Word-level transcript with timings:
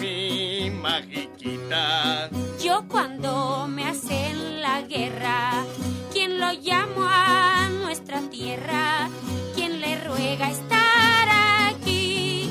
Mi 0.00 0.70
magiquita. 0.70 2.30
Yo 2.62 2.84
cuando 2.88 3.66
me 3.66 3.84
hacen 3.88 4.62
la 4.62 4.82
guerra, 4.82 5.64
¿quién 6.12 6.38
lo 6.38 6.52
llamo 6.52 7.02
a 7.02 7.68
nuestra 7.82 8.20
tierra? 8.30 9.08
¿Quién 9.56 9.80
le 9.80 10.00
ruega 10.04 10.50
estar 10.50 11.28
aquí? 11.68 12.48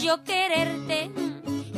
Yo 0.00 0.24
quererte 0.24 1.10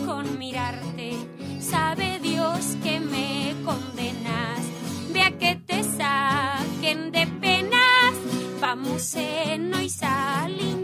con 0.07 0.39
mirarte, 0.39 1.15
sabe 1.61 2.21
Dios 2.21 2.77
que 2.83 3.01
me 3.01 3.57
condenas. 3.65 4.61
Vea 5.13 5.33
que 5.37 5.57
te 5.57 5.83
saquen 5.83 7.11
de 7.11 7.27
penas, 7.27 8.15
vamos 8.61 9.17
en 9.17 9.75
y 9.83 9.89
salimos 9.89 10.84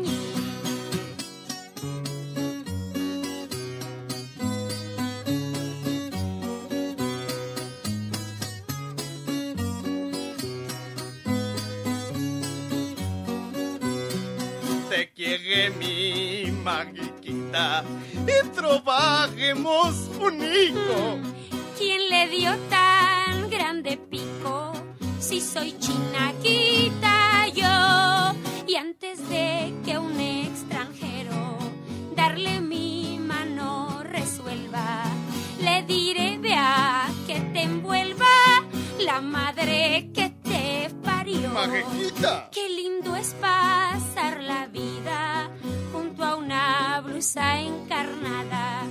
magiquita 17.51 17.85
y 18.27 18.49
trabajemos 18.51 20.11
un 20.21 20.43
hijo. 20.43 21.19
¿Quién 21.79 22.09
le 22.09 22.29
dio 22.29 22.57
tan 22.69 23.49
grande 23.51 23.97
pico? 23.97 24.73
Si 25.19 25.41
soy 25.41 25.77
chinaquita 25.79 27.49
yo. 27.49 28.39
Y 28.67 28.77
antes 28.77 29.29
de 29.29 29.75
que 29.85 29.99
un 29.99 30.19
extranjero 30.21 31.59
darle 32.15 32.61
mi 32.61 33.19
mano 33.19 34.03
resuelva, 34.03 35.05
le 35.61 35.83
diré 35.83 36.39
vea 36.39 37.09
que 37.27 37.41
te 37.53 37.63
envuelva 37.63 38.27
la 39.01 39.21
madre 39.21 40.11
que 40.15 40.31
te 40.43 40.91
parió. 41.03 41.51
Qué 42.53 42.69
lindo 42.69 43.17
es 43.17 43.35
pasar 43.35 44.43
la 44.43 44.67
vida 44.67 45.30
encarnada, 47.21 48.83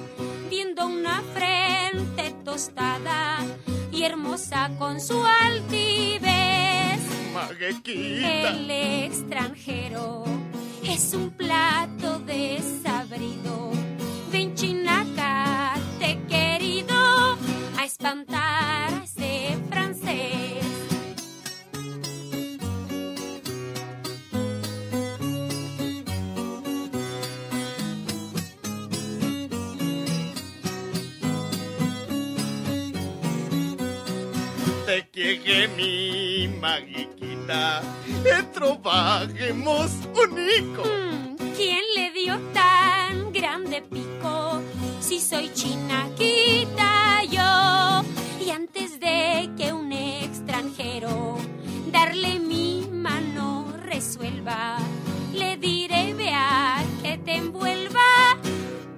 viendo 0.52 0.86
una 0.86 1.24
frente 1.34 2.36
tostada 2.46 3.40
y 3.92 4.04
hermosa 4.04 4.70
con 4.78 5.02
su 5.02 5.24
altivez. 5.26 7.00
El 7.86 8.70
extranjero 8.70 10.26
es 10.84 11.14
un 11.16 11.32
plato 11.32 12.20
desabrido. 12.20 13.72
Ven 14.32 14.54
chinaca, 14.54 15.74
te 15.98 16.20
querido 16.28 17.36
a 17.80 17.84
espantar 17.84 18.94
a 18.94 19.19
mi 35.76 36.48
magiquita, 36.60 37.82
trabajemos 38.54 39.92
unico. 40.14 40.84
Mm, 40.84 41.36
¿Quién 41.56 41.84
le 41.96 42.12
dio 42.12 42.38
tan 42.54 43.32
grande 43.32 43.82
pico? 43.82 44.62
Si 45.00 45.20
soy 45.20 45.52
chinaquita 45.54 47.24
yo. 47.24 48.04
Y 48.46 48.50
antes 48.52 49.00
de 49.00 49.50
que 49.58 49.74
un 49.74 49.92
extranjero 49.92 51.38
darle 51.92 52.40
mi 52.40 52.88
mano 52.92 53.74
resuelva, 53.84 54.78
le 55.34 55.58
diré 55.58 56.14
vea 56.14 56.84
que 57.02 57.18
te 57.18 57.36
envuelva 57.36 58.38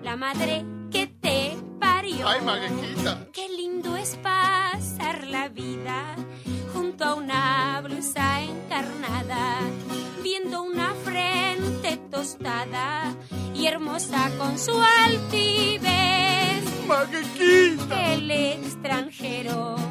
la 0.04 0.16
madre 0.16 0.66
que 0.92 1.08
te 1.08 1.56
parió. 1.80 2.28
Ay, 2.28 2.42
maguejita. 2.42 3.28
Qué 3.32 3.48
lindo 3.50 3.96
es 3.96 4.18
pasar 4.18 5.28
la 5.28 5.50
vida 5.50 6.16
junto 6.92 7.06
a 7.06 7.14
una 7.14 7.82
blusa 7.82 8.42
encarnada, 8.42 9.60
viendo 10.22 10.64
una 10.64 10.94
frente 11.06 11.98
tostada 12.10 13.16
y 13.56 13.66
hermosa 13.66 14.30
con 14.38 14.60
su 14.60 14.74
altivez. 15.06 15.90
Maguejita. 16.88 18.14
El 18.14 18.32
extranjero 18.32 19.91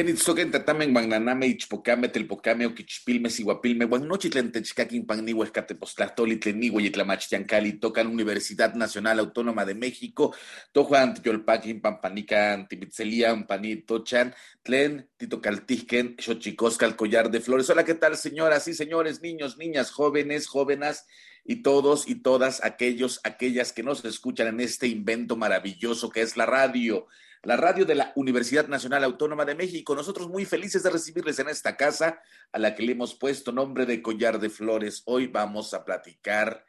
Kenitzoken 0.00 0.50
tatamen 0.50 0.94
magnaname 0.94 1.46
ichpocame 1.46 2.08
telpocame 2.08 2.64
oquichpilme 2.64 3.28
siguapilme 3.28 3.84
guannochitlen 3.84 4.48
techcaquin 4.50 5.04
pannigue 5.04 5.44
escatepostlahtoli 5.44 6.38
tlenigue 6.40 6.80
yitlamachtiancali 6.80 7.74
tocan 7.78 8.06
Universidad 8.06 8.72
Nacional 8.76 9.18
Autónoma 9.18 9.66
de 9.66 9.74
México 9.74 10.34
tojuan 10.72 11.12
tiyolpaquin 11.12 11.82
pampanican 11.82 12.66
timitzelian 12.66 13.46
panitochan 13.46 14.32
tlen 14.62 15.06
titocaltisquen 15.18 16.16
xochicoscal 16.16 16.96
collar 16.96 17.30
de 17.30 17.42
flores. 17.42 17.68
Hola, 17.68 17.84
¿qué 17.84 17.94
tal 17.94 18.16
señoras 18.16 18.68
y 18.68 18.72
señores, 18.72 19.20
niños, 19.20 19.58
niñas, 19.58 19.90
jóvenes, 19.90 20.46
jóvenes? 20.46 21.04
y 21.44 21.62
todos 21.62 22.06
y 22.06 22.16
todas 22.16 22.62
aquellos, 22.62 23.20
aquellas 23.24 23.72
que 23.72 23.82
nos 23.82 24.04
escuchan 24.04 24.48
en 24.48 24.60
este 24.60 24.86
invento 24.88 25.36
maravilloso 25.36 26.10
que 26.10 26.20
es 26.20 26.36
la 26.36 26.44
radio 26.44 27.06
la 27.42 27.56
radio 27.56 27.86
de 27.86 27.94
la 27.94 28.12
Universidad 28.16 28.68
Nacional 28.68 29.02
Autónoma 29.04 29.44
de 29.44 29.54
México. 29.54 29.94
Nosotros 29.94 30.28
muy 30.28 30.44
felices 30.44 30.82
de 30.82 30.90
recibirles 30.90 31.38
en 31.38 31.48
esta 31.48 31.76
casa 31.76 32.20
a 32.52 32.58
la 32.58 32.74
que 32.74 32.82
le 32.82 32.92
hemos 32.92 33.14
puesto 33.14 33.50
nombre 33.50 33.86
de 33.86 34.02
Collar 34.02 34.38
de 34.38 34.50
Flores. 34.50 35.02
Hoy 35.06 35.26
vamos 35.26 35.72
a 35.72 35.84
platicar 35.84 36.66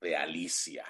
de 0.00 0.16
Alicia. 0.16 0.84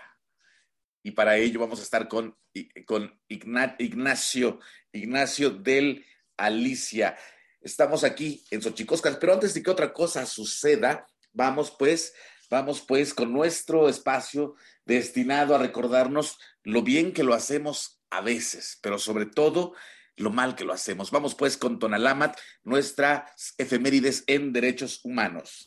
y 1.03 1.11
para 1.11 1.37
ello 1.37 1.61
vamos 1.61 1.81
a 1.81 1.83
estar 1.83 2.09
con, 2.09 2.39
con 2.87 3.21
Ignacio, 3.29 4.61
Ignacio 4.93 5.51
del 5.51 6.07
Alicia. 6.37 7.19
Estamos 7.61 8.05
aquí 8.05 8.45
en 8.51 8.63
Xochicoscas, 8.63 9.17
pero 9.17 9.35
antes 9.35 9.53
de 9.53 9.63
que 9.63 9.71
otra 9.71 9.93
cosa 9.93 10.25
suceda, 10.25 11.07
vamos 11.33 11.71
pues, 11.79 12.15
vamos 12.49 12.81
pues 12.81 13.13
con 13.13 13.33
nuestro 13.33 13.89
espacio 13.89 14.55
destinado 14.87 15.55
a 15.55 15.59
recordarnos 15.59 16.39
lo 16.63 16.83
bien 16.83 17.13
que 17.13 17.25
lo 17.25 17.35
hacemos 17.35 18.02
a 18.13 18.21
veces, 18.21 18.79
pero 18.83 18.99
sobre 18.99 19.27
todo 19.27 19.75
lo 20.17 20.31
mal 20.31 20.55
que 20.55 20.65
lo 20.65 20.73
hacemos. 20.73 21.11
Vamos 21.11 21.35
pues 21.35 21.57
con 21.57 21.79
Tonalamat, 21.79 22.37
nuestras 22.63 23.55
efemérides 23.59 24.25
en 24.27 24.53
derechos 24.53 25.01
humanos. 25.03 25.67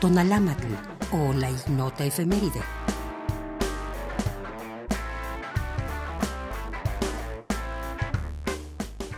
Tonalamat 0.00 0.58
o 1.12 1.32
la 1.32 1.50
ignota 1.50 2.04
efeméride. 2.04 2.60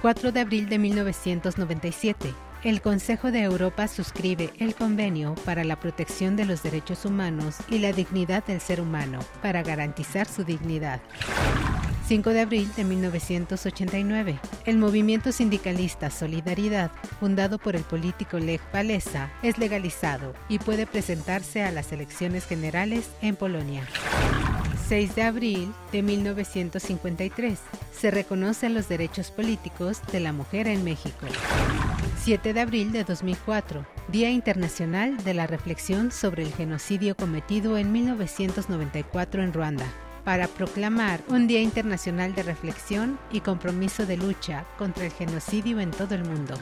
4 0.03 0.33
de 0.33 0.41
abril 0.41 0.69
de 0.69 0.79
1997, 0.79 2.35
el 2.65 2.81
Consejo 2.81 3.33
de 3.33 3.43
Europa 3.43 3.89
suscribe 3.89 4.53
el 4.59 4.75
Convenio 4.75 5.35
para 5.45 5.65
la 5.65 5.81
Protección 5.81 6.37
de 6.37 6.45
los 6.45 6.63
Derechos 6.63 7.05
Humanos 7.05 7.57
y 7.69 7.79
la 7.79 7.93
Dignidad 7.93 8.45
del 8.45 8.61
Ser 8.61 8.81
Humano 8.81 9.19
para 9.43 9.63
garantizar 9.63 10.29
su 10.29 10.45
dignidad. 10.45 11.01
5 12.07 12.31
de 12.31 12.41
abril 12.41 12.71
de 12.77 12.85
1989, 12.85 14.39
el 14.67 14.79
movimiento 14.79 15.33
sindicalista 15.33 16.11
Solidaridad, 16.11 16.91
fundado 17.19 17.59
por 17.59 17.75
el 17.75 17.83
político 17.83 18.39
Lech 18.39 18.61
Walesa, 18.73 19.33
es 19.43 19.59
legalizado 19.59 20.35
y 20.49 20.59
puede 20.59 20.87
presentarse 20.87 21.63
a 21.63 21.71
las 21.71 21.91
elecciones 21.93 22.47
generales 22.47 23.11
en 23.23 23.35
Polonia. 23.35 23.89
6 24.93 25.15
de 25.15 25.23
abril 25.23 25.73
de 25.91 26.03
1953 26.03 27.59
se 27.99 28.11
reconocen 28.11 28.75
los 28.75 28.91
derechos 28.91 29.31
políticos 29.31 30.03
de 30.13 30.21
la 30.21 30.35
mujer 30.35 30.69
en 30.69 30.85
México. 30.85 31.25
7 32.23 32.53
de 32.53 32.61
abril 32.61 32.93
de 32.93 33.03
2004, 33.03 33.87
Día 34.09 34.29
Internacional 34.29 35.17
de 35.25 35.33
la 35.33 35.47
Reflexión 35.47 36.13
sobre 36.13 36.43
el 36.43 36.53
Genocidio 36.53 37.17
cometido 37.17 37.79
en 37.79 37.91
1994 37.91 39.43
en 39.43 39.55
Ruanda, 39.55 39.87
para 40.25 40.47
proclamar 40.47 41.23
un 41.29 41.47
Día 41.47 41.63
Internacional 41.63 42.35
de 42.35 42.43
Reflexión 42.43 43.19
y 43.31 43.41
compromiso 43.41 44.05
de 44.05 44.19
lucha 44.19 44.67
contra 44.77 45.07
el 45.07 45.13
genocidio 45.13 45.81
en 45.81 45.91
todo 45.91 46.15
el 46.15 46.25
mundo. 46.27 46.53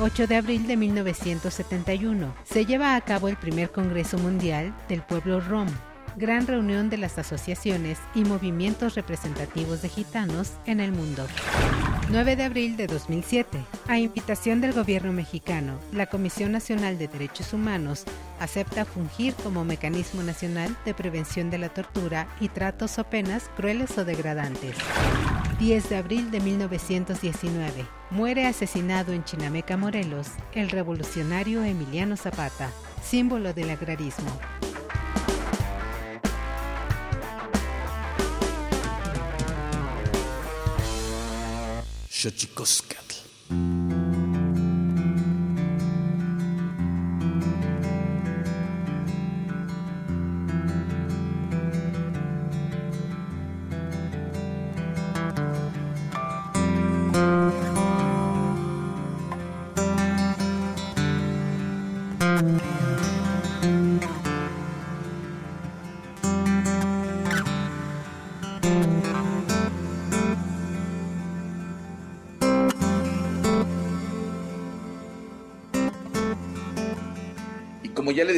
8 0.00 0.28
de 0.28 0.36
abril 0.36 0.66
de 0.66 0.78
1971, 0.78 2.34
se 2.44 2.64
lleva 2.64 2.96
a 2.96 3.00
cabo 3.02 3.28
el 3.28 3.36
primer 3.36 3.70
Congreso 3.70 4.16
Mundial 4.16 4.74
del 4.88 5.02
Pueblo 5.02 5.40
Rom, 5.40 5.68
gran 6.18 6.46
reunión 6.46 6.90
de 6.90 6.98
las 6.98 7.16
asociaciones 7.16 7.98
y 8.14 8.24
movimientos 8.24 8.96
representativos 8.96 9.82
de 9.82 9.88
gitanos 9.88 10.52
en 10.66 10.80
el 10.80 10.92
mundo. 10.92 11.26
9 12.10 12.36
de 12.36 12.44
abril 12.44 12.76
de 12.76 12.86
2007. 12.86 13.64
A 13.86 13.98
invitación 13.98 14.60
del 14.60 14.72
gobierno 14.72 15.12
mexicano, 15.12 15.78
la 15.92 16.06
Comisión 16.06 16.52
Nacional 16.52 16.98
de 16.98 17.06
Derechos 17.06 17.52
Humanos 17.52 18.04
acepta 18.40 18.84
fungir 18.84 19.34
como 19.34 19.64
mecanismo 19.64 20.22
nacional 20.22 20.76
de 20.84 20.94
prevención 20.94 21.50
de 21.50 21.58
la 21.58 21.68
tortura 21.68 22.26
y 22.40 22.48
tratos 22.48 22.98
o 22.98 23.04
penas 23.04 23.50
crueles 23.56 23.96
o 23.96 24.04
degradantes. 24.04 24.76
10 25.58 25.88
de 25.88 25.96
abril 25.96 26.30
de 26.30 26.40
1919. 26.40 27.86
Muere 28.10 28.46
asesinado 28.46 29.12
en 29.12 29.24
Chinameca, 29.24 29.76
Morelos, 29.76 30.28
el 30.54 30.70
revolucionario 30.70 31.62
Emiliano 31.62 32.16
Zapata, 32.16 32.70
símbolo 33.02 33.52
del 33.52 33.70
agrarismo. 33.70 34.30
Xochicoscatl. 42.20 43.14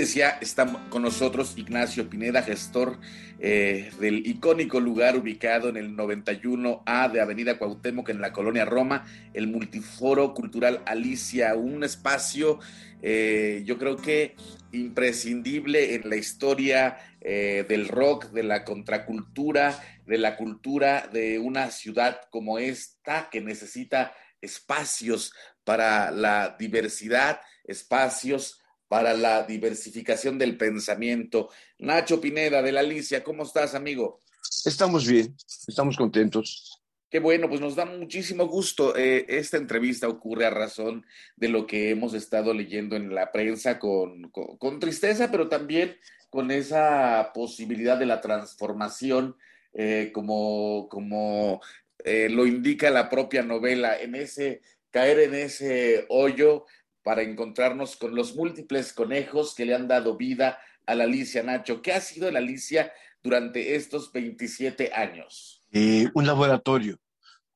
Decía, 0.00 0.38
está 0.40 0.66
con 0.90 1.02
nosotros 1.02 1.54
Ignacio 1.56 2.08
Pineda, 2.08 2.42
gestor 2.42 2.98
eh, 3.38 3.90
del 4.00 4.26
icónico 4.26 4.80
lugar 4.80 5.16
ubicado 5.16 5.68
en 5.68 5.76
el 5.76 5.96
91A 5.96 7.10
de 7.10 7.20
Avenida 7.20 7.58
Cuauhtémoc 7.58 8.08
en 8.08 8.20
la 8.20 8.32
colonia 8.32 8.64
Roma, 8.64 9.06
el 9.34 9.46
Multiforo 9.46 10.34
Cultural 10.34 10.82
Alicia, 10.86 11.54
un 11.54 11.84
espacio 11.84 12.58
eh, 13.02 13.62
yo 13.64 13.78
creo 13.78 13.96
que 13.96 14.36
imprescindible 14.72 15.94
en 15.94 16.08
la 16.08 16.16
historia 16.16 16.98
eh, 17.20 17.64
del 17.68 17.88
rock, 17.88 18.26
de 18.26 18.42
la 18.42 18.64
contracultura, 18.64 19.82
de 20.06 20.18
la 20.18 20.36
cultura 20.36 21.08
de 21.12 21.38
una 21.38 21.70
ciudad 21.70 22.20
como 22.30 22.58
esta 22.58 23.28
que 23.30 23.40
necesita 23.40 24.12
espacios 24.40 25.32
para 25.64 26.10
la 26.10 26.56
diversidad, 26.58 27.40
espacios 27.64 28.59
para 28.90 29.14
la 29.14 29.44
diversificación 29.44 30.36
del 30.36 30.56
pensamiento. 30.56 31.48
Nacho 31.78 32.20
Pineda 32.20 32.60
de 32.60 32.72
la 32.72 32.80
Alicia, 32.80 33.22
¿cómo 33.22 33.44
estás, 33.44 33.76
amigo? 33.76 34.18
Estamos 34.64 35.06
bien, 35.06 35.32
estamos 35.68 35.96
contentos. 35.96 36.82
Qué 37.08 37.20
bueno, 37.20 37.48
pues 37.48 37.60
nos 37.60 37.76
da 37.76 37.84
muchísimo 37.84 38.48
gusto. 38.48 38.96
Eh, 38.96 39.26
esta 39.28 39.58
entrevista 39.58 40.08
ocurre 40.08 40.44
a 40.44 40.50
razón 40.50 41.06
de 41.36 41.48
lo 41.48 41.68
que 41.68 41.90
hemos 41.90 42.14
estado 42.14 42.52
leyendo 42.52 42.96
en 42.96 43.14
la 43.14 43.30
prensa 43.30 43.78
con, 43.78 44.28
con, 44.32 44.80
tristeza, 44.80 45.30
pero 45.30 45.48
también 45.48 45.96
con 46.28 46.50
esa 46.50 47.30
posibilidad 47.32 47.96
de 47.96 48.06
la 48.06 48.20
transformación, 48.20 49.36
eh, 49.72 50.10
como, 50.12 50.88
como 50.90 51.60
eh, 52.04 52.28
lo 52.28 52.44
indica 52.44 52.90
la 52.90 53.08
propia 53.08 53.44
novela, 53.44 53.96
en 54.00 54.16
ese 54.16 54.62
caer 54.90 55.20
en 55.20 55.34
ese 55.34 56.06
hoyo 56.08 56.66
para 57.02 57.22
encontrarnos 57.22 57.96
con 57.96 58.14
los 58.14 58.34
múltiples 58.36 58.92
conejos 58.92 59.54
que 59.54 59.64
le 59.64 59.74
han 59.74 59.88
dado 59.88 60.16
vida 60.16 60.58
a 60.86 60.94
la 60.94 61.04
Alicia 61.04 61.42
Nacho. 61.42 61.82
¿Qué 61.82 61.92
ha 61.92 62.00
sido 62.00 62.30
la 62.30 62.40
Alicia 62.40 62.92
durante 63.22 63.74
estos 63.74 64.12
27 64.12 64.92
años? 64.92 65.62
Eh, 65.72 66.08
un 66.14 66.26
laboratorio. 66.26 66.98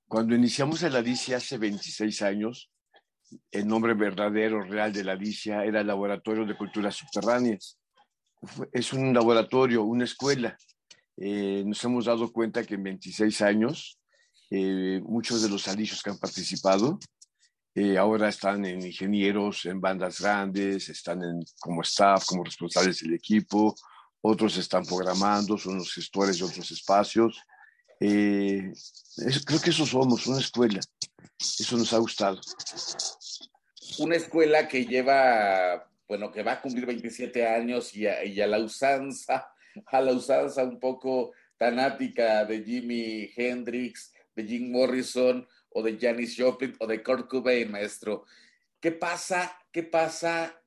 Cuando 0.06 0.34
iniciamos 0.34 0.82
la 0.82 0.98
Alicia 0.98 1.38
hace 1.38 1.58
26 1.58 2.22
años, 2.22 2.70
el 3.50 3.66
nombre 3.66 3.94
verdadero, 3.94 4.62
real 4.62 4.92
de 4.92 5.04
la 5.04 5.12
Alicia 5.12 5.64
era 5.64 5.80
el 5.80 5.86
Laboratorio 5.86 6.44
de 6.44 6.56
Culturas 6.56 6.94
Subterráneas. 6.94 7.78
Es 8.72 8.92
un 8.92 9.12
laboratorio, 9.12 9.82
una 9.82 10.04
escuela. 10.04 10.56
Eh, 11.16 11.62
nos 11.66 11.82
hemos 11.84 12.04
dado 12.04 12.32
cuenta 12.32 12.64
que 12.64 12.74
en 12.74 12.82
26 12.84 13.42
años, 13.42 13.98
eh, 14.50 15.00
muchos 15.04 15.42
de 15.42 15.48
los 15.48 15.66
alicios 15.68 16.02
que 16.02 16.10
han 16.10 16.18
participado 16.18 16.98
eh, 17.74 17.98
ahora 17.98 18.28
están 18.28 18.64
en 18.64 18.86
ingenieros, 18.86 19.64
en 19.64 19.80
bandas 19.80 20.20
grandes, 20.20 20.88
están 20.88 21.24
en, 21.24 21.44
como 21.58 21.82
staff, 21.82 22.24
como 22.24 22.44
responsables 22.44 23.00
del 23.00 23.14
equipo, 23.14 23.74
otros 24.20 24.56
están 24.56 24.84
programando, 24.84 25.58
son 25.58 25.78
los 25.78 25.92
gestores 25.92 26.38
de 26.38 26.44
otros 26.44 26.70
espacios. 26.70 27.42
Eh, 27.98 28.72
creo 29.44 29.60
que 29.60 29.70
eso 29.70 29.84
somos, 29.84 30.26
una 30.28 30.38
escuela. 30.38 30.80
Eso 31.38 31.76
nos 31.76 31.92
ha 31.92 31.98
gustado. 31.98 32.40
Una 33.98 34.16
escuela 34.16 34.68
que 34.68 34.86
lleva, 34.86 35.90
bueno, 36.06 36.30
que 36.30 36.44
va 36.44 36.52
a 36.52 36.62
cumplir 36.62 36.86
27 36.86 37.46
años 37.46 37.94
y 37.94 38.06
a, 38.06 38.24
y 38.24 38.40
a 38.40 38.46
la 38.46 38.60
usanza, 38.60 39.48
a 39.86 40.00
la 40.00 40.12
usanza 40.12 40.62
un 40.62 40.78
poco 40.78 41.32
tanática 41.56 42.44
de 42.44 42.62
Jimi 42.62 43.30
Hendrix, 43.36 44.12
de 44.36 44.44
Jim 44.44 44.70
Morrison, 44.70 45.46
o 45.74 45.82
de 45.82 45.98
Janis 45.98 46.36
Joplin 46.38 46.74
o 46.78 46.86
de 46.86 47.02
Kurt 47.02 47.28
Cobain, 47.28 47.70
maestro. 47.70 48.24
¿Qué 48.80 48.92
pasa? 48.92 49.58
¿Qué 49.70 49.82
pasa 49.82 50.60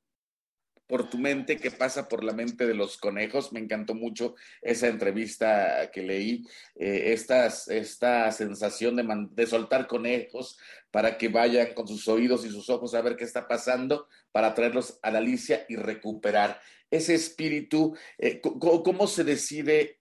por 0.88 1.10
tu 1.10 1.18
mente, 1.18 1.58
qué 1.58 1.70
pasa 1.70 2.08
por 2.08 2.24
la 2.24 2.34
mente 2.34 2.66
de 2.66 2.74
los 2.74 2.98
conejos. 2.98 3.52
Me 3.52 3.60
encantó 3.60 3.94
mucho 3.94 4.36
esa 4.62 4.88
entrevista 4.88 5.92
que 5.92 6.02
leí, 6.02 6.46
eh, 6.76 7.12
esta 7.14 8.32
sensación 8.32 8.96
de, 8.96 9.28
de 9.32 9.48
soltar 9.48 9.88
conejos 9.88 10.58
para 10.90 11.18
que 11.18 11.28
vayan 11.28 11.74
con 11.74 11.88
sus 11.88 12.08
oídos 12.08 12.46
y 12.46 12.50
sus 12.50 12.70
ojos 12.70 12.96
a 12.96 13.02
ver 13.02 13.18
qué 13.18 13.26
está 13.26 13.48
pasando, 13.48 14.08
para 14.32 14.54
traerlos 14.54 14.98
a 15.04 15.12
la 15.12 15.20
Alicia 15.20 15.66
y 15.68 15.76
recuperar 15.76 16.60
ese 16.90 17.14
espíritu. 17.16 17.96
Eh, 18.18 18.40
¿Cómo 18.42 19.08
se 19.08 19.26
decide 19.26 20.00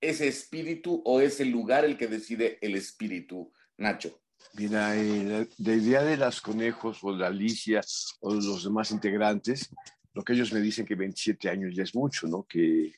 ese 0.00 0.28
espíritu 0.28 1.02
o 1.04 1.20
ese 1.20 1.44
lugar 1.44 1.84
el 1.84 1.98
que 1.98 2.06
decide 2.06 2.58
el 2.60 2.76
espíritu, 2.76 3.52
Nacho? 3.76 4.20
Mira, 4.54 4.96
eh, 4.96 5.48
la, 5.58 5.72
idea 5.74 6.02
de 6.02 6.16
las 6.16 6.40
conejos 6.40 6.98
o 7.02 7.16
de 7.16 7.24
Alicia 7.24 7.80
o 8.20 8.34
los 8.34 8.64
demás 8.64 8.90
integrantes, 8.90 9.70
lo 10.14 10.22
que 10.24 10.32
ellos 10.32 10.52
me 10.52 10.60
dicen 10.60 10.84
que 10.84 10.94
27 10.94 11.48
años 11.48 11.74
ya 11.74 11.82
es 11.82 11.94
mucho, 11.94 12.26
¿no? 12.26 12.44
Que 12.44 12.92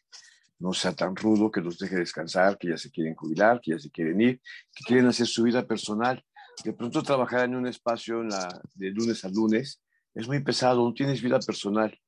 no 0.58 0.72
sea 0.72 0.94
tan 0.94 1.16
rudo, 1.16 1.50
que 1.50 1.60
los 1.60 1.78
deje 1.78 1.96
descansar, 1.96 2.56
que 2.56 2.68
ya 2.68 2.78
se 2.78 2.90
quieren 2.90 3.14
jubilar, 3.14 3.60
que 3.60 3.72
ya 3.72 3.78
se 3.78 3.90
quieren 3.90 4.20
ir, 4.20 4.40
que 4.74 4.84
quieren 4.84 5.06
hacer 5.06 5.26
su 5.26 5.42
vida 5.42 5.66
personal. 5.66 6.22
De 6.64 6.72
pronto 6.72 7.02
trabajar 7.02 7.44
en 7.44 7.56
un 7.56 7.66
espacio 7.66 8.22
de 8.74 8.90
lunes 8.90 9.24
a 9.24 9.28
lunes 9.28 9.80
es 10.14 10.26
muy 10.26 10.40
pesado, 10.40 10.84
no 10.84 10.92
tienes 10.92 11.22
vida 11.22 11.38
personal. 11.40 11.98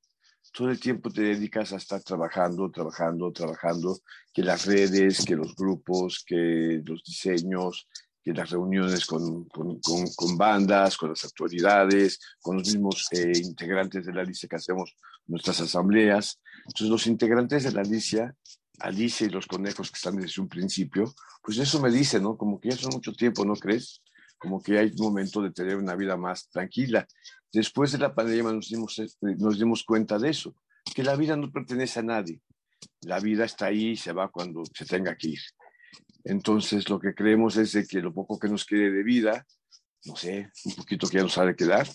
Todo 0.53 0.71
el 0.71 0.81
tiempo 0.81 1.11
te 1.11 1.23
dedicas 1.23 1.73
a 1.73 1.77
estar 1.77 2.03
trabajando, 2.03 2.71
trabajando, 2.71 3.33
trabajando, 3.33 3.99
que 4.33 4.43
las 4.43 4.67
redes, 4.67 5.25
que 5.25 5.37
los 5.37 5.55
grupos, 5.55 6.25
que 6.27 6.83
los 6.85 7.03
diseños, 7.05 7.89
que 8.23 8.33
las 8.33 8.51
reuniones 8.51 9.05
con, 9.05 9.45
con, 9.47 9.81
con, 9.81 10.39
bandas, 10.39 10.97
con 10.97 11.11
las 11.11 11.25
autoridades, 11.25 12.21
con 12.41 12.59
los 12.59 12.69
mismos 12.69 13.09
eh, 13.11 13.33
integrantes 13.35 14.07
de 14.07 14.13
la 14.13 14.23
Alicia 14.23 14.49
que 14.49 14.57
hacemos 14.57 14.95
nuestras 15.27 15.61
asambleas. 15.61 16.41
Entonces, 16.67 16.89
los 16.89 17.07
integrantes 17.07 17.65
de 17.65 17.73
la 17.73 17.81
Alicia, 17.81 18.35
Alicia 18.79 19.27
y 19.27 19.31
los 19.31 19.47
conejos 19.47 19.91
que 19.91 19.97
están 19.97 20.17
desde 20.17 20.41
un 20.41 20.49
principio, 20.49 21.13
pues 21.43 21.59
eso 21.59 21.81
me 21.81 21.91
dice, 21.91 22.21
¿no? 22.21 22.37
Como 22.37 22.61
que 22.61 22.71
ya 22.71 22.77
son 22.77 22.93
mucho 22.93 23.13
tiempo, 23.13 23.45
¿no 23.45 23.55
crees? 23.55 24.03
Como 24.39 24.63
que 24.63 24.79
hay 24.79 24.93
un 24.97 25.05
momento 25.05 25.43
de 25.43 25.51
tener 25.51 25.77
una 25.77 25.97
vida 25.97 26.17
más 26.17 26.49
tranquila. 26.49 27.07
Después 27.53 27.93
de 27.93 27.99
la 27.99 28.15
pandemia 28.15 28.53
nos 28.53 28.69
dimos, 28.69 28.99
eh, 29.01 29.09
nos 29.21 29.59
dimos 29.59 29.83
cuenta 29.85 30.19
de 30.19 30.31
eso, 30.31 30.55
que 30.95 31.03
la 31.03 31.17
vida 31.17 31.37
no 31.37 31.51
pertenece 31.51 32.01
a 32.01 32.05
nadie. 32.05 32.41
La 33.03 33.19
vida 33.19 33.45
está 33.45 33.67
ahí 33.67 33.91
y 33.91 33.97
se 33.97 34.13
va 34.13 34.31
cuando 34.31 34.63
se 34.73 34.85
tenga 34.85 35.17
que 35.17 35.31
ir. 35.31 35.41
Entonces, 36.25 36.89
lo 36.89 36.99
que 36.99 37.15
creemos 37.15 37.57
es 37.57 37.73
de 37.73 37.87
que 37.87 38.01
lo 38.01 38.13
poco 38.13 38.39
que 38.39 38.49
nos 38.49 38.65
quede 38.65 38.91
de 38.91 39.03
vida, 39.03 39.47
no 40.05 40.17
sé, 40.17 40.51
un 40.65 40.75
poquito 40.75 41.09
que 41.09 41.17
ya 41.17 41.23
nos 41.23 41.39
ha 41.39 41.45
de 41.45 41.57
quedar, 41.57 41.89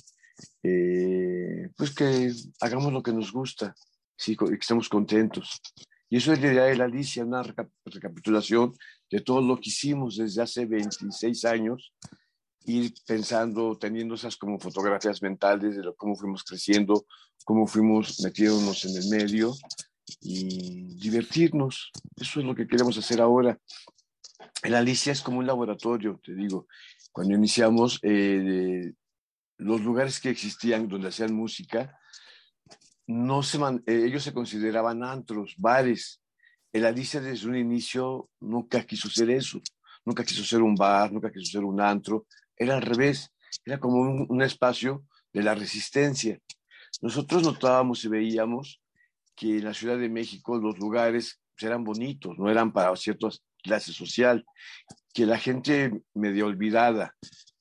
eh, 0.64 1.70
pues 1.76 1.94
que 1.94 2.32
hagamos 2.62 2.94
lo 2.94 3.02
que 3.02 3.14
nos 3.14 3.32
gusta, 3.32 3.76
sí, 4.16 4.36
que 4.36 4.46
estemos 4.60 4.90
contentos. 4.90 5.62
Y 6.10 6.18
eso 6.18 6.32
es 6.32 6.42
la 6.42 6.54
idea 6.54 6.64
de 6.64 6.78
la 6.78 6.86
Alicia, 6.86 7.26
una 7.26 7.44
recapitulación 7.44 8.74
de 9.10 9.22
todo 9.22 9.42
lo 9.42 9.58
que 9.58 9.70
hicimos 9.70 10.18
desde 10.18 10.42
hace 10.42 10.66
26 10.66 11.46
años, 11.46 11.94
ir 12.66 12.94
pensando, 13.06 13.78
teniendo 13.78 14.16
esas 14.16 14.38
como 14.38 14.60
fotografías 14.60 15.22
mentales 15.22 15.76
de 15.76 15.94
cómo 15.98 16.16
fuimos 16.16 16.44
creciendo, 16.44 17.06
cómo 17.44 17.68
fuimos 17.68 18.22
metiéndonos 18.22 18.86
en 18.86 18.98
el 18.98 19.10
medio 19.10 19.54
y 20.22 20.96
divertirnos. 20.96 21.92
Eso 22.16 22.40
es 22.40 22.46
lo 22.46 22.56
que 22.56 22.68
queremos 22.68 22.98
hacer 22.98 23.22
ahora. 23.22 23.58
El 24.64 24.76
Alicia 24.76 25.12
es 25.12 25.22
como 25.22 25.40
un 25.40 25.48
laboratorio, 25.48 26.20
te 26.24 26.34
digo. 26.34 26.68
Cuando 27.12 27.36
iniciamos, 27.36 28.00
eh, 28.04 28.92
los 29.58 29.82
lugares 29.82 30.20
que 30.20 30.30
existían 30.30 30.88
donde 30.88 31.10
hacían 31.10 31.34
música, 31.34 32.00
no 33.08 33.42
se 33.44 33.58
eh, 33.58 34.06
ellos 34.06 34.24
se 34.24 34.34
consideraban 34.34 35.04
antros, 35.04 35.56
bares. 35.58 36.22
El 36.72 36.86
Alicia 36.86 37.22
desde 37.22 37.48
un 37.48 37.56
inicio 37.56 38.30
nunca 38.40 38.84
quiso 38.86 39.10
ser 39.10 39.30
eso, 39.30 39.62
nunca 40.06 40.24
quiso 40.24 40.44
ser 40.44 40.62
un 40.62 40.76
bar, 40.76 41.12
nunca 41.12 41.32
quiso 41.32 41.52
ser 41.52 41.64
un 41.64 41.80
antro, 41.80 42.28
era 42.56 42.76
al 42.76 42.82
revés, 42.82 43.32
era 43.66 43.80
como 43.80 44.02
un, 44.02 44.42
espacio 44.42 45.06
de 45.34 45.44
la 45.44 45.56
resistencia. 45.56 46.40
Nosotros 47.02 47.44
notábamos 47.44 48.04
y 48.04 48.10
veíamos 48.10 48.82
que 49.36 49.58
en 49.58 49.66
la 49.66 49.74
Ciudad 49.74 49.98
de 49.98 50.10
México 50.10 50.58
los 50.58 50.78
lugares 50.78 51.40
eran 51.60 51.84
bonitos, 51.84 52.38
no 52.38 52.50
eran 52.50 52.72
para 52.72 52.96
ciertas 52.96 53.42
clase 53.64 53.94
social, 53.94 54.46
que 55.14 55.26
la 55.26 55.38
gente 55.38 55.92
medio 56.14 56.46
olvidada 56.46 57.16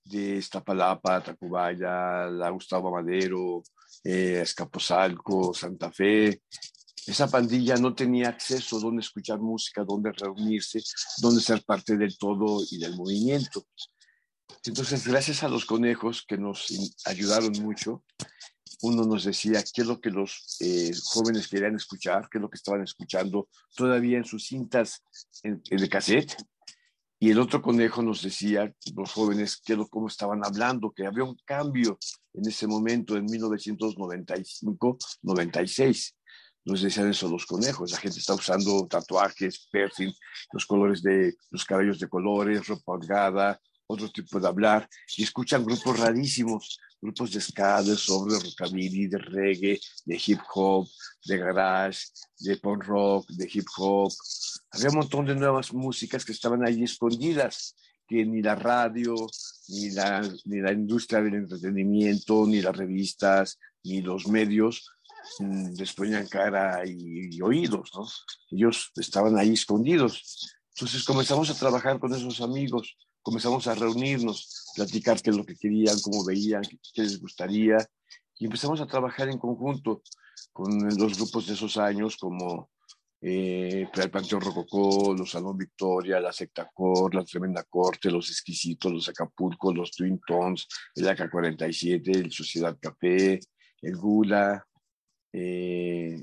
de 0.04 0.36
Iztapalapa, 0.36 1.22
Tacubaya, 1.22 2.26
la 2.26 2.50
Gustavo 2.50 2.90
Madero, 2.90 3.62
eh, 4.04 4.40
Escaposalco, 4.42 5.52
Santa 5.52 5.90
Fe, 5.90 6.42
esa 7.06 7.28
pandilla 7.28 7.76
no 7.76 7.94
tenía 7.94 8.28
acceso 8.28 8.76
a 8.76 8.80
dónde 8.80 9.00
escuchar 9.00 9.38
música, 9.38 9.84
dónde 9.84 10.10
reunirse, 10.12 10.80
dónde 11.18 11.40
ser 11.40 11.62
parte 11.62 11.96
del 11.96 12.18
todo 12.18 12.64
y 12.68 12.78
del 12.78 12.96
movimiento. 12.96 13.64
Entonces, 14.64 15.06
gracias 15.06 15.44
a 15.44 15.48
los 15.48 15.64
conejos 15.64 16.24
que 16.26 16.36
nos 16.36 16.66
ayudaron 17.04 17.52
mucho, 17.62 18.02
uno 18.82 19.04
nos 19.04 19.24
decía 19.24 19.64
qué 19.74 19.82
es 19.82 19.86
lo 19.86 20.00
que 20.00 20.10
los 20.10 20.56
eh, 20.60 20.92
jóvenes 21.04 21.48
querían 21.48 21.76
escuchar, 21.76 22.28
qué 22.30 22.38
es 22.38 22.42
lo 22.42 22.50
que 22.50 22.56
estaban 22.56 22.82
escuchando 22.82 23.48
todavía 23.74 24.18
en 24.18 24.24
sus 24.24 24.46
cintas 24.46 25.02
en, 25.42 25.62
el 25.70 25.88
cassette. 25.88 26.36
Y 27.18 27.30
el 27.30 27.38
otro 27.38 27.62
conejo 27.62 28.02
nos 28.02 28.20
decía, 28.20 28.70
los 28.94 29.12
jóvenes, 29.12 29.62
qué 29.64 29.74
lo, 29.74 29.88
cómo 29.88 30.08
estaban 30.08 30.44
hablando, 30.44 30.92
que 30.94 31.06
había 31.06 31.24
un 31.24 31.38
cambio 31.46 31.98
en 32.34 32.46
ese 32.46 32.66
momento, 32.66 33.16
en 33.16 33.26
1995-96. 33.26 36.12
Nos 36.66 36.82
decían 36.82 37.08
eso 37.08 37.26
los 37.28 37.46
conejos. 37.46 37.92
La 37.92 37.98
gente 37.98 38.18
está 38.18 38.34
usando 38.34 38.86
tatuajes, 38.86 39.66
piercing, 39.72 40.12
los 40.52 40.66
colores 40.66 41.02
de 41.02 41.34
los 41.50 41.64
cabellos 41.64 41.98
de 41.98 42.08
colores, 42.08 42.66
ropa 42.66 42.92
holgada, 42.92 43.58
otro 43.86 44.10
tipo 44.10 44.38
de 44.38 44.48
hablar. 44.48 44.86
Y 45.16 45.22
escuchan 45.22 45.64
grupos 45.64 45.98
rarísimos, 45.98 46.78
grupos 47.06 47.30
de 47.30 47.40
ska, 47.40 47.82
de 47.82 47.96
soul, 47.96 48.30
de 48.30 48.38
rockabilly, 48.38 49.06
de 49.06 49.18
reggae, 49.18 49.80
de 50.04 50.16
hip 50.26 50.40
hop, 50.54 50.88
de 51.24 51.38
garage, 51.38 52.06
de 52.40 52.56
punk 52.56 52.84
rock, 52.84 53.30
de 53.30 53.48
hip 53.52 53.66
hop. 53.76 54.12
Había 54.72 54.90
un 54.90 54.96
montón 54.96 55.24
de 55.26 55.34
nuevas 55.34 55.72
músicas 55.72 56.24
que 56.24 56.32
estaban 56.32 56.66
ahí 56.66 56.82
escondidas, 56.82 57.76
que 58.08 58.26
ni 58.26 58.42
la 58.42 58.56
radio, 58.56 59.14
ni 59.68 59.90
la, 59.90 60.20
ni 60.44 60.60
la 60.60 60.72
industria 60.72 61.22
del 61.22 61.34
entretenimiento, 61.34 62.44
ni 62.46 62.60
las 62.60 62.76
revistas, 62.76 63.58
ni 63.84 64.02
los 64.02 64.26
medios 64.26 64.90
mm, 65.38 65.74
les 65.78 65.92
ponían 65.92 66.26
cara 66.26 66.84
y, 66.86 67.36
y 67.36 67.40
oídos, 67.40 67.90
¿no? 67.94 68.04
Ellos 68.50 68.90
estaban 68.96 69.38
ahí 69.38 69.52
escondidos. 69.52 70.56
Entonces 70.74 71.04
comenzamos 71.04 71.48
a 71.50 71.58
trabajar 71.58 71.98
con 71.98 72.12
esos 72.12 72.40
amigos 72.40 72.96
comenzamos 73.26 73.66
a 73.66 73.74
reunirnos, 73.74 74.70
platicar 74.76 75.20
qué 75.20 75.30
es 75.30 75.36
lo 75.36 75.44
que 75.44 75.56
querían, 75.56 75.98
cómo 76.00 76.24
veían, 76.24 76.62
qué 76.94 77.02
les 77.02 77.20
gustaría, 77.20 77.76
y 78.38 78.44
empezamos 78.44 78.80
a 78.80 78.86
trabajar 78.86 79.28
en 79.28 79.36
conjunto 79.36 80.00
con 80.52 80.70
los 80.96 81.16
grupos 81.18 81.48
de 81.48 81.54
esos 81.54 81.76
años 81.76 82.16
como 82.16 82.70
eh, 83.20 83.88
el 83.92 84.10
Panteón 84.12 84.42
Rococó, 84.42 85.12
los 85.12 85.32
Salón 85.32 85.58
Victoria, 85.58 86.20
la 86.20 86.32
Secta 86.32 86.70
Cor, 86.72 87.16
la 87.16 87.24
Tremenda 87.24 87.64
Corte, 87.64 88.12
los 88.12 88.30
Exquisitos, 88.30 88.92
los 88.92 89.08
Acapulco, 89.08 89.74
los 89.74 89.90
Twin 89.90 90.20
Tones, 90.24 90.68
el 90.94 91.08
AK-47, 91.08 92.16
el 92.16 92.30
Sociedad 92.30 92.78
Café, 92.80 93.40
el 93.82 93.96
Gula, 93.96 94.64
eh, 95.32 96.16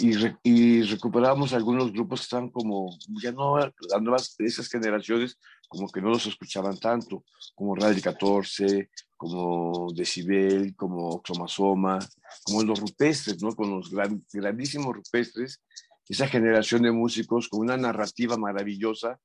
y, 0.00 0.12
y, 0.42 0.82
recuperamos 0.82 1.52
algunos 1.52 1.92
grupos 1.92 2.20
que 2.20 2.24
estaban 2.24 2.50
como, 2.50 2.90
ya 3.22 3.32
no, 3.32 3.58
las 3.58 4.02
nuevas, 4.02 4.34
esas 4.38 4.68
generaciones, 4.68 5.38
como 5.68 5.88
que 5.90 6.00
no 6.00 6.08
los 6.08 6.26
escuchaban 6.26 6.78
tanto, 6.78 7.24
como 7.54 7.76
Radio 7.76 8.02
14, 8.02 8.90
como 9.16 9.92
Decibel, 9.94 10.74
como 10.74 11.22
Xomasoma, 11.24 11.98
como 12.44 12.62
los 12.62 12.80
rupestres, 12.80 13.42
¿no? 13.42 13.54
Con 13.54 13.70
los 13.70 13.90
grandísimos 14.32 14.96
rupestres, 14.96 15.60
esa 16.08 16.26
generación 16.26 16.82
de 16.82 16.90
músicos 16.90 17.48
con 17.48 17.60
una 17.60 17.76
narrativa 17.76 18.36
maravillosa 18.36 19.20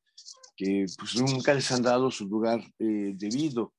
que 0.56 0.86
pues 0.98 1.16
nunca 1.16 1.54
les 1.54 1.72
han 1.72 1.82
dado 1.82 2.12
su 2.12 2.28
lugar 2.28 2.60
eh, 2.80 3.14
debido. 3.16 3.74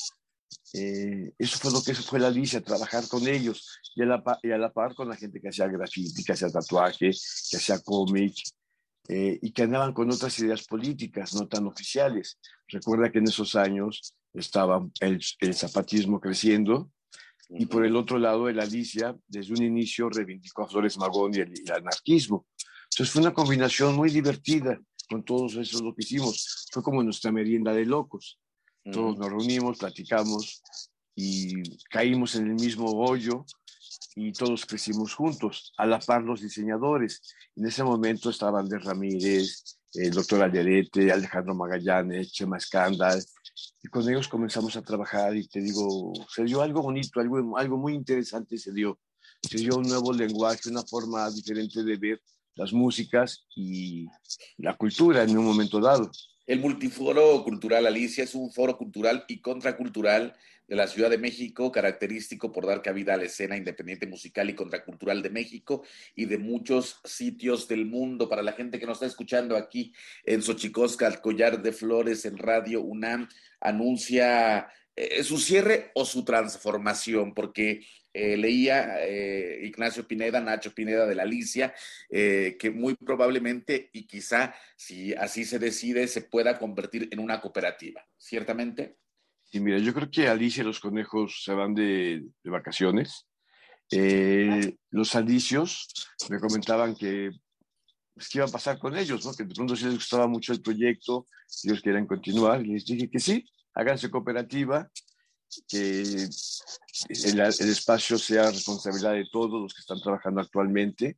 Eh, 0.73 1.33
eso 1.39 1.59
fue 1.59 1.71
lo 1.71 1.83
que 1.83 1.95
fue 1.95 2.19
la 2.19 2.29
Alicia, 2.29 2.63
trabajar 2.63 3.07
con 3.09 3.27
ellos 3.29 3.81
y 3.95 4.03
a, 4.03 4.07
la, 4.07 4.41
y 4.43 4.51
a 4.51 4.59
la 4.59 4.73
par 4.73 4.95
con 4.95 5.09
la 5.09 5.17
gente 5.17 5.41
que 5.41 5.49
hacía 5.49 5.69
graffiti, 5.69 6.25
que 6.25 6.33
hacía 6.33 6.51
tatuaje, 6.51 7.11
que 7.51 7.57
hacía 7.57 7.79
cómic 7.81 8.35
eh, 9.09 9.39
y 9.43 9.51
que 9.53 9.63
andaban 9.63 9.93
con 9.93 10.11
otras 10.11 10.39
ideas 10.39 10.65
políticas 10.67 11.35
no 11.35 11.47
tan 11.47 11.67
oficiales. 11.67 12.39
Recuerda 12.69 13.11
que 13.11 13.19
en 13.19 13.29
esos 13.29 13.55
años 13.55 14.15
estaba 14.33 14.87
el, 15.01 15.21
el 15.41 15.55
zapatismo 15.55 16.21
creciendo 16.21 16.91
y 17.51 17.67
por 17.67 17.85
el 17.85 17.97
otro 17.97 18.19
lado 18.19 18.49
el 18.49 18.59
Alicia 18.59 19.15
desde 19.29 19.53
un 19.53 19.63
inicio 19.63 20.09
reivindicó 20.09 20.63
a 20.63 20.69
Flores 20.69 20.97
Magón 20.97 21.35
y 21.35 21.41
el, 21.41 21.53
el 21.53 21.73
anarquismo. 21.73 22.47
Entonces 22.85 23.13
fue 23.13 23.23
una 23.23 23.35
combinación 23.35 23.95
muy 23.95 24.11
divertida 24.11 24.81
con 25.09 25.25
todos 25.25 25.57
eso 25.57 25.83
lo 25.83 25.95
que 25.95 26.03
hicimos. 26.03 26.67
Fue 26.73 26.83
como 26.83 27.03
nuestra 27.03 27.31
merienda 27.31 27.73
de 27.73 27.85
locos. 27.85 28.39
Todos 28.93 29.17
nos 29.17 29.31
reunimos, 29.31 29.79
platicamos 29.79 30.63
y 31.17 31.79
caímos 31.89 32.35
en 32.35 32.49
el 32.49 32.55
mismo 32.55 32.91
hoyo 32.91 33.45
y 34.15 34.33
todos 34.33 34.65
crecimos 34.67 35.15
juntos, 35.15 35.73
a 35.77 35.87
la 35.87 35.99
par 35.99 36.23
los 36.23 36.41
diseñadores. 36.41 37.23
En 37.57 37.67
ese 37.67 37.83
momento 37.83 38.31
estaban 38.31 38.69
de 38.69 38.79
Ramírez, 38.79 39.79
el 39.95 40.11
doctor 40.11 40.43
Alderete, 40.43 41.11
Alejandro 41.11 41.55
Magallanes, 41.55 42.33
Chema 42.33 42.59
Escándal, 42.59 43.23
y 43.83 43.89
con 43.89 44.09
ellos 44.09 44.29
comenzamos 44.29 44.77
a 44.77 44.83
trabajar 44.83 45.37
y 45.37 45.47
te 45.47 45.61
digo, 45.61 46.13
se 46.29 46.45
dio 46.45 46.63
algo 46.63 46.83
bonito, 46.83 47.21
algo, 47.21 47.57
algo 47.57 47.77
muy 47.77 47.95
interesante 47.95 48.59
se 48.59 48.73
dio. 48.73 48.99
Se 49.43 49.59
dio 49.59 49.77
un 49.77 49.89
nuevo 49.89 50.13
lenguaje, 50.13 50.71
una 50.71 50.83
forma 50.83 51.31
diferente 51.31 51.83
de 51.83 51.97
ver 51.97 52.23
las 52.55 52.73
músicas 52.73 53.47
y 53.55 54.07
la 54.57 54.77
cultura 54.77 55.23
en 55.23 55.37
un 55.37 55.45
momento 55.45 55.81
dado. 55.81 56.11
El 56.47 56.61
Multiforo 56.61 57.43
Cultural 57.43 57.87
Alicia 57.87 58.25
es 58.25 58.35
un 58.35 58.53
foro 58.53 58.77
cultural 58.77 59.25
y 59.29 59.41
contracultural 59.41 60.35
de 60.67 60.77
la 60.77 60.87
Ciudad 60.87 61.11
de 61.11 61.19
México, 61.19 61.71
característico 61.71 62.51
por 62.51 62.67
dar 62.67 62.83
cabida 62.83 63.15
a 63.15 63.17
la 63.17 63.25
escena 63.25 63.57
independiente 63.57 64.07
musical 64.07 64.49
y 64.49 64.55
contracultural 64.55 65.23
de 65.23 65.31
México 65.31 65.85
y 66.15 66.27
de 66.27 66.39
muchos 66.39 67.01
sitios 67.05 67.69
del 67.69 67.87
mundo. 67.87 68.29
Para 68.29 68.43
la 68.43 68.53
gente 68.53 68.79
que 68.79 68.87
nos 68.87 68.97
está 68.97 69.07
escuchando 69.07 69.57
aquí 69.57 69.93
en 70.25 70.43
Xochicosca, 70.43 71.07
el 71.07 71.21
collar 71.21 71.63
de 71.63 71.73
flores 71.73 72.25
en 72.25 72.39
Radio 72.39 72.81
UNAM 72.81 73.29
anuncia 73.61 74.69
eh, 74.97 75.25
su 75.25 75.39
cierre 75.39 75.91
o 75.95 76.05
su 76.05 76.25
transformación, 76.25 77.35
porque 77.35 77.85
eh, 78.13 78.37
leía 78.37 79.05
eh, 79.05 79.61
Ignacio 79.65 80.07
Pineda, 80.07 80.41
Nacho 80.41 80.73
Pineda 80.73 81.05
de 81.05 81.17
la 81.17 81.25
Alicia, 81.25 81.75
que 82.09 82.71
muy 82.73 82.95
probablemente 82.95 83.91
y 83.93 84.07
quizá 84.07 84.55
si 84.77 85.13
así 85.15 85.45
se 85.45 85.59
decide 85.59 86.07
se 86.07 86.23
pueda 86.23 86.59
convertir 86.59 87.09
en 87.11 87.19
una 87.19 87.41
cooperativa, 87.41 88.07
¿ciertamente? 88.17 88.97
Y 89.55 89.61
mira, 89.61 89.79
yo 89.79 89.95
creo 89.95 90.11
que 90.11 90.27
Alicia 90.27 90.63
y 90.63 90.67
los 90.67 90.81
conejos 90.81 91.43
se 91.45 91.55
van 91.55 91.77
de, 91.77 92.25
vacaciones. 92.43 93.25
Eh, 93.89 94.75
los 94.91 95.15
alicios 95.15 95.89
me 96.29 96.41
comentaban 96.41 96.97
que 96.97 97.31
pues, 98.13 98.29
qué 98.29 98.39
iba 98.39 98.47
a 98.47 98.51
pasar 98.51 98.81
con 98.81 98.97
ellos, 98.97 99.25
¿no? 99.25 99.33
que 99.33 99.45
de 99.45 99.55
pronto 99.55 99.77
si 99.77 99.85
les 99.85 99.95
gustaba 99.95 100.27
mucho 100.27 100.53
el 100.53 100.61
proyecto, 100.61 101.29
ellos 101.63 101.81
querían 101.83 102.09
continuar. 102.09 102.67
Y 102.67 102.73
les 102.73 102.85
dije 102.85 103.09
que 103.09 103.21
sí, 103.21 103.45
háganse 103.75 104.11
cooperativa, 104.11 104.91
que 105.69 106.01
el, 106.01 107.41
el, 107.41 107.69
espacio 107.69 108.19
sea 108.19 108.51
responsabilidad 108.51 109.13
de 109.13 109.29
todos 109.31 109.63
los 109.63 109.73
que 109.73 109.83
están 109.83 110.01
trabajando 110.01 110.41
actualmente 110.41 111.17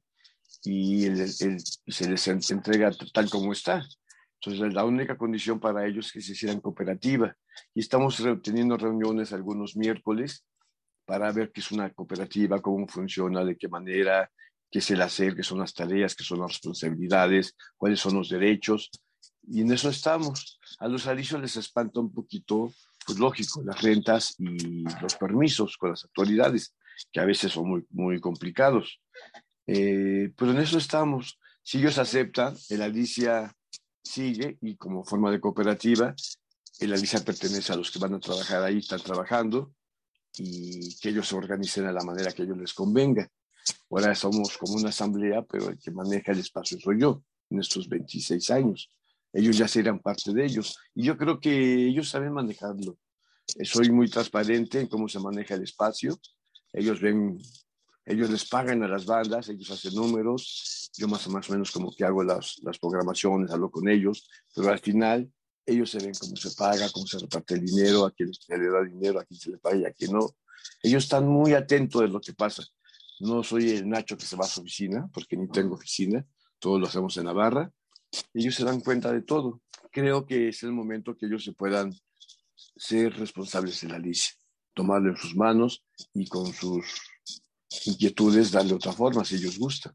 y 0.63 1.07
el, 1.07 1.27
se 1.27 2.11
les 2.11 2.51
entrega 2.51 2.91
tal 3.15 3.31
como 3.31 3.55
está. 3.55 3.83
Entonces, 4.47 4.75
la 4.75 4.85
única 4.85 5.17
condición 5.17 5.59
para 5.59 5.85
ellos 5.87 6.07
es 6.07 6.13
que 6.13 6.21
se 6.21 6.33
hicieran 6.33 6.61
cooperativa. 6.61 7.37
Y 7.75 7.81
estamos 7.81 8.23
teniendo 8.45 8.77
reuniones 8.77 9.33
algunos 9.33 9.77
miércoles 9.77 10.45
para 11.05 11.33
ver 11.33 11.51
qué 11.51 11.61
es 11.61 11.73
una 11.73 11.91
cooperativa, 11.91 12.61
cómo 12.61 12.87
funciona, 12.87 13.45
de 13.45 13.57
qué 13.57 13.69
manera, 13.69 14.31
qué 14.71 14.79
es 14.79 14.91
el 14.93 15.03
hacer, 15.03 15.35
qué 15.35 15.43
son 15.43 15.59
las 15.59 15.75
tareas, 15.75 16.15
qué 16.15 16.23
son 16.23 16.39
las 16.41 16.51
responsabilidades, 16.51 17.57
cuáles 17.77 17.99
son 17.99 18.15
los 18.15 18.29
derechos. 18.29 18.91
Y 19.49 19.63
en 19.63 19.73
eso 19.73 19.89
estamos. 19.89 20.61
A 20.79 20.87
los 20.87 21.09
alicios 21.09 21.41
les 21.41 21.57
espanta 21.57 21.99
un 21.99 22.13
poquito, 22.13 22.73
pues 23.05 23.19
lógico, 23.19 23.63
las 23.65 23.83
rentas 23.83 24.37
y 24.39 24.85
los 25.03 25.17
permisos 25.17 25.77
con 25.77 25.91
las 25.91 26.05
autoridades, 26.05 26.73
que 27.11 27.19
a 27.19 27.25
veces 27.25 27.51
son 27.51 27.69
muy, 27.69 27.87
muy 27.91 28.21
complicados. 28.21 29.01
Eh, 29.67 30.33
pero 30.37 30.53
en 30.53 30.59
eso 30.59 30.79
estamos. 30.79 31.41
Si 31.65 31.79
ellos 31.79 31.99
aceptan, 31.99 32.55
el 32.69 32.83
Alicia 32.83 33.53
sigue 34.07 34.59
y 34.61 34.77
como 34.77 35.05
forma 35.05 35.31
de 35.31 35.41
cooperativa, 35.41 36.15
el 36.79 36.93
Alicia 36.93 37.25
pertenece 37.25 37.73
a 37.73 37.77
los 37.77 37.91
que 37.91 37.99
van 37.99 38.15
a 38.15 38.21
trabajar 38.21 38.63
ahí, 38.63 38.79
están 38.79 39.01
trabajando 39.01 39.75
y 40.39 40.97
que 40.99 41.09
ellos 41.11 41.29
se 41.29 41.37
organicen 41.37 41.87
a 41.87 41.93
la 41.93 42.05
manera 42.05 42.33
que 42.33 42.43
a 42.43 42.45
ellos 42.45 42.59
les 42.59 42.75
convenga. 42.75 43.29
Ahora 43.91 44.15
somos 44.15 44.57
como 44.59 44.75
una 44.75 44.91
asamblea, 44.91 45.43
pero 45.43 45.71
el 45.71 45.79
que 45.79 45.91
maneja 45.91 46.33
el 46.33 46.41
espacio 46.41 46.79
soy 46.79 47.01
yo 47.01 47.23
en 47.51 47.61
estos 47.61 47.89
26 47.89 48.51
años. 48.51 48.91
Ellos 49.33 49.57
ya 49.57 49.69
serán 49.69 50.01
parte 50.01 50.33
de 50.33 50.45
ellos 50.45 50.79
y 50.95 51.05
yo 51.05 51.17
creo 51.17 51.41
que 51.41 51.87
ellos 51.89 52.09
saben 52.09 52.33
manejarlo. 52.33 52.99
Soy 53.63 53.91
muy 53.91 54.09
transparente 54.09 54.81
en 54.81 54.89
cómo 54.89 55.09
se 55.09 55.21
maneja 55.21 55.55
el 55.55 55.63
espacio. 55.63 56.19
Ellos 56.73 57.01
ven, 57.01 57.39
ellos 58.07 58.31
les 58.31 58.49
pagan 58.49 58.83
a 58.85 58.89
las 58.89 59.05
bandas, 59.05 59.49
ellos 59.49 59.71
hacen 59.73 59.95
números, 59.95 60.91
yo 60.97 61.09
más 61.09 61.27
o, 61.27 61.31
menos 61.31 61.73
como 61.73 61.93
que 61.95 62.05
hago 62.05 62.23
las, 62.23 62.59
las 62.63 62.79
programaciones, 62.79 63.51
hablo 63.51 63.69
con 63.71 63.89
ellos, 63.89 64.29
pero 64.55 64.71
al 64.71 64.79
final 64.79 65.29
ellos 65.67 65.91
se 65.91 65.99
ven 65.99 66.13
cómo 66.19 66.37
se 66.37 66.53
paga, 66.53 66.89
cómo 66.93 67.05
se 67.07 67.19
reparte 67.19 67.55
el 67.55 67.65
dinero, 67.65 68.07
a 68.07 68.13
quién 68.13 68.33
se 68.33 68.57
le 68.57 68.71
da 68.71 68.85
dinero, 68.85 69.19
a 69.19 69.25
quién 69.25 69.41
se 69.41 69.51
le 69.51 69.59
paga 69.59 69.77
y 69.77 69.85
a 69.85 69.93
quién 69.93 70.13
no. 70.13 70.37
Ellos 70.83 71.03
están 71.03 71.27
muy 71.27 71.53
atentos 71.55 72.01
de 72.03 72.09
lo 72.09 72.21
que 72.21 72.33
pasa. 72.33 72.63
No 73.19 73.43
soy 73.43 73.71
el 73.71 73.89
Nacho 73.89 74.17
que 74.17 74.25
se 74.25 74.37
va 74.37 74.45
a 74.45 74.49
su 74.49 74.61
oficina, 74.61 75.11
porque 75.13 75.37
ni 75.37 75.49
tengo 75.49 75.75
oficina, 75.75 76.25
todo 76.61 76.79
lo 76.79 76.87
hacemos 76.87 77.17
en 77.17 77.25
Navarra. 77.25 77.73
Ellos 78.33 78.55
se 78.55 78.65
dan 78.65 78.81
cuenta 78.81 79.13
de 79.13 79.23
todo. 79.23 79.61
Creo 79.91 80.25
que 80.25 80.49
es 80.49 80.63
el 80.63 80.73
momento 80.73 81.17
que 81.17 81.27
ellos 81.27 81.43
se 81.43 81.53
puedan 81.53 81.93
ser 82.77 83.19
responsables 83.19 83.81
de 83.81 83.89
la 83.89 83.97
Alicia, 83.97 84.35
tomarlo 84.75 85.11
en 85.11 85.17
sus 85.17 85.35
manos 85.35 85.85
y 86.15 86.29
con 86.29 86.53
sus 86.53 86.85
inquietudes 87.85 88.51
darle 88.51 88.75
otra 88.75 88.93
forma 88.93 89.25
si 89.25 89.37
ellos 89.37 89.59
gustan. 89.59 89.95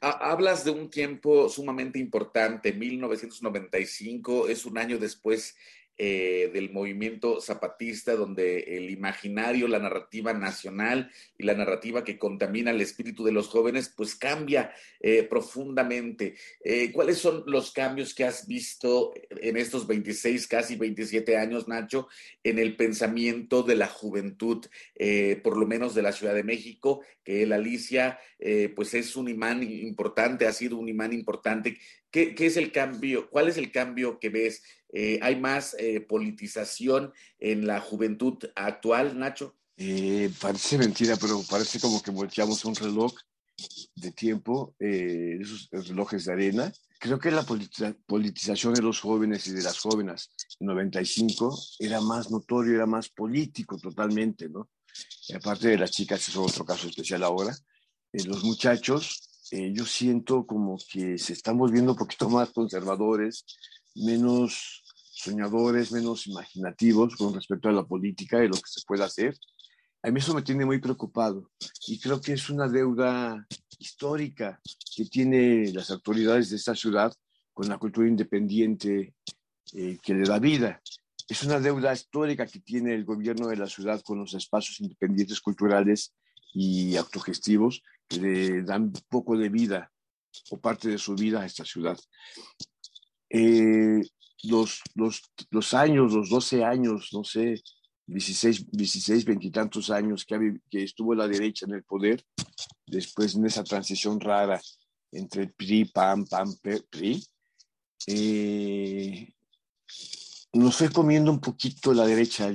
Hablas 0.00 0.64
de 0.64 0.70
un 0.72 0.90
tiempo 0.90 1.48
sumamente 1.48 1.98
importante, 1.98 2.72
1995, 2.72 4.48
es 4.48 4.66
un 4.66 4.76
año 4.76 4.98
después 4.98 5.54
eh, 6.00 6.48
del 6.54 6.70
movimiento 6.70 7.40
zapatista, 7.40 8.14
donde 8.14 8.76
el 8.76 8.88
imaginario, 8.88 9.66
la 9.66 9.80
narrativa 9.80 10.32
nacional 10.32 11.10
y 11.36 11.42
la 11.42 11.54
narrativa 11.54 12.04
que 12.04 12.18
contamina 12.18 12.70
el 12.70 12.80
espíritu 12.80 13.24
de 13.24 13.32
los 13.32 13.48
jóvenes, 13.48 13.92
pues 13.96 14.14
cambia 14.14 14.72
eh, 15.00 15.24
profundamente. 15.24 16.36
Eh, 16.62 16.92
¿Cuáles 16.92 17.18
son 17.18 17.42
los 17.46 17.72
cambios 17.72 18.14
que 18.14 18.22
has 18.22 18.46
visto 18.46 19.12
en 19.28 19.56
estos 19.56 19.88
26, 19.88 20.46
casi 20.46 20.76
27 20.76 21.36
años, 21.36 21.66
Nacho, 21.66 22.06
en 22.44 22.60
el 22.60 22.76
pensamiento 22.76 23.64
de 23.64 23.74
la 23.74 23.88
juventud, 23.88 24.64
por 25.42 25.56
lo 25.56 25.66
menos 25.66 25.96
de 25.96 26.02
la 26.02 26.12
Ciudad 26.12 26.34
de 26.34 26.44
México, 26.44 27.02
que 27.24 27.42
el 27.42 27.52
Alicia, 27.52 28.18
pues 28.74 28.94
es 28.94 29.16
un 29.16 29.28
imán 29.28 29.62
importante, 29.62 30.46
ha 30.46 30.52
sido 30.52 30.76
un 30.76 30.88
imán 30.88 31.12
importante 31.12 31.78
¿Qué, 32.10 32.34
es 32.38 32.56
el 32.56 32.72
cambio? 32.72 33.28
¿Cuál 33.28 33.48
es 33.48 33.58
el 33.58 33.70
cambio 33.70 34.18
que 34.18 34.30
ves? 34.30 34.62
Eh, 34.92 35.18
¿Hay 35.22 35.36
más 35.36 35.74
eh, 35.78 36.00
politización 36.00 37.12
en 37.38 37.66
la 37.66 37.80
juventud 37.80 38.38
actual, 38.54 39.18
Nacho? 39.18 39.56
Eh, 39.76 40.30
parece 40.40 40.78
mentira, 40.78 41.16
pero 41.16 41.42
parece 41.48 41.78
como 41.78 42.02
que 42.02 42.10
volteamos 42.10 42.64
un 42.64 42.74
reloj 42.74 43.12
de 43.96 44.12
tiempo, 44.12 44.76
esos 44.78 45.68
relojes 45.72 46.24
de 46.24 46.32
arena. 46.32 46.72
Creo 47.00 47.18
que 47.18 47.30
la 47.30 47.44
politización 48.06 48.74
de 48.74 48.82
los 48.82 49.00
jóvenes 49.00 49.46
y 49.48 49.52
de 49.52 49.62
las 49.62 49.78
jóvenes 49.78 50.30
en 50.60 50.68
95 50.68 51.58
era 51.80 52.00
más 52.00 52.30
notorio, 52.30 52.76
era 52.76 52.86
más 52.86 53.08
político 53.08 53.76
totalmente, 53.76 54.48
¿no? 54.48 54.68
aparte 55.34 55.68
de 55.68 55.78
las 55.78 55.90
chicas, 55.90 56.26
eso 56.28 56.46
es 56.46 56.52
otro 56.52 56.64
caso 56.64 56.88
especial 56.88 57.22
ahora. 57.24 57.54
los 58.12 58.44
muchachos 58.44 59.28
eh, 59.50 59.72
yo 59.72 59.86
siento 59.86 60.46
como 60.46 60.76
que 60.90 61.16
se 61.16 61.32
están 61.32 61.56
volviendo 61.56 61.92
un 61.92 61.98
poquito 61.98 62.28
más 62.28 62.50
conservadores, 62.50 63.44
menos 64.04 64.82
soñadores, 65.12 65.92
menos 65.92 66.26
imaginativos 66.26 67.16
con 67.16 67.34
respecto 67.34 67.68
a 67.68 67.72
la 67.72 67.84
política 67.84 68.44
y 68.44 68.48
lo 68.48 68.54
que 68.54 68.62
se 68.66 68.82
puede 68.86 69.04
hacer. 69.04 69.36
A 70.02 70.10
mí 70.10 70.20
eso 70.20 70.32
me 70.32 70.42
tiene 70.42 70.64
muy 70.64 70.78
preocupado 70.78 71.50
y 71.86 71.98
creo 71.98 72.20
que 72.20 72.32
es 72.32 72.48
una 72.50 72.68
deuda 72.68 73.44
histórica 73.78 74.60
que 74.94 75.04
tiene 75.06 75.72
las 75.72 75.90
autoridades 75.90 76.50
de 76.50 76.56
esta 76.56 76.74
ciudad 76.74 77.12
con 77.52 77.68
la 77.68 77.78
cultura 77.78 78.06
independiente 78.06 79.14
eh, 79.74 79.98
que 80.00 80.14
le 80.14 80.24
da 80.24 80.38
vida. 80.38 80.80
Es 81.28 81.42
una 81.42 81.58
deuda 81.58 81.92
histórica 81.92 82.46
que 82.46 82.60
tiene 82.60 82.94
el 82.94 83.04
gobierno 83.04 83.48
de 83.48 83.56
la 83.56 83.66
ciudad 83.66 84.00
con 84.02 84.18
los 84.20 84.34
espacios 84.34 84.80
independientes 84.80 85.40
culturales 85.40 86.14
y 86.54 86.96
autogestivos 86.96 87.82
que 88.06 88.20
le 88.20 88.62
dan 88.62 88.92
poco 89.08 89.36
de 89.36 89.48
vida 89.48 89.92
o 90.50 90.60
parte 90.60 90.88
de 90.88 90.98
su 90.98 91.14
vida 91.14 91.42
a 91.42 91.46
esta 91.46 91.64
ciudad. 91.64 91.98
Eh, 93.30 94.00
los, 94.44 94.80
los, 94.94 95.22
los, 95.50 95.74
años, 95.74 96.12
los 96.12 96.30
12 96.30 96.64
años, 96.64 97.10
no 97.12 97.24
sé, 97.24 97.60
16, 98.06 98.70
16 98.70 99.24
veintitantos 99.24 99.90
años 99.90 100.24
que, 100.24 100.58
que, 100.70 100.82
estuvo 100.84 101.14
la 101.14 101.28
derecha 101.28 101.66
en 101.66 101.74
el 101.74 101.84
poder, 101.84 102.24
después 102.86 103.34
en 103.34 103.44
esa 103.46 103.64
transición 103.64 104.20
rara 104.20 104.60
entre 105.12 105.42
el 105.42 105.52
PRI, 105.52 105.86
PAN, 105.86 106.24
PAN, 106.24 106.48
PRI, 106.90 107.22
eh, 108.06 109.34
nos 110.52 110.76
fue 110.76 110.90
comiendo 110.90 111.30
un 111.30 111.40
poquito 111.40 111.92
la 111.92 112.06
derecha 112.06 112.50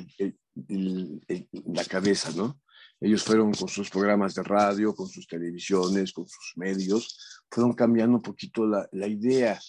la 0.56 1.86
cabeza, 1.86 2.32
¿no? 2.32 2.60
Ellos 3.00 3.24
fueron 3.24 3.54
con 3.54 3.68
sus 3.68 3.90
programas 3.90 4.34
de 4.34 4.44
radio, 4.44 4.96
con 4.96 5.08
sus 5.08 5.28
televisiones, 5.28 6.14
con 6.14 6.28
sus 6.28 6.54
medios, 6.56 7.44
fueron 7.50 7.74
cambiando 7.74 8.18
un 8.18 8.22
poquito 8.22 8.66
la, 8.66 8.88
la 8.94 9.08
idea, 9.08 9.60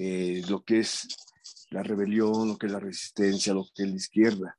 eh, 0.00 0.42
lo 0.48 0.62
que 0.62 0.78
es 0.78 1.08
la 1.70 1.82
rebelión, 1.82 2.46
lo 2.46 2.56
que 2.56 2.66
es 2.66 2.72
la 2.72 2.78
resistencia, 2.78 3.52
lo 3.52 3.66
que 3.74 3.82
es 3.82 3.88
la 3.90 3.96
izquierda. 3.96 4.58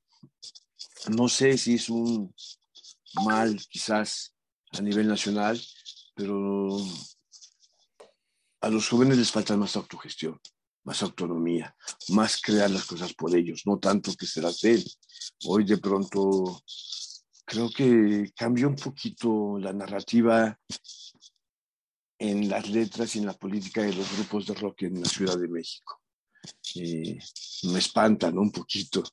No 1.16 1.30
sé 1.30 1.58
si 1.58 1.76
es 1.76 1.90
un 1.90 2.36
mal 3.24 3.58
quizás 3.70 4.36
a 4.74 4.82
nivel 4.82 5.08
nacional, 5.08 5.60
pero 6.14 6.78
a 8.60 8.70
los 8.70 8.90
jóvenes 8.90 9.18
les 9.18 9.32
falta 9.32 9.56
más 9.56 9.78
autogestión, 9.78 10.38
más 10.84 11.02
autonomía, 11.04 11.74
más 12.10 12.42
crear 12.42 12.70
las 12.70 12.84
cosas 12.84 13.14
por 13.14 13.34
ellos, 13.34 13.62
no 13.66 13.80
tanto 13.80 14.14
que 14.16 14.26
se 14.26 14.42
las 14.42 14.60
den. 14.60 14.84
Hoy 15.46 15.64
de 15.64 15.78
pronto 15.78 16.62
creo 17.46 17.70
que 17.70 18.34
cambió 18.36 18.68
un 18.68 18.76
poquito 18.76 19.58
la 19.58 19.72
narrativa 19.72 20.60
en 22.20 22.50
las 22.50 22.70
letras 22.70 23.16
y 23.16 23.20
en 23.20 23.26
la 23.26 23.34
política 23.34 23.82
de 23.82 23.94
los 23.94 24.14
grupos 24.16 24.46
de 24.46 24.54
rock 24.54 24.84
en 24.84 25.02
la 25.02 25.08
Ciudad 25.08 25.38
de 25.38 25.48
México. 25.48 26.02
Eh, 26.76 27.18
me 27.64 27.80
espantan 27.80 28.38
un 28.38 28.52
poquito. 28.52 29.04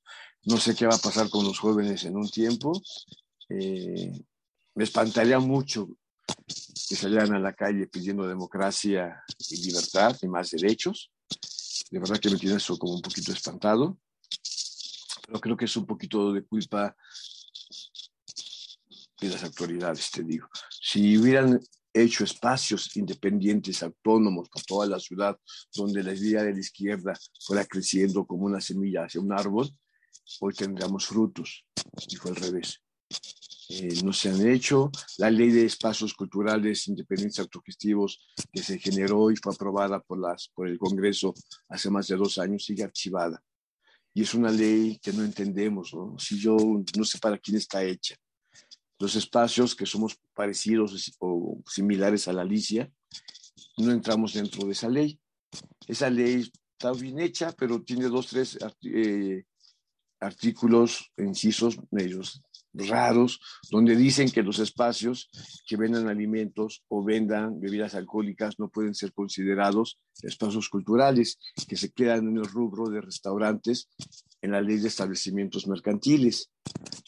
No 0.45 0.59
sé 0.59 0.75
qué 0.75 0.87
va 0.87 0.97
a 0.97 0.99
pasar 0.99 1.31
con 1.31 1.45
los 1.45 1.59
jóvenes 1.59 2.05
en 2.05 2.17
un 2.17 2.29
tiempo. 2.29 2.73
Eh, 3.49 4.13
me 4.75 4.85
espantaría 4.85 5.39
mucho 5.39 5.89
que 6.89 6.97
salieran 6.97 7.33
a 7.35 7.39
la 7.39 7.53
calle 7.53 7.87
pidiendo 7.87 8.27
democracia 8.27 9.23
y 9.49 9.57
libertad 9.65 10.17
y 10.21 10.29
más 10.29 10.51
derechos. 10.51 11.11
De 11.91 12.01
verdad 12.01 12.19
que 12.19 12.31
me 12.31 12.39
tiene 12.39 12.57
eso 12.57 12.77
como 12.77 12.95
un 12.95 13.03
poquito 13.03 13.33
espantado. 13.33 13.99
Pero 15.27 15.41
creo 15.41 15.57
que 15.57 15.65
es 15.65 15.77
un 15.77 15.87
poquito 15.87 16.33
de 16.33 16.45
culpa 16.45 16.97
de 19.21 19.29
las 19.29 19.45
autoridades, 19.45 20.11
te 20.11 20.23
digo. 20.23 20.49
Si 20.71 21.17
hubieran 21.17 21.61
hecho 22.03 22.25
espacios 22.25 22.97
independientes, 22.97 23.83
autónomos 23.83 24.49
por 24.49 24.63
toda 24.63 24.87
la 24.87 24.99
ciudad, 24.99 25.39
donde 25.75 26.03
la 26.03 26.15
idea 26.15 26.43
de 26.43 26.53
la 26.53 26.61
izquierda 26.61 27.15
fuera 27.41 27.65
creciendo 27.65 28.27
como 28.27 28.47
una 28.47 28.61
semilla 28.61 29.05
hacia 29.05 29.21
un 29.21 29.33
árbol, 29.33 29.69
hoy 30.41 30.55
tendríamos 30.55 31.07
frutos. 31.07 31.65
Y 32.09 32.17
fue 32.17 32.31
al 32.31 32.37
revés. 32.37 32.83
Eh, 33.69 34.03
no 34.05 34.13
se 34.13 34.29
han 34.29 34.47
hecho. 34.47 34.91
La 35.19 35.31
ley 35.31 35.51
de 35.51 35.65
espacios 35.65 36.15
culturales 36.15 36.87
independientes 36.89 37.41
autogestivos 37.41 38.21
que 38.53 38.63
se 38.63 38.79
generó 38.79 39.31
y 39.31 39.37
fue 39.37 39.53
aprobada 39.53 40.01
por, 40.01 40.21
las, 40.21 40.49
por 40.55 40.69
el 40.69 40.79
Congreso 40.79 41.35
hace 41.69 41.91
más 41.91 42.07
de 42.09 42.17
dos 42.17 42.39
años 42.39 42.65
sigue 42.65 42.85
archivada. 42.85 43.43
Y 44.15 44.23
es 44.23 44.35
una 44.35 44.51
ley 44.51 44.99
que 45.03 45.13
no 45.13 45.25
entendemos, 45.25 45.93
¿no? 45.93 46.19
Si 46.19 46.39
yo 46.39 46.57
no 46.97 47.05
sé 47.05 47.19
para 47.19 47.39
quién 47.39 47.57
está 47.57 47.83
hecha. 47.85 48.17
Los 48.99 49.15
espacios 49.15 49.75
que 49.75 49.87
somos 49.87 50.19
parecidos 50.35 51.17
o 51.19 51.63
similares 51.67 52.29
a 52.29 52.33
la 52.33 52.43
Alicia, 52.43 52.91
no 53.79 53.93
entramos 53.93 54.35
dentro 54.35 54.67
de 54.67 54.73
esa 54.73 54.89
ley. 54.89 55.21
Esa 55.87 56.11
ley 56.11 56.51
está 56.73 56.93
bien 56.93 57.19
hecha, 57.19 57.53
pero 57.53 57.83
tiene 57.83 58.07
dos, 58.07 58.29
tres 58.29 58.59
eh, 58.83 59.45
artículos, 60.21 61.13
incisos 61.17 61.79
medios 61.91 62.41
raros, 62.73 63.41
donde 63.71 63.97
dicen 63.97 64.31
que 64.31 64.43
los 64.43 64.59
espacios 64.59 65.31
que 65.67 65.77
vendan 65.77 66.09
alimentos 66.09 66.83
o 66.89 67.03
vendan 67.03 67.59
bebidas 67.59 67.95
alcohólicas 67.95 68.59
no 68.59 68.69
pueden 68.69 68.95
ser 68.95 69.13
considerados 69.13 69.99
espacios 70.23 70.69
culturales, 70.69 71.39
que 71.67 71.77
se 71.77 71.91
quedan 71.91 72.29
en 72.29 72.37
el 72.39 72.45
rubro 72.45 72.89
de 72.91 73.01
restaurantes 73.01 73.89
en 74.43 74.53
la 74.53 74.61
ley 74.61 74.79
de 74.79 74.89
establecimientos 74.89 75.67
mercantiles. 75.67 76.51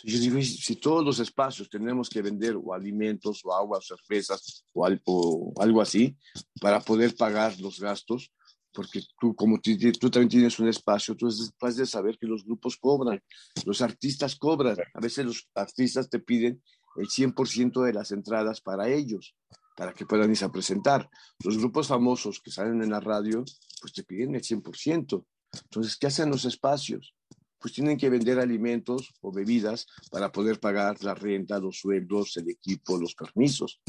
Yo 0.05 0.19
digo, 0.19 0.41
si 0.41 0.77
todos 0.77 1.05
los 1.05 1.19
espacios 1.19 1.69
tenemos 1.69 2.09
que 2.09 2.23
vender 2.23 2.57
o 2.57 2.73
alimentos 2.73 3.41
o 3.45 3.53
aguas 3.53 3.91
o 3.91 3.97
cervezas 3.97 4.65
o 4.73 4.87
algo, 4.87 5.03
o 5.07 5.63
algo 5.63 5.81
así 5.81 6.17
para 6.61 6.81
poder 6.81 7.17
pagar 7.17 7.59
los 7.61 7.81
gastos, 7.81 8.33
porque 8.73 9.03
tú, 9.19 9.35
como 9.35 9.59
tú, 9.61 10.11
también 10.11 10.29
tienes 10.29 10.59
un 10.61 10.69
espacio, 10.69 11.17
tú 11.17 11.27
es 11.27 11.51
capaz 11.59 11.75
de 11.75 11.87
saber 11.87 12.17
que 12.17 12.29
los 12.29 12.45
grupos 12.45 12.77
cobran, 12.77 13.21
los 13.65 13.83
artistas 13.83 14.37
cobran. 14.37 14.77
A 14.95 15.01
veces 15.01 15.25
los 15.27 15.49
artistas 15.55 16.09
te 16.09 16.21
piden 16.21 16.63
el 16.97 17.09
100% 17.09 17.83
de 17.83 17.93
las 17.93 18.13
entradas 18.13 18.61
para 18.61 18.89
ellos, 18.89 19.35
para 19.77 19.93
que 19.93 20.07
puedan 20.07 20.31
irse 20.31 20.45
a 20.45 20.53
presentar. 20.53 21.11
Los 21.43 21.59
grupos 21.59 21.89
famosos 21.89 22.41
que 22.41 22.53
salen 22.53 22.83
en 22.83 22.91
la 22.91 23.01
radio, 23.01 23.45
pues 23.81 23.93
te 23.93 24.05
piden 24.05 24.37
el 24.37 24.43
100%. 24.43 25.25
Entonces, 25.65 25.97
¿qué 25.97 26.07
hacen 26.07 26.31
los 26.31 26.45
espacios? 26.45 27.15
Pues 27.59 27.75
tienen 27.75 27.97
que 27.97 28.09
vender 28.09 28.39
alimentos 28.39 29.13
o 29.21 29.33
bebidas 29.33 29.87
para 30.11 30.31
poder 30.31 30.61
pagar 30.61 31.03
la 31.03 31.15
renta, 31.15 31.59
los 31.59 31.79
sueldos, 31.79 32.37
el 32.37 32.51
equipo, 32.51 32.99
los 32.99 33.15
permisos. 33.15 33.81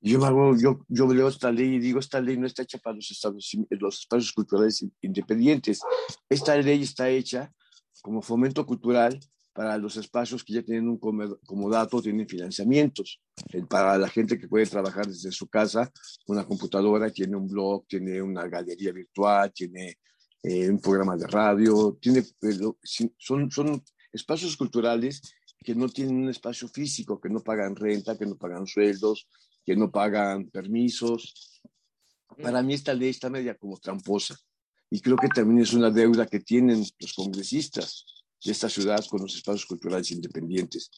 Yo, 0.00 0.20
yo, 0.56 0.84
yo 0.86 1.12
leo 1.12 1.28
esta 1.28 1.50
ley 1.50 1.74
y 1.74 1.78
digo, 1.80 1.98
esta 1.98 2.20
ley 2.20 2.36
no 2.36 2.46
está 2.46 2.62
hecha 2.62 2.78
para 2.78 2.94
los, 2.96 3.20
los 3.70 4.00
espacios 4.00 4.32
culturales 4.32 4.84
independientes. 5.00 5.80
Esta 6.28 6.56
ley 6.56 6.82
está 6.82 7.10
hecha 7.10 7.52
como 8.00 8.22
fomento 8.22 8.64
cultural 8.64 9.18
para 9.58 9.76
los 9.76 9.96
espacios 9.96 10.44
que 10.44 10.52
ya 10.52 10.62
tienen 10.62 10.88
un 10.88 10.98
comodato, 10.98 12.00
tienen 12.00 12.28
financiamientos. 12.28 13.20
Para 13.68 13.98
la 13.98 14.08
gente 14.08 14.38
que 14.38 14.46
puede 14.46 14.66
trabajar 14.66 15.04
desde 15.04 15.32
su 15.32 15.48
casa, 15.48 15.90
una 16.28 16.46
computadora, 16.46 17.10
tiene 17.10 17.34
un 17.34 17.48
blog, 17.48 17.84
tiene 17.88 18.22
una 18.22 18.46
galería 18.46 18.92
virtual, 18.92 19.52
tiene 19.52 19.98
eh, 20.42 20.68
un 20.70 20.80
programa 20.80 21.16
de 21.16 21.26
radio, 21.26 21.98
tiene, 22.00 22.24
son, 23.18 23.50
son 23.50 23.84
espacios 24.12 24.56
culturales 24.56 25.20
que 25.64 25.74
no 25.74 25.88
tienen 25.88 26.16
un 26.16 26.28
espacio 26.28 26.68
físico, 26.68 27.20
que 27.20 27.28
no 27.28 27.40
pagan 27.40 27.76
renta, 27.76 28.16
que 28.16 28.26
no 28.26 28.36
pagan 28.36 28.66
sueldos, 28.66 29.28
que 29.64 29.76
no 29.76 29.90
pagan 29.90 30.48
permisos. 30.48 31.60
Para 32.40 32.62
mí 32.62 32.74
esta 32.74 32.94
ley 32.94 33.10
está 33.10 33.28
media 33.28 33.56
como 33.56 33.76
tramposa 33.78 34.38
y 34.90 35.00
creo 35.00 35.16
que 35.16 35.28
también 35.28 35.60
es 35.60 35.72
una 35.72 35.90
deuda 35.90 36.26
que 36.26 36.40
tienen 36.40 36.84
los 36.98 37.12
congresistas 37.12 38.06
de 38.42 38.52
esta 38.52 38.68
ciudad 38.68 39.04
con 39.10 39.22
los 39.22 39.34
espacios 39.34 39.66
culturales 39.66 40.10
independientes, 40.12 40.90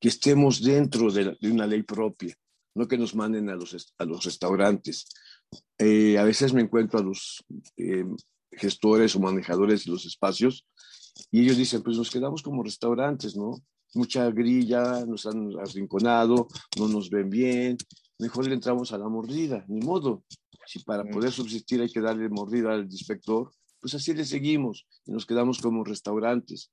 que 0.00 0.08
estemos 0.08 0.62
dentro 0.62 1.10
de, 1.10 1.36
una 1.42 1.66
ley 1.66 1.82
propia, 1.82 2.34
no 2.74 2.86
que 2.86 2.98
nos 2.98 3.14
manden 3.14 3.48
a 3.48 3.54
los, 3.54 3.94
a 3.96 4.04
los 4.04 4.24
restaurantes. 4.24 5.06
Eh, 5.78 6.18
a 6.18 6.24
veces 6.24 6.52
me 6.52 6.62
encuentro 6.62 6.98
a 6.98 7.02
los 7.02 7.44
eh, 7.76 8.04
gestores 8.58 9.14
o 9.16 9.20
manejadores 9.20 9.84
de 9.84 9.92
los 9.92 10.04
espacios 10.06 10.66
y 11.30 11.42
ellos 11.42 11.56
dicen, 11.56 11.82
pues 11.82 11.96
nos 11.96 12.10
quedamos 12.10 12.42
como 12.42 12.62
restaurantes, 12.62 13.36
¿no? 13.36 13.62
Mucha 13.94 14.30
grilla, 14.30 15.04
nos 15.06 15.26
han 15.26 15.50
arrinconado, 15.58 16.48
no 16.78 16.88
nos 16.88 17.10
ven 17.10 17.30
bien, 17.30 17.76
mejor 18.18 18.46
le 18.46 18.54
entramos 18.54 18.92
a 18.92 18.98
la 18.98 19.08
mordida, 19.08 19.64
ni 19.68 19.80
modo. 19.80 20.24
Si 20.66 20.80
para 20.80 21.04
poder 21.04 21.32
subsistir 21.32 21.80
hay 21.80 21.90
que 21.90 22.00
darle 22.00 22.28
mordida 22.28 22.74
al 22.74 22.84
inspector, 22.84 23.50
pues 23.80 23.94
así 23.94 24.12
le 24.12 24.24
seguimos 24.24 24.86
y 25.06 25.12
nos 25.12 25.24
quedamos 25.24 25.58
como 25.60 25.84
restaurantes. 25.84 26.70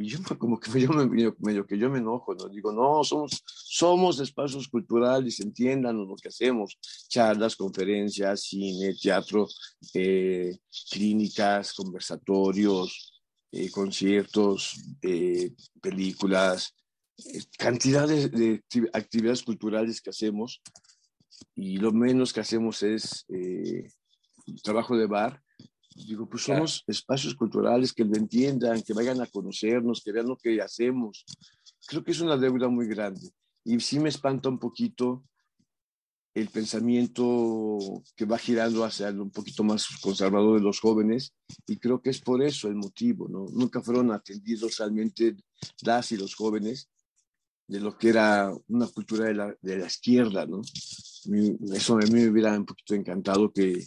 Y 0.00 0.08
yo 0.08 0.18
como 0.38 0.58
que 0.60 0.80
yo 0.80 1.90
me, 1.90 1.98
enojo, 1.98 2.34
¿no? 2.34 2.48
Digo, 2.48 2.72
no, 2.72 3.04
somos, 3.04 3.42
somos 3.46 4.18
espacios 4.18 4.66
culturales, 4.66 5.40
entiendan 5.40 5.96
lo 5.96 6.16
que 6.16 6.28
hacemos, 6.28 6.78
charlas, 7.08 7.54
conferencias, 7.54 8.42
cine, 8.42 8.94
teatro, 9.00 9.46
eh, 9.94 10.56
clínicas, 10.90 11.74
conversatorios, 11.74 13.22
eh, 13.52 13.70
conciertos, 13.70 14.80
eh, 15.02 15.52
películas, 15.82 16.74
cantidad 17.58 18.08
de, 18.08 18.62
actividades 18.92 19.42
culturales 19.42 20.00
que 20.00 20.10
hacemos 20.10 20.62
y 21.54 21.76
lo 21.76 21.92
menos 21.92 22.32
que 22.32 22.40
hacemos 22.40 22.82
es 22.82 23.26
eh, 23.28 23.88
trabajo 24.62 24.96
de 24.96 25.06
bar. 25.06 25.42
Digo, 25.94 26.28
pues 26.28 26.44
somos 26.44 26.84
espacios 26.86 27.34
culturales 27.34 27.92
que 27.92 28.04
lo 28.04 28.14
entiendan, 28.14 28.82
que 28.82 28.94
vayan 28.94 29.20
a 29.20 29.26
conocernos, 29.26 30.02
que 30.02 30.12
vean 30.12 30.28
lo 30.28 30.36
que 30.36 30.60
hacemos. 30.60 31.24
Creo 31.86 32.04
que 32.04 32.12
es 32.12 32.20
una 32.20 32.36
deuda 32.36 32.68
muy 32.68 32.86
grande. 32.86 33.30
Y 33.64 33.78
sí 33.80 33.98
me 33.98 34.08
espanta 34.08 34.48
un 34.48 34.58
poquito 34.58 35.24
el 36.32 36.48
pensamiento 36.48 38.02
que 38.14 38.24
va 38.24 38.38
girando 38.38 38.84
hacia 38.84 39.10
un 39.10 39.30
poquito 39.30 39.64
más 39.64 39.88
conservador 40.00 40.58
de 40.58 40.64
los 40.64 40.78
jóvenes 40.78 41.34
y 41.66 41.76
creo 41.76 42.00
que 42.00 42.10
es 42.10 42.20
por 42.20 42.42
eso 42.42 42.68
el 42.68 42.76
motivo, 42.76 43.28
¿no? 43.28 43.46
Nunca 43.52 43.80
fueron 43.80 44.12
atendidos 44.12 44.78
realmente 44.78 45.36
las 45.82 46.12
y 46.12 46.16
los 46.16 46.36
jóvenes 46.36 46.88
de 47.66 47.80
lo 47.80 47.98
que 47.98 48.10
era 48.10 48.52
una 48.68 48.86
cultura 48.86 49.26
de 49.26 49.34
la, 49.34 49.56
de 49.60 49.78
la 49.78 49.86
izquierda, 49.86 50.46
¿no? 50.46 50.60
Eso 51.74 51.94
a 51.94 51.98
mí 51.98 52.10
me 52.10 52.28
hubiera 52.28 52.56
un 52.56 52.64
poquito 52.64 52.94
encantado 52.94 53.52
que, 53.52 53.84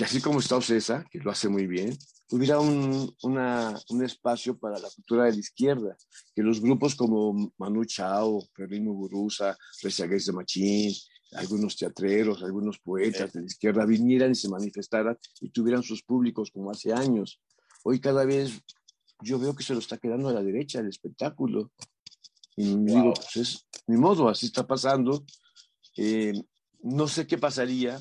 que 0.00 0.04
así 0.04 0.22
como 0.22 0.38
está 0.38 0.56
Ocesa, 0.56 1.04
que 1.10 1.18
lo 1.18 1.30
hace 1.30 1.50
muy 1.50 1.66
bien, 1.66 1.94
hubiera 2.30 2.58
un, 2.58 3.14
una, 3.22 3.78
un 3.90 4.02
espacio 4.02 4.58
para 4.58 4.78
la 4.78 4.88
cultura 4.88 5.24
de 5.24 5.32
la 5.32 5.38
izquierda, 5.38 5.94
que 6.34 6.42
los 6.42 6.58
grupos 6.58 6.94
como 6.94 7.52
Manu 7.58 7.84
Chao, 7.84 8.40
Fermín 8.56 8.86
Muguruza, 8.86 9.58
Rezagués 9.82 10.24
de 10.24 10.32
Machín, 10.32 10.94
algunos 11.32 11.76
teatreros, 11.76 12.42
algunos 12.42 12.78
poetas 12.78 13.30
de 13.34 13.40
la 13.40 13.46
izquierda 13.46 13.84
vinieran 13.84 14.30
y 14.30 14.36
se 14.36 14.48
manifestaran 14.48 15.18
y 15.38 15.50
tuvieran 15.50 15.82
sus 15.82 16.02
públicos 16.02 16.50
como 16.50 16.70
hace 16.70 16.94
años. 16.94 17.38
Hoy 17.84 18.00
cada 18.00 18.24
vez 18.24 18.58
yo 19.20 19.38
veo 19.38 19.54
que 19.54 19.64
se 19.64 19.74
lo 19.74 19.80
está 19.80 19.98
quedando 19.98 20.30
a 20.30 20.32
la 20.32 20.42
derecha 20.42 20.80
el 20.80 20.88
espectáculo. 20.88 21.72
Y 22.56 22.74
digo, 22.74 23.12
pues 23.12 23.36
es 23.36 23.66
mi 23.86 23.98
modo, 23.98 24.30
así 24.30 24.46
está 24.46 24.66
pasando. 24.66 25.26
Eh, 25.98 26.32
no 26.82 27.06
sé 27.06 27.26
qué 27.26 27.36
pasaría 27.36 28.00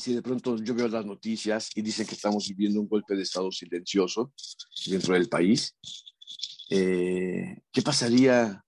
si 0.00 0.14
de 0.14 0.22
pronto 0.22 0.56
yo 0.56 0.74
veo 0.74 0.88
las 0.88 1.04
noticias 1.04 1.70
y 1.74 1.82
dicen 1.82 2.06
que 2.06 2.14
estamos 2.14 2.48
viviendo 2.48 2.80
un 2.80 2.88
golpe 2.88 3.14
de 3.14 3.22
Estado 3.22 3.52
silencioso 3.52 4.32
dentro 4.86 5.14
del 5.14 5.28
país. 5.28 5.76
Eh, 6.70 7.58
¿Qué 7.70 7.82
pasaría 7.82 8.64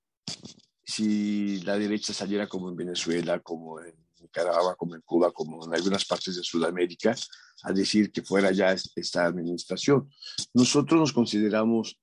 si 0.85 1.61
la 1.63 1.79
derecha 1.79 2.13
saliera 2.13 2.47
como 2.47 2.69
en 2.69 2.77
Venezuela, 2.77 3.41
como 3.41 3.81
en 3.81 3.95
Nicaragua, 4.21 4.77
como 4.77 4.95
en 4.95 5.01
Cuba, 5.03 5.33
como 5.33 5.65
en 5.65 5.75
algunas 5.75 6.05
partes 6.05 6.37
de 6.37 6.43
Sudamérica, 6.43 7.15
a 7.63 7.73
decir 7.73 8.13
que 8.13 8.23
fuera 8.23 8.53
ya 8.53 8.73
esta 8.73 9.25
administración. 9.25 10.09
Nosotros 10.55 11.01
nos 11.01 11.13
consideramos 11.13 11.99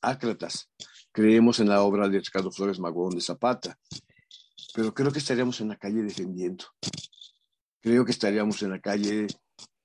ácratas, 0.00 0.70
creemos 1.12 1.60
en 1.60 1.68
la 1.68 1.82
obra 1.82 2.08
de 2.08 2.18
Ricardo 2.18 2.50
Flores 2.50 2.80
Magón 2.80 3.14
de 3.14 3.20
Zapata, 3.20 3.78
pero 4.74 4.92
creo 4.92 5.12
que 5.12 5.18
estaríamos 5.18 5.60
en 5.60 5.68
la 5.68 5.76
calle 5.76 6.02
defendiendo. 6.02 6.64
Creo 7.82 8.04
que 8.04 8.12
estaríamos 8.12 8.62
en 8.62 8.70
la 8.70 8.80
calle 8.80 9.26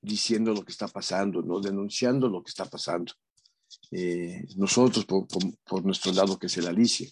diciendo 0.02 0.54
lo 0.54 0.64
que 0.64 0.72
está 0.72 0.88
pasando, 0.88 1.42
¿no? 1.42 1.60
denunciando 1.60 2.30
lo 2.30 2.44
que 2.44 2.50
está 2.50 2.66
pasando. 2.66 3.12
Eh, 3.92 4.46
nosotros 4.56 5.06
por, 5.06 5.28
por, 5.28 5.84
nuestro 5.84 6.12
lado, 6.14 6.38
que 6.38 6.48
es 6.48 6.58
el 6.58 6.68
Alicia, 6.68 7.10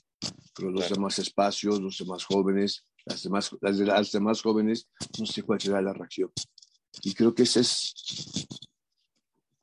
pero 0.55 0.69
los 0.71 0.89
demás 0.89 1.19
espacios, 1.19 1.81
los 1.81 1.97
demás 1.97 2.23
jóvenes, 2.23 2.85
las 3.03 3.23
demás, 3.23 3.51
las, 3.61 3.77
las 3.79 4.11
demás 4.11 4.41
jóvenes, 4.41 4.87
no 5.19 5.25
sé 5.25 5.41
cuál 5.41 5.59
será 5.59 5.81
la 5.81 5.93
reacción. 5.93 6.31
Y 7.01 7.13
creo 7.13 7.33
que 7.33 7.43
ese 7.43 7.61
es 7.61 8.47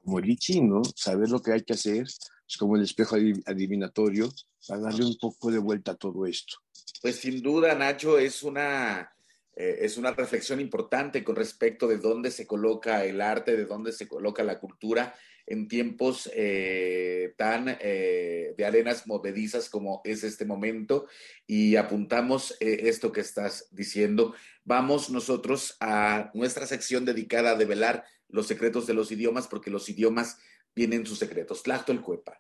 como 0.05 0.19
el 0.19 0.39
¿no? 0.63 0.83
Saber 0.97 1.31
lo 1.31 1.41
que 1.41 1.53
hay 1.53 1.63
que 1.63 1.75
hacer, 1.75 2.03
es 2.03 2.57
como 2.59 2.77
el 2.77 2.83
espejo 2.83 3.17
adivinatorio, 3.47 4.29
para 4.67 4.81
darle 4.81 5.07
un 5.07 5.17
poco 5.17 5.51
de 5.51 5.59
vuelta 5.59 5.93
a 5.93 5.97
todo 5.97 6.27
esto. 6.27 6.57
Pues 7.01 7.17
sin 7.17 7.41
duda, 7.41 7.75
Nacho, 7.75 8.19
es 8.19 8.43
una, 8.43 9.11
eh, 9.55 9.79
es 9.83 9.97
una 9.99 10.13
reflexión 10.13 10.61
importante 10.61 11.23
con 11.23 11.37
respecto 11.37 11.87
de 11.87 11.99
dónde 11.99 12.31
se 12.31 12.47
coloca 12.47 13.05
el 13.05 13.21
arte, 13.21 13.57
de 13.57 13.67
dónde 13.67 13.93
se 13.93 14.09
coloca 14.09 14.43
la 14.43 14.59
cultura 14.59 15.15
en 15.47 15.69
tiempos 15.69 16.31
eh, 16.35 17.35
tan 17.37 17.77
eh, 17.81 18.55
de 18.57 18.65
arenas 18.65 19.07
movedizas 19.07 19.69
como 19.69 20.01
es 20.05 20.23
este 20.25 20.45
momento 20.45 21.07
y 21.47 21.77
apuntamos 21.77 22.57
esto 22.61 23.13
que 23.13 23.21
estás 23.21 23.69
diciendo. 23.73 24.35
Vamos 24.65 25.11
nosotros 25.11 25.77
a 25.81 26.31
nuestra 26.33 26.67
sección 26.67 27.05
dedicada 27.05 27.51
a 27.51 27.57
develar 27.57 28.05
los 28.29 28.47
secretos 28.47 28.87
de 28.87 28.95
los 28.95 29.11
idiomas 29.11 29.49
porque 29.49 29.71
los 29.71 29.89
idiomas 29.89 30.39
tienen 30.75 31.05
sus 31.05 31.19
secretos. 31.19 31.63
el 31.89 32.01
Cuepa. 32.01 32.39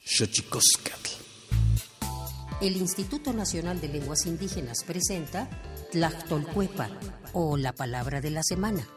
El 2.63 2.77
Instituto 2.77 3.33
Nacional 3.33 3.81
de 3.81 3.89
Lenguas 3.89 4.25
Indígenas 4.25 4.85
presenta 4.87 5.51
Tlactolcuepa 5.93 6.89
o 7.35 7.59
la 7.59 7.75
palabra 7.75 8.23
de 8.23 8.31
la 8.31 8.43
semana. 8.43 8.89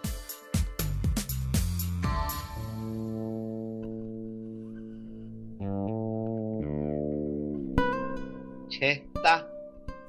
Cheta. 8.69 9.49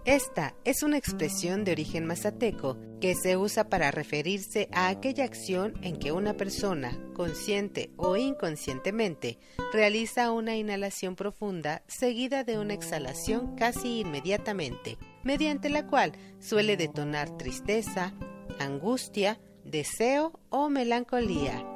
Esta 0.05 0.55
es 0.65 0.85
una 0.85 0.97
expresión 0.97 1.65
de 1.65 1.73
origen 1.73 2.07
mazateco 2.07 2.79
que 3.01 3.17
se 3.17 3.37
usa 3.37 3.69
para 3.69 3.91
referirse 3.91 4.69
a 4.71 4.87
aquella 4.87 5.25
acción 5.25 5.75
en 5.83 5.97
que 5.97 6.13
una 6.13 6.35
persona, 6.35 6.97
consciente 7.15 7.91
o 7.97 8.17
inconscientemente, 8.17 9.41
realiza 9.73 10.31
una 10.31 10.55
inhalación 10.55 11.17
profunda 11.17 11.83
seguida 11.89 12.45
de 12.45 12.61
una 12.61 12.75
exhalación 12.75 13.57
casi 13.57 13.99
inmediatamente, 13.99 14.97
mediante 15.27 15.69
la 15.69 15.87
cual 15.87 16.13
suele 16.39 16.77
detonar 16.77 17.37
tristeza, 17.37 18.15
angustia, 18.61 19.41
deseo 19.65 20.39
o 20.51 20.71
melancolía. 20.71 21.67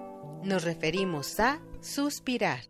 Nos 0.44 0.62
referimos 0.62 1.40
a 1.40 1.60
suspirar. 1.80 2.60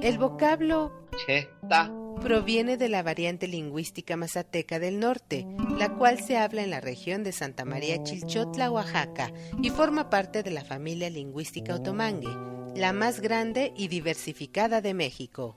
El 0.00 0.18
vocablo 0.18 1.06
cheta 1.26 1.92
proviene 2.22 2.78
de 2.78 2.88
la 2.88 3.02
variante 3.02 3.48
lingüística 3.48 4.16
mazateca 4.16 4.78
del 4.78 4.98
norte, 4.98 5.46
la 5.78 5.94
cual 5.94 6.18
se 6.20 6.38
habla 6.38 6.62
en 6.62 6.70
la 6.70 6.80
región 6.80 7.22
de 7.22 7.32
Santa 7.32 7.64
María 7.64 8.02
Chilchotla, 8.02 8.70
Oaxaca, 8.70 9.32
y 9.62 9.68
forma 9.70 10.08
parte 10.08 10.42
de 10.42 10.50
la 10.50 10.64
familia 10.64 11.10
lingüística 11.10 11.74
otomangue, 11.74 12.34
la 12.74 12.92
más 12.92 13.20
grande 13.20 13.72
y 13.76 13.88
diversificada 13.88 14.80
de 14.80 14.94
México. 14.94 15.56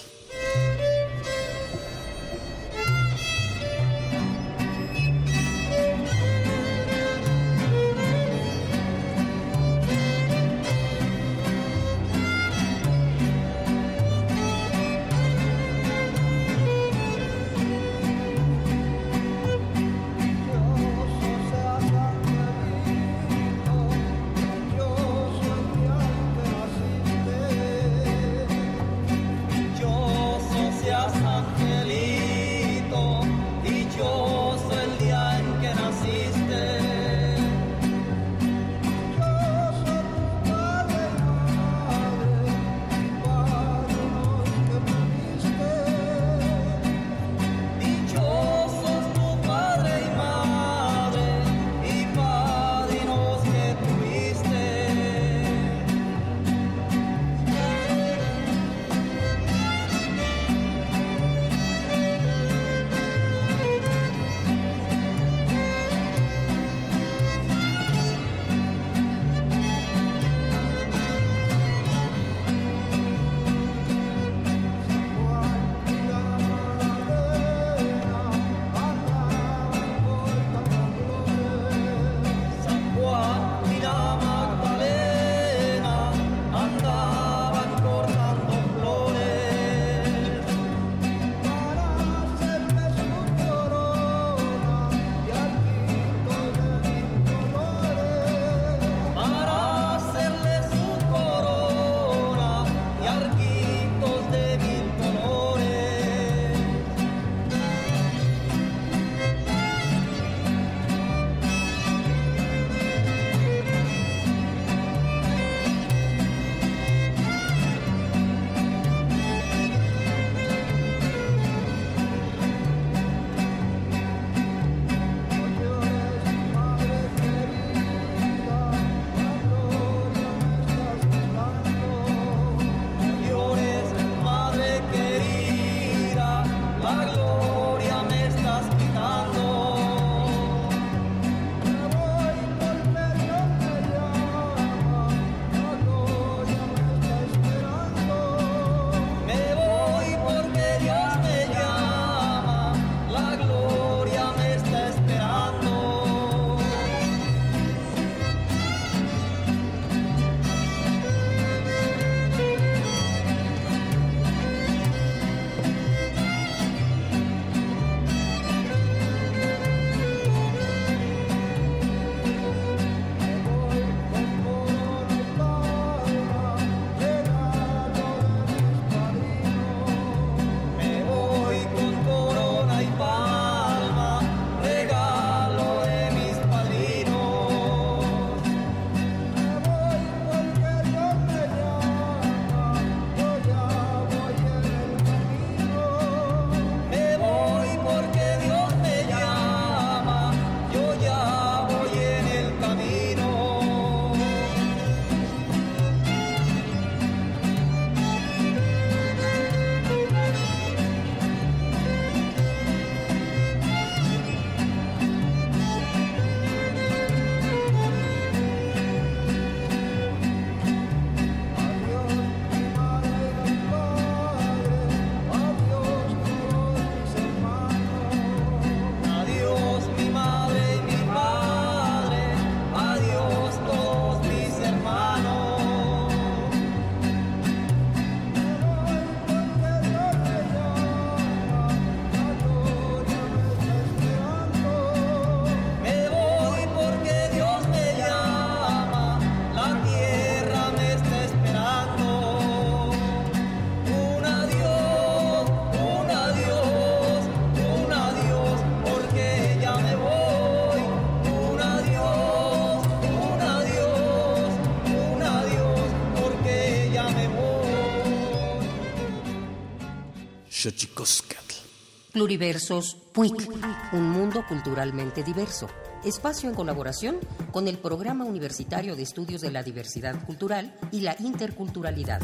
Pluriversos 272.21 272.93
PUIC, 273.13 273.49
un 273.93 274.11
mundo 274.11 274.45
culturalmente 274.47 275.23
diverso. 275.23 275.67
Espacio 276.05 276.49
en 276.49 276.55
colaboración 276.55 277.17
con 277.51 277.67
el 277.67 277.79
Programa 277.79 278.25
Universitario 278.25 278.95
de 278.95 279.01
Estudios 279.01 279.41
de 279.41 279.49
la 279.49 279.63
Diversidad 279.63 280.23
Cultural 280.23 280.71
y 280.91 281.01
la 281.01 281.15
Interculturalidad. 281.17 282.21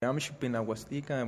Amxipinahuastica, 0.00 1.26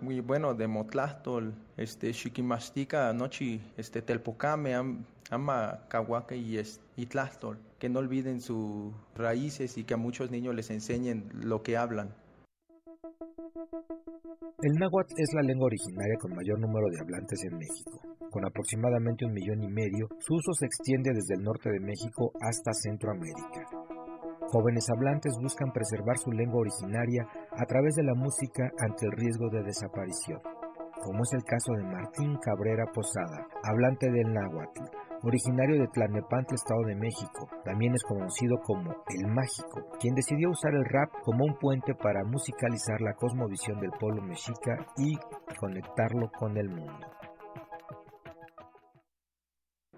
muy 0.00 0.20
bueno, 0.20 0.54
de 0.54 0.68
Motlastol, 0.68 1.54
este, 1.76 2.12
Xiquimastica, 2.12 3.12
Nochi, 3.12 3.60
este, 3.76 4.02
Telpocame, 4.02 4.76
am, 4.76 5.04
Ama, 5.30 5.80
Cahuaca 5.88 6.36
y, 6.36 6.60
y. 6.96 7.06
Que 7.06 7.88
no 7.88 7.98
olviden 7.98 8.40
sus 8.40 8.92
raíces 9.16 9.76
y 9.78 9.82
que 9.82 9.94
a 9.94 9.96
muchos 9.96 10.30
niños 10.30 10.54
les 10.54 10.70
enseñen 10.70 11.28
lo 11.32 11.64
que 11.64 11.76
hablan. 11.76 12.14
El 14.62 14.72
náhuatl 14.74 15.14
es 15.16 15.30
la 15.34 15.42
lengua 15.42 15.66
originaria 15.66 16.16
con 16.20 16.34
mayor 16.34 16.58
número 16.58 16.88
de 16.90 17.00
hablantes 17.00 17.38
en 17.44 17.58
México. 17.58 18.00
Con 18.30 18.44
aproximadamente 18.44 19.24
un 19.24 19.32
millón 19.32 19.62
y 19.62 19.68
medio, 19.68 20.08
su 20.18 20.34
uso 20.34 20.52
se 20.52 20.66
extiende 20.66 21.12
desde 21.14 21.34
el 21.34 21.42
norte 21.42 21.70
de 21.70 21.80
México 21.80 22.32
hasta 22.40 22.72
Centroamérica. 22.72 23.68
Jóvenes 24.50 24.88
hablantes 24.90 25.32
buscan 25.42 25.72
preservar 25.72 26.16
su 26.18 26.32
lengua 26.32 26.60
originaria 26.60 27.28
a 27.52 27.64
través 27.66 27.94
de 27.94 28.04
la 28.04 28.14
música 28.14 28.70
ante 28.78 29.06
el 29.06 29.12
riesgo 29.12 29.50
de 29.50 29.62
desaparición, 29.62 30.40
como 31.02 31.22
es 31.22 31.32
el 31.34 31.44
caso 31.44 31.72
de 31.72 31.84
Martín 31.84 32.36
Cabrera 32.42 32.86
Posada, 32.92 33.46
hablante 33.62 34.10
del 34.10 34.32
náhuatl, 34.32 34.84
originario 35.22 35.80
de 35.80 35.88
Tlalnepantla, 35.88 36.54
Estado 36.54 36.82
de 36.84 36.94
México. 36.94 37.48
También 37.64 37.94
es 37.94 38.02
conocido 38.02 38.58
como 38.60 39.04
El 39.08 39.26
Mágico, 39.26 39.88
quien 40.00 40.14
decidió 40.14 40.50
usar 40.50 40.74
el 40.74 40.84
rap 40.84 41.10
como 41.24 41.44
un 41.44 41.58
puente 41.58 41.94
para 41.94 42.24
musicalizar 42.24 43.00
la 43.00 43.14
cosmovisión 43.14 43.80
del 43.80 43.90
pueblo 43.92 44.22
mexica 44.22 44.86
y 44.96 45.16
conectarlo 45.58 46.30
con 46.30 46.56
el 46.56 46.68
mundo. 46.68 47.17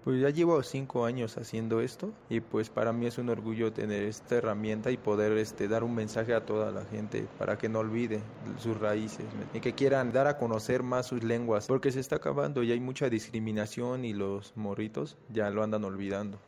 Pues 0.03 0.19
ya 0.19 0.31
llevo 0.31 0.63
cinco 0.63 1.05
años 1.05 1.37
haciendo 1.37 1.79
esto 1.79 2.11
y 2.27 2.39
pues 2.39 2.71
para 2.71 2.91
mí 2.91 3.05
es 3.05 3.19
un 3.19 3.29
orgullo 3.29 3.71
tener 3.71 4.01
esta 4.01 4.37
herramienta 4.37 4.89
y 4.89 4.97
poder 4.97 5.33
este, 5.37 5.67
dar 5.67 5.83
un 5.83 5.93
mensaje 5.93 6.33
a 6.33 6.43
toda 6.43 6.71
la 6.71 6.83
gente 6.85 7.27
para 7.37 7.59
que 7.59 7.69
no 7.69 7.79
olvide 7.79 8.19
sus 8.57 8.79
raíces 8.79 9.27
y 9.53 9.59
que 9.59 9.73
quieran 9.73 10.11
dar 10.11 10.25
a 10.25 10.39
conocer 10.39 10.81
más 10.81 11.05
sus 11.05 11.23
lenguas 11.23 11.67
porque 11.67 11.91
se 11.91 11.99
está 11.99 12.15
acabando 12.15 12.63
y 12.63 12.71
hay 12.71 12.79
mucha 12.79 13.09
discriminación 13.09 14.03
y 14.03 14.13
los 14.13 14.57
morritos 14.57 15.17
ya 15.29 15.51
lo 15.51 15.61
andan 15.61 15.83
olvidando. 15.83 16.39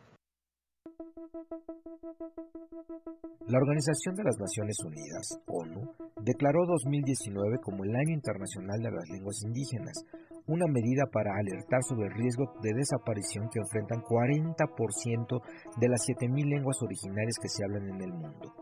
La 3.54 3.60
Organización 3.60 4.16
de 4.16 4.24
las 4.24 4.40
Naciones 4.40 4.82
Unidas, 4.82 5.38
ONU, 5.46 5.86
declaró 6.26 6.66
2019 6.66 7.62
como 7.62 7.84
el 7.84 7.94
Año 7.94 8.18
Internacional 8.18 8.82
de 8.82 8.90
las 8.90 9.08
Lenguas 9.14 9.38
Indígenas, 9.46 9.94
una 10.48 10.66
medida 10.66 11.06
para 11.14 11.38
alertar 11.38 11.84
sobre 11.86 12.08
el 12.10 12.18
riesgo 12.18 12.50
de 12.64 12.74
desaparición 12.74 13.54
que 13.54 13.62
enfrentan 13.62 14.02
40% 14.02 14.58
de 15.78 15.88
las 15.88 16.02
7.000 16.02 16.50
lenguas 16.50 16.82
originarias 16.82 17.38
que 17.38 17.54
se 17.54 17.62
hablan 17.62 17.94
en 17.94 18.02
el 18.02 18.14
mundo. 18.18 18.58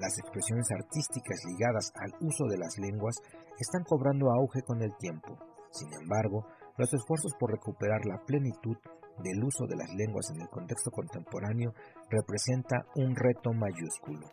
Las 0.00 0.16
expresiones 0.16 0.72
artísticas 0.80 1.36
ligadas 1.52 1.92
al 2.00 2.16
uso 2.24 2.48
de 2.48 2.56
las 2.56 2.72
lenguas 2.80 3.20
están 3.60 3.84
cobrando 3.84 4.32
auge 4.32 4.62
con 4.64 4.80
el 4.80 4.96
tiempo. 4.96 5.36
Sin 5.76 5.92
embargo, 6.00 6.48
los 6.78 6.88
esfuerzos 6.88 7.36
por 7.38 7.52
recuperar 7.52 8.00
la 8.08 8.24
plenitud 8.24 8.80
del 9.22 9.44
uso 9.44 9.66
de 9.66 9.76
las 9.76 9.88
lenguas 9.94 10.30
en 10.34 10.42
el 10.42 10.48
contexto 10.48 10.90
contemporáneo 10.90 11.72
representa 12.10 12.84
un 12.96 13.14
reto 13.14 13.52
mayúsculo. 13.52 14.26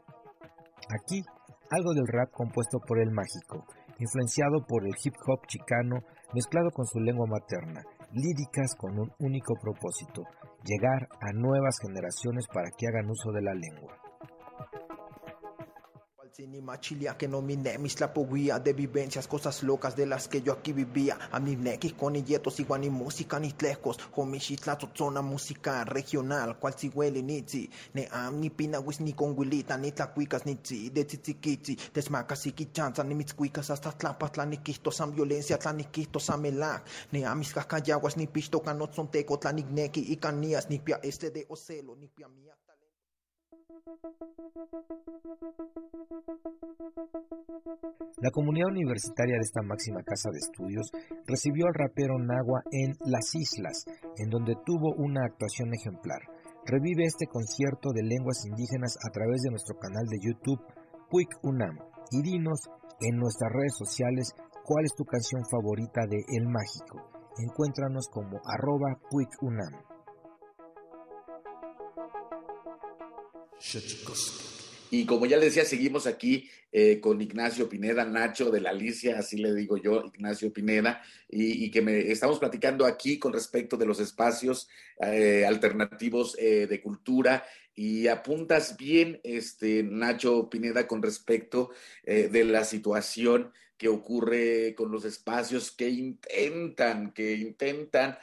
Aquí, 0.89 1.23
algo 1.69 1.93
del 1.93 2.07
rap 2.07 2.31
compuesto 2.31 2.79
por 2.87 2.99
el 2.99 3.11
mágico, 3.11 3.65
influenciado 3.99 4.65
por 4.67 4.83
el 4.85 4.95
hip 5.03 5.13
hop 5.27 5.45
chicano 5.47 6.01
mezclado 6.33 6.71
con 6.71 6.85
su 6.85 6.99
lengua 6.99 7.27
materna, 7.27 7.83
líricas 8.11 8.75
con 8.75 8.97
un 8.97 9.11
único 9.19 9.53
propósito, 9.61 10.23
llegar 10.63 11.07
a 11.21 11.31
nuevas 11.33 11.77
generaciones 11.81 12.47
para 12.47 12.69
que 12.77 12.87
hagan 12.87 13.09
uso 13.09 13.31
de 13.31 13.41
la 13.41 13.53
lengua. 13.53 13.98
Ni 16.47 16.61
machilia 16.61 17.17
que 17.17 17.27
no 17.27 17.41
mine 17.41 17.77
mis 17.77 17.99
la 17.99 18.13
poguía 18.13 18.59
de 18.59 18.71
vivencias, 18.71 19.27
cosas 19.27 19.61
locas 19.61 19.97
de 19.97 20.05
las 20.05 20.29
que 20.29 20.41
yo 20.41 20.53
aquí 20.53 20.71
vivía. 20.71 21.17
A 21.31 21.39
mi 21.39 21.57
nequis 21.57 21.93
con 21.93 22.13
yetos 22.13 22.61
igual 22.61 22.79
ni 22.79 22.89
música 22.89 23.37
ni 23.39 23.51
tlejos. 23.51 23.99
Homishitla 24.15 24.77
zona 24.95 25.21
música 25.21 25.83
regional, 25.83 26.57
cual 26.57 26.73
si 26.77 26.87
huele 26.87 27.21
ni 27.21 27.41
tzi. 27.41 27.69
Ne 27.93 28.07
am 28.09 28.39
ni 28.39 28.49
pinawis 28.49 29.01
ni 29.01 29.11
conguilita 29.13 29.77
ni 29.77 29.91
tlacuicas 29.91 30.45
ni 30.45 30.55
tzi. 30.55 30.89
De 30.91 31.03
tzitzikitzi, 31.03 31.77
desmacas 31.93 32.45
y 32.45 32.53
quichanza 32.53 33.03
ni 33.03 33.15
mitzcuicas 33.15 33.69
hasta 33.69 33.91
tlapas 33.91 34.31
tlaniquistos 34.31 34.95
san 34.95 35.13
violencia 35.13 35.59
tlaniquistos 35.59 36.23
san 36.23 36.41
melac. 36.41 36.85
Ne 37.11 37.25
amis 37.25 37.53
cascayaguas 37.53 38.15
ni 38.15 38.27
pisto 38.27 38.61
canot 38.61 38.93
son 38.93 39.11
teco 39.11 39.37
tlanicnequi 39.37 40.05
y 40.13 40.15
canías 40.15 40.69
ni 40.69 40.79
pia 40.79 41.01
este 41.03 41.31
de 41.31 41.45
ocelo 41.49 41.97
ni 41.97 42.07
pia 42.07 42.29
mía. 42.29 42.55
La 48.21 48.31
comunidad 48.31 48.69
universitaria 48.69 49.35
de 49.35 49.41
esta 49.41 49.61
máxima 49.61 50.03
casa 50.03 50.29
de 50.31 50.39
estudios 50.39 50.91
recibió 51.25 51.67
al 51.67 51.73
rapero 51.73 52.19
Nagua 52.19 52.61
en 52.71 52.95
Las 53.05 53.33
Islas, 53.33 53.85
en 54.17 54.29
donde 54.29 54.55
tuvo 54.65 54.93
una 54.97 55.25
actuación 55.25 55.73
ejemplar. 55.73 56.19
Revive 56.65 57.05
este 57.05 57.27
concierto 57.27 57.91
de 57.93 58.03
lenguas 58.03 58.45
indígenas 58.45 58.97
a 59.07 59.11
través 59.11 59.41
de 59.41 59.51
nuestro 59.51 59.77
canal 59.79 60.05
de 60.05 60.19
YouTube 60.21 60.61
Puig 61.09 61.29
Unam 61.43 61.77
y 62.11 62.21
dinos 62.21 62.69
en 62.99 63.17
nuestras 63.17 63.51
redes 63.53 63.75
sociales 63.77 64.33
cuál 64.65 64.85
es 64.85 64.93
tu 64.95 65.05
canción 65.05 65.41
favorita 65.49 66.05
de 66.05 66.17
El 66.37 66.47
Mágico. 66.47 67.09
Encuéntranos 67.37 68.07
como 68.11 68.39
arroba 68.45 68.99
Unam. 69.41 69.88
Y 74.91 75.05
como 75.05 75.25
ya 75.25 75.37
les 75.37 75.53
decía, 75.53 75.65
seguimos 75.65 76.07
aquí 76.07 76.49
eh, 76.71 76.99
con 76.99 77.21
Ignacio 77.21 77.69
Pineda, 77.69 78.05
Nacho 78.05 78.49
de 78.49 78.61
la 78.61 78.71
Alicia, 78.71 79.19
así 79.19 79.37
le 79.37 79.53
digo 79.53 79.77
yo, 79.77 80.03
Ignacio 80.05 80.51
Pineda, 80.51 81.01
y, 81.27 81.69
que 81.69 81.81
me 81.81 82.11
estamos 82.11 82.39
platicando 82.39 82.85
aquí 82.85 83.19
con 83.19 83.33
respecto 83.33 83.77
de 83.77 83.85
los 83.85 83.99
espacios 83.99 84.67
eh, 84.99 85.45
alternativos 85.47 86.35
eh, 86.39 86.67
de 86.67 86.81
cultura. 86.81 87.43
Y 87.75 88.07
apuntas 88.07 88.75
bien, 88.77 89.21
este, 89.23 89.83
Nacho 89.83 90.49
Pineda, 90.49 90.85
con 90.85 91.01
respecto 91.01 91.71
de 92.03 92.43
la 92.43 92.65
situación 92.65 93.53
que 93.77 93.87
ocurre 93.87 94.75
con 94.75 94.91
los 94.91 95.05
espacios 95.05 95.71
que 95.71 95.87
intentan, 95.87 97.13
que 97.13 97.35
intentan 97.35 98.17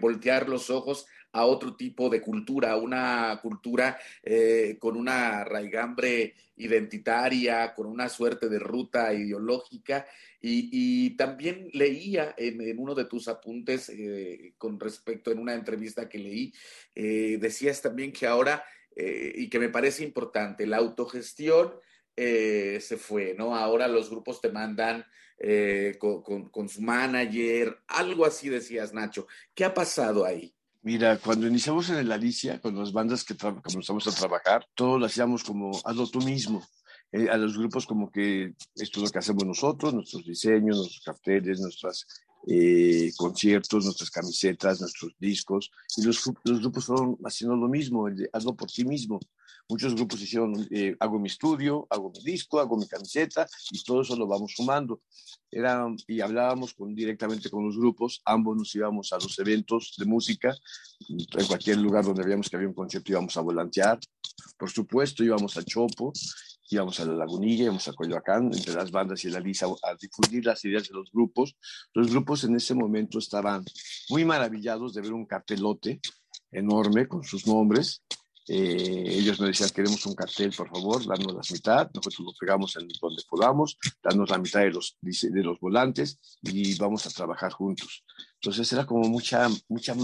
voltear 0.00 0.50
los 0.50 0.68
ojos 0.68 1.06
a 1.34 1.46
otro 1.46 1.74
tipo 1.74 2.08
de 2.08 2.20
cultura, 2.20 2.76
una 2.76 3.40
cultura 3.42 3.98
eh, 4.22 4.76
con 4.78 4.96
una 4.96 5.42
raigambre 5.42 6.34
identitaria, 6.56 7.74
con 7.74 7.86
una 7.86 8.08
suerte 8.08 8.48
de 8.48 8.60
ruta 8.60 9.12
ideológica. 9.12 10.06
Y, 10.40 11.16
también 11.16 11.70
leía 11.72 12.34
en, 12.36 12.78
uno 12.78 12.94
de 12.94 13.06
tus 13.06 13.28
apuntes 13.28 13.88
eh, 13.88 14.52
con 14.58 14.78
respecto 14.78 15.32
en 15.32 15.38
una 15.38 15.54
entrevista 15.54 16.08
que 16.08 16.18
leí, 16.18 16.52
eh, 16.94 17.38
decías 17.40 17.80
también 17.82 18.12
que 18.12 18.26
ahora, 18.26 18.64
y 18.96 19.48
que 19.48 19.58
me 19.58 19.70
parece 19.70 20.04
importante, 20.04 20.68
la 20.68 20.76
autogestión 20.76 21.72
se 22.14 22.96
fue, 22.96 23.34
¿no? 23.36 23.56
Ahora 23.56 23.88
los 23.88 24.08
grupos 24.08 24.40
te 24.40 24.52
mandan 24.52 25.04
con 25.98 26.68
su 26.68 26.80
manager, 26.80 27.76
algo 27.88 28.24
así 28.24 28.48
decías, 28.48 28.92
Nacho. 28.92 29.26
¿Qué 29.52 29.64
ha 29.64 29.74
pasado 29.74 30.24
ahí? 30.24 30.53
Mira, 30.84 31.16
cuando 31.16 31.46
iniciamos 31.46 31.88
en 31.88 31.96
el 31.96 32.12
Alicia, 32.12 32.60
con 32.60 32.76
las 32.76 32.92
bandas 32.92 33.24
que 33.24 33.34
comenzamos 33.34 34.06
a 34.06 34.14
trabajar, 34.14 34.66
todo 34.74 34.98
lo 34.98 35.06
hacíamos 35.06 35.42
como 35.42 35.70
hazlo 35.82 36.06
tú 36.06 36.20
mismo. 36.20 36.62
Eh, 37.10 37.30
a 37.30 37.38
los 37.38 37.56
grupos 37.56 37.86
como 37.86 38.10
que 38.10 38.52
esto 38.74 39.00
es 39.00 39.04
lo 39.04 39.10
que 39.10 39.18
hacemos 39.18 39.46
nosotros, 39.46 39.94
nuestros 39.94 40.26
diseños, 40.26 40.76
nuestros 40.76 41.02
carteles, 41.02 41.58
nuestros 41.58 42.06
eh, 42.46 43.10
conciertos, 43.16 43.86
nuestras 43.86 44.10
camisetas, 44.10 44.78
nuestros 44.78 45.16
discos. 45.18 45.70
Y 45.96 46.02
los, 46.02 46.22
los, 46.44 46.60
grupos 46.60 46.84
fueron 46.84 47.16
haciendo 47.24 47.56
lo 47.56 47.68
mismo, 47.68 48.06
el 48.06 48.16
de, 48.16 48.28
hazlo 48.30 48.54
por 48.54 48.70
ti 48.70 48.84
mismo. 48.84 49.18
Muchos 49.66 49.94
grupos 49.94 50.20
hicieron, 50.20 50.54
eh, 50.70 50.94
hago 51.00 51.18
mi 51.18 51.28
estudio, 51.28 51.86
hago 51.88 52.12
mi 52.14 52.22
disco, 52.22 52.60
hago 52.60 52.76
mi 52.76 52.86
camiseta 52.86 53.46
y 53.70 53.82
todo 53.82 54.02
eso 54.02 54.14
lo 54.14 54.26
vamos 54.26 54.52
sumando. 54.54 55.00
Era, 55.50 55.86
y 56.06 56.20
hablábamos 56.20 56.74
con, 56.74 56.94
directamente 56.94 57.48
con 57.48 57.64
los 57.64 57.78
grupos, 57.78 58.20
ambos 58.26 58.56
nos 58.58 58.74
íbamos 58.74 59.12
a 59.14 59.16
los 59.16 59.38
eventos 59.38 59.94
de 59.96 60.04
música, 60.04 60.54
en 61.08 61.46
cualquier 61.46 61.78
lugar 61.78 62.04
donde 62.04 62.24
veíamos 62.24 62.50
que 62.50 62.56
había 62.56 62.68
un 62.68 62.74
concierto 62.74 63.12
íbamos 63.12 63.36
a 63.38 63.40
volantear. 63.40 63.98
Por 64.58 64.70
supuesto, 64.70 65.24
íbamos 65.24 65.56
a 65.56 65.62
Chopo, 65.62 66.12
íbamos 66.68 67.00
a 67.00 67.06
La 67.06 67.14
Lagunilla, 67.14 67.64
íbamos 67.64 67.88
a 67.88 67.94
Coyoacán, 67.94 68.50
entre 68.52 68.74
las 68.74 68.90
bandas 68.90 69.24
y 69.24 69.30
la 69.30 69.40
Lisa, 69.40 69.66
a 69.82 69.94
difundir 69.94 70.44
las 70.44 70.62
ideas 70.66 70.88
de 70.88 70.94
los 70.94 71.10
grupos. 71.10 71.56
Los 71.94 72.10
grupos 72.10 72.44
en 72.44 72.56
ese 72.56 72.74
momento 72.74 73.18
estaban 73.18 73.64
muy 74.10 74.26
maravillados 74.26 74.92
de 74.92 75.00
ver 75.00 75.14
un 75.14 75.24
cartelote 75.24 76.00
enorme 76.52 77.08
con 77.08 77.24
sus 77.24 77.46
nombres 77.46 78.02
Eh, 78.46 79.04
ellos 79.06 79.40
me 79.40 79.46
decían, 79.46 79.70
queremos 79.70 80.04
un 80.04 80.14
cartel, 80.14 80.52
por 80.54 80.68
favor, 80.68 81.06
danos 81.06 81.32
la 81.32 81.40
mitad, 81.50 81.90
nosotros 81.94 82.26
lo 82.26 82.32
pegamos 82.38 82.76
en 82.76 82.88
donde 83.00 83.22
podamos, 83.28 83.78
danos 84.02 84.28
la 84.28 84.38
mitad 84.38 84.60
de 84.60 84.70
los, 84.70 84.98
de 85.00 85.42
los 85.42 85.58
volantes 85.60 86.18
y 86.42 86.76
vamos 86.76 87.06
a 87.06 87.10
trabajar 87.10 87.52
juntos. 87.52 88.04
Entonces 88.34 88.70
era 88.72 88.84
como 88.84 89.08
mucha, 89.08 89.48
mucha, 89.68 89.94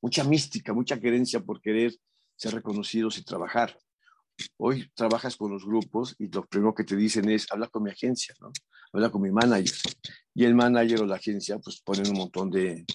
mucha 0.00 0.24
mística, 0.24 0.72
mucha 0.72 1.00
querencia 1.00 1.40
por 1.40 1.60
querer 1.60 1.92
ser 2.36 2.54
reconocidos 2.54 3.18
y 3.18 3.24
trabajar. 3.24 3.76
Hoy 4.56 4.88
trabajas 4.94 5.36
con 5.36 5.50
los 5.50 5.64
grupos 5.64 6.14
y 6.20 6.28
lo 6.28 6.46
primero 6.46 6.72
que 6.72 6.84
te 6.84 6.94
dicen 6.94 7.28
es, 7.28 7.46
habla 7.50 7.66
con 7.66 7.82
mi 7.82 7.90
agencia, 7.90 8.32
¿no? 8.40 8.52
Habla 8.92 9.10
con 9.10 9.22
mi 9.22 9.32
manager. 9.32 9.74
Y 10.34 10.44
el 10.44 10.54
manager 10.54 11.02
o 11.02 11.06
la 11.06 11.16
agencia 11.16 11.58
pues 11.58 11.80
ponen 11.80 12.08
un 12.10 12.18
montón 12.18 12.48
de, 12.48 12.86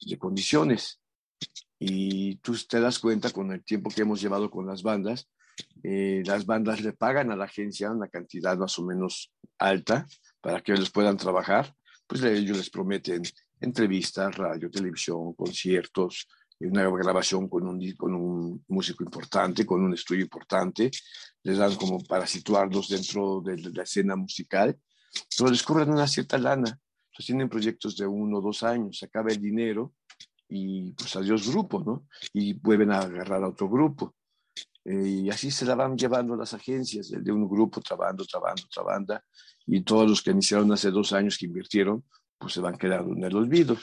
de 0.00 0.18
condiciones. 0.18 1.00
Y 1.78 2.36
tú 2.36 2.56
te 2.68 2.80
das 2.80 2.98
cuenta 2.98 3.30
con 3.30 3.52
el 3.52 3.64
tiempo 3.64 3.90
que 3.90 4.02
hemos 4.02 4.20
llevado 4.20 4.50
con 4.50 4.66
las 4.66 4.82
bandas, 4.82 5.28
eh, 5.82 6.22
las 6.26 6.46
bandas 6.46 6.80
le 6.82 6.92
pagan 6.92 7.30
a 7.30 7.36
la 7.36 7.44
agencia 7.44 7.90
una 7.90 8.08
cantidad 8.08 8.56
más 8.56 8.78
o 8.78 8.84
menos 8.84 9.32
alta 9.58 10.06
para 10.40 10.60
que 10.60 10.72
ellos 10.72 10.90
puedan 10.90 11.16
trabajar, 11.16 11.74
pues 12.06 12.22
ellos 12.22 12.56
les 12.56 12.70
prometen 12.70 13.22
entrevistas, 13.60 14.36
radio, 14.36 14.70
televisión, 14.70 15.34
conciertos, 15.34 16.28
una 16.60 16.88
grabación 16.88 17.48
con 17.48 17.66
un, 17.66 17.92
con 17.92 18.14
un 18.14 18.64
músico 18.68 19.04
importante, 19.04 19.66
con 19.66 19.82
un 19.82 19.94
estudio 19.94 20.22
importante, 20.22 20.90
les 21.42 21.58
dan 21.58 21.74
como 21.76 22.02
para 22.04 22.26
situarlos 22.26 22.88
dentro 22.88 23.42
de 23.42 23.58
la 23.70 23.82
escena 23.82 24.16
musical, 24.16 24.76
pero 25.36 25.50
les 25.50 25.62
cobran 25.62 25.90
una 25.90 26.06
cierta 26.06 26.38
lana, 26.38 26.78
entonces 27.06 27.26
tienen 27.26 27.48
proyectos 27.48 27.96
de 27.96 28.06
uno 28.06 28.38
o 28.38 28.42
dos 28.42 28.62
años, 28.62 29.02
acaba 29.02 29.30
el 29.30 29.40
dinero 29.40 29.94
y 30.48 30.92
pues 30.92 31.16
adiós 31.16 31.50
grupo, 31.50 31.82
¿no? 31.84 32.06
Y 32.32 32.54
vuelven 32.54 32.92
a 32.92 33.00
agarrar 33.00 33.42
a 33.44 33.48
otro 33.48 33.68
grupo. 33.68 34.14
Eh, 34.84 35.22
y 35.24 35.30
así 35.30 35.50
se 35.50 35.64
la 35.64 35.74
van 35.74 35.96
llevando 35.96 36.36
las 36.36 36.54
agencias, 36.54 37.10
de 37.10 37.32
un 37.32 37.48
grupo 37.48 37.80
trabando, 37.80 38.24
trabando, 38.24 38.62
trabando, 38.72 39.20
y 39.66 39.82
todos 39.82 40.08
los 40.08 40.22
que 40.22 40.30
iniciaron 40.30 40.70
hace 40.72 40.90
dos 40.90 41.12
años 41.12 41.36
que 41.38 41.46
invirtieron, 41.46 42.04
pues 42.38 42.52
se 42.52 42.60
van 42.60 42.78
quedando 42.78 43.12
en 43.12 43.24
el 43.24 43.34
olvido. 43.34 43.76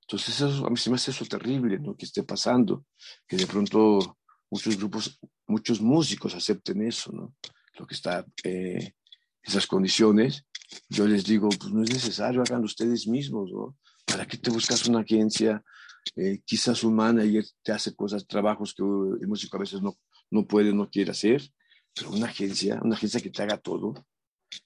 Entonces 0.00 0.40
eso, 0.40 0.66
a 0.66 0.70
mí 0.70 0.76
se 0.76 0.90
me 0.90 0.96
hace 0.96 1.12
eso 1.12 1.24
terrible, 1.24 1.78
¿no? 1.78 1.96
Que 1.96 2.04
esté 2.04 2.24
pasando, 2.24 2.84
que 3.28 3.36
de 3.36 3.46
pronto 3.46 4.18
muchos 4.50 4.76
grupos, 4.76 5.20
muchos 5.46 5.80
músicos 5.80 6.34
acepten 6.34 6.82
eso, 6.82 7.12
¿no? 7.12 7.34
Lo 7.78 7.86
que 7.86 7.94
está, 7.94 8.26
eh, 8.42 8.94
esas 9.40 9.68
condiciones, 9.68 10.44
yo 10.88 11.06
les 11.06 11.24
digo, 11.24 11.48
pues 11.48 11.72
no 11.72 11.84
es 11.84 11.90
necesario, 11.90 12.42
hagan 12.42 12.64
ustedes 12.64 13.06
mismos, 13.06 13.52
¿no? 13.52 13.76
¿Para 14.04 14.26
qué 14.26 14.36
te 14.36 14.50
buscas 14.50 14.86
una 14.88 15.00
agencia? 15.00 15.62
Eh, 16.16 16.40
quizás 16.44 16.82
un 16.84 16.94
manager 16.94 17.44
te 17.62 17.72
hace 17.72 17.94
cosas, 17.94 18.26
trabajos 18.26 18.74
que 18.74 18.82
el 18.82 19.28
músico 19.28 19.56
a 19.56 19.60
veces 19.60 19.82
no, 19.82 19.96
no 20.30 20.46
puede, 20.46 20.72
no 20.72 20.88
quiere 20.90 21.10
hacer, 21.10 21.42
pero 21.94 22.10
una 22.10 22.26
agencia, 22.26 22.80
una 22.82 22.96
agencia 22.96 23.20
que 23.20 23.30
te 23.30 23.42
haga 23.42 23.58
todo, 23.58 24.06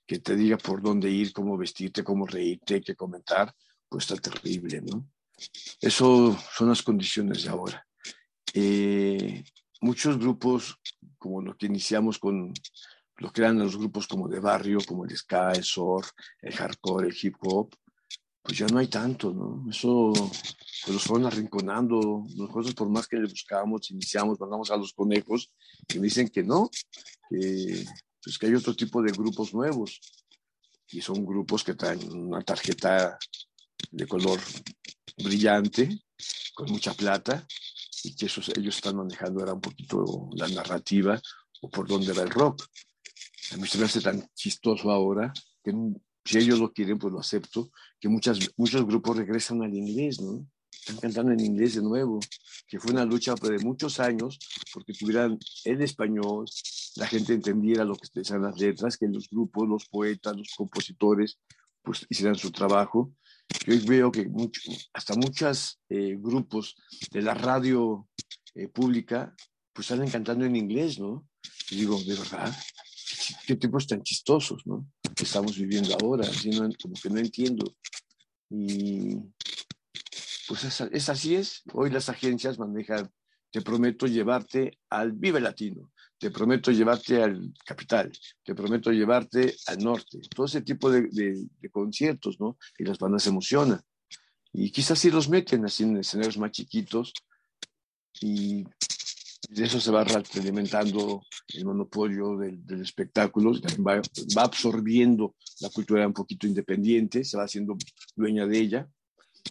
que 0.07 0.19
te 0.19 0.37
diga 0.37 0.57
por 0.57 0.83
dónde 0.83 1.11
ir, 1.11 1.33
cómo 1.33 1.57
vestirte, 1.57 2.05
cómo 2.05 2.27
reírte, 2.27 2.81
qué 2.81 2.95
comentar, 2.95 3.53
pues 3.89 4.11
está 4.11 4.31
terrible, 4.31 4.81
¿no? 4.83 5.09
Eso 5.81 6.37
son 6.55 6.69
las 6.69 6.83
condiciones 6.83 7.45
de 7.45 7.51
ahora. 7.51 7.87
Eh, 8.53 9.45
muchos 9.81 10.19
grupos, 10.19 10.77
como 11.19 11.43
lo 11.43 11.57
que 11.57 11.67
iniciamos 11.67 12.19
con 12.19 12.53
lo 13.17 13.33
que 13.33 13.43
eran 13.43 13.59
los 13.59 13.77
grupos 13.77 14.07
como 14.07 14.29
de 14.29 14.41
barrio, 14.41 14.79
como 14.87 15.05
el 15.05 15.17
ska, 15.17 15.53
el 15.53 15.65
surf, 15.65 16.11
el 16.41 16.53
hardcore, 16.53 17.09
el 17.09 17.17
hip 17.21 17.37
hop, 17.41 17.75
pues 18.45 18.59
ya 18.59 18.67
no 18.67 18.79
hay 18.79 18.89
tanto, 18.89 19.33
¿no? 19.33 19.65
Eso 19.71 20.13
pues 20.13 20.95
los 20.95 21.03
fueron 21.03 21.27
arrinconando. 21.27 22.25
Nosotros, 22.37 22.75
por 22.75 22.91
más 22.91 23.09
que 23.09 23.17
le 23.17 23.27
buscábamos, 23.27 23.91
iniciamos, 23.91 24.39
mandamos 24.39 24.71
a 24.71 24.77
los 24.77 24.93
conejos, 24.93 25.51
y 25.89 25.99
me 25.99 26.05
dicen 26.05 26.29
que 26.29 26.43
no, 26.43 26.69
que, 27.31 27.87
pues 28.23 28.39
que 28.39 28.47
hay 28.47 28.55
otro 28.55 28.77
tipo 28.77 29.03
de 29.03 29.13
grupos 29.13 29.55
nuevos. 29.55 29.99
Y 30.91 31.01
son 31.01 31.25
grupos 31.25 31.65
que 31.65 31.75
traen 31.75 32.07
una 32.13 32.43
tarjeta 32.43 33.19
de 33.91 34.07
color 34.07 34.39
brillante, 35.17 36.05
con 36.55 36.71
mucha 36.71 36.93
plata, 36.93 37.47
y 38.05 38.15
que 38.15 38.27
esos, 38.27 38.51
ellos 38.51 38.77
están 38.77 38.97
manejando 38.97 39.43
era 39.43 39.55
un 39.55 39.63
poquito 39.63 40.29
la 40.35 40.49
narrativa 40.49 41.19
o 41.63 41.71
por 41.71 41.89
dónde 41.89 42.13
va 42.13 42.23
el 42.23 42.31
rock. 42.31 42.63
A 43.53 43.57
mí 43.57 43.67
se 43.67 43.79
me 43.79 43.87
hace 43.87 44.03
tan 44.03 44.29
chistoso 44.35 44.91
ahora 44.91 45.33
que 45.63 45.73
si 46.25 46.39
ellos 46.39 46.59
lo 46.59 46.73
quieren, 46.73 46.99
pues 46.99 47.13
lo 47.13 47.21
acepto, 47.21 47.71
que 48.05 48.11
muchas, 48.11 48.39
muchos 48.59 48.85
grupos 48.85 49.17
regresan 49.17 49.63
al 49.63 49.75
inglés, 49.75 50.21
¿no? 50.21 50.47
Están 50.71 50.99
cantando 50.99 51.33
en 51.33 51.41
inglés 51.41 51.77
de 51.77 51.81
nuevo, 51.81 52.21
que 52.69 52.79
fue 52.79 52.93
una 52.93 53.07
lucha 53.07 53.35
de 53.35 53.59
muchos 53.61 53.99
años 53.99 54.39
porque 54.75 54.93
tuvieran 54.93 55.39
el 55.65 55.81
español, 55.81 56.45
la 56.97 57.07
gente 57.07 57.33
entendiera 57.33 57.83
lo 57.83 57.95
que 57.95 58.07
decían 58.13 58.43
las 58.43 58.61
letras, 58.61 58.99
que 58.99 59.09
los 59.09 59.31
grupos, 59.31 59.67
los 59.67 59.89
poetas, 59.89 60.37
los 60.37 60.53
compositores, 60.55 61.39
pues 61.81 62.05
hicieran 62.11 62.35
su 62.35 62.51
trabajo. 62.51 63.11
Yo 63.67 63.75
veo 63.87 64.13
que 64.13 64.29
mucho, 64.29 64.61
hasta 64.93 65.15
muchos 65.15 65.81
eh, 65.89 66.19
grupos 66.19 66.77
de 67.11 67.23
la 67.23 67.33
radio 67.33 68.07
eh, 68.55 68.69
pública, 68.69 69.35
pues 69.73 69.87
salen 69.87 70.11
cantando 70.11 70.45
en 70.45 70.57
inglés, 70.57 70.99
¿no? 70.99 71.27
Y 71.71 71.77
digo, 71.77 71.99
de 72.03 72.17
verdad, 72.17 72.55
qué 73.47 73.57
tiempos 73.57 73.87
tan 73.87 74.03
chistosos, 74.03 74.67
¿no? 74.67 74.87
Que 75.15 75.25
estamos 75.25 75.57
viviendo 75.57 75.97
ahora, 76.01 76.27
así 76.29 76.51
como 76.83 76.95
que 77.01 77.11
no 77.11 77.19
entiendo. 77.19 77.77
Y 78.51 79.17
pues 80.47 80.65
es, 80.65 81.09
así 81.09 81.35
es. 81.35 81.63
Hoy 81.73 81.91
las 81.91 82.09
agencias 82.09 82.59
manejan, 82.59 83.11
te 83.51 83.63
prometo 83.63 84.07
llevarte 84.07 84.79
al 84.91 85.13
Vive 85.13 85.41
Latino, 85.41 85.93
te 86.19 86.31
prometo 86.31 86.71
llevarte 86.71 87.23
al 87.23 87.53
Capital, 87.65 88.13
te 88.43 88.55
prometo 88.55 88.91
llevarte 88.93 89.55
al 89.67 89.79
Norte, 89.79 90.21
todo 90.35 90.47
ese 90.47 90.63
tipo 90.63 90.91
de, 90.91 91.09
de, 91.11 91.71
conciertos, 91.71 92.39
¿no? 92.41 92.59
Y 92.79 92.85
las 92.85 92.99
bandas 92.99 93.23
se 93.23 93.31
emocionan. 93.31 93.81
Y 94.53 94.71
quizás 94.71 94.99
sí 94.99 95.11
los 95.11 95.29
meten 95.29 95.65
así 95.65 95.83
en 95.85 95.97
escenarios 95.97 96.39
más 96.39 96.53
chiquitos 96.53 97.13
y 98.21 98.65
de 99.49 99.65
eso 99.65 99.81
se 99.81 99.91
va 99.91 100.03
alimentando 100.03 101.23
el 101.49 101.65
monopolio 101.65 102.37
del, 102.37 102.65
del 102.65 102.83
espectáculo, 102.83 103.53
va, 103.87 104.01
va, 104.37 104.43
absorbiendo 104.43 105.35
la 105.61 105.71
cultura 105.71 106.07
un 106.07 106.13
poquito 106.13 106.47
independiente, 106.47 107.25
se 107.25 107.37
va 107.37 107.45
haciendo 107.45 107.77
dueña 108.15 108.47
de 108.47 108.59
ella, 108.59 108.89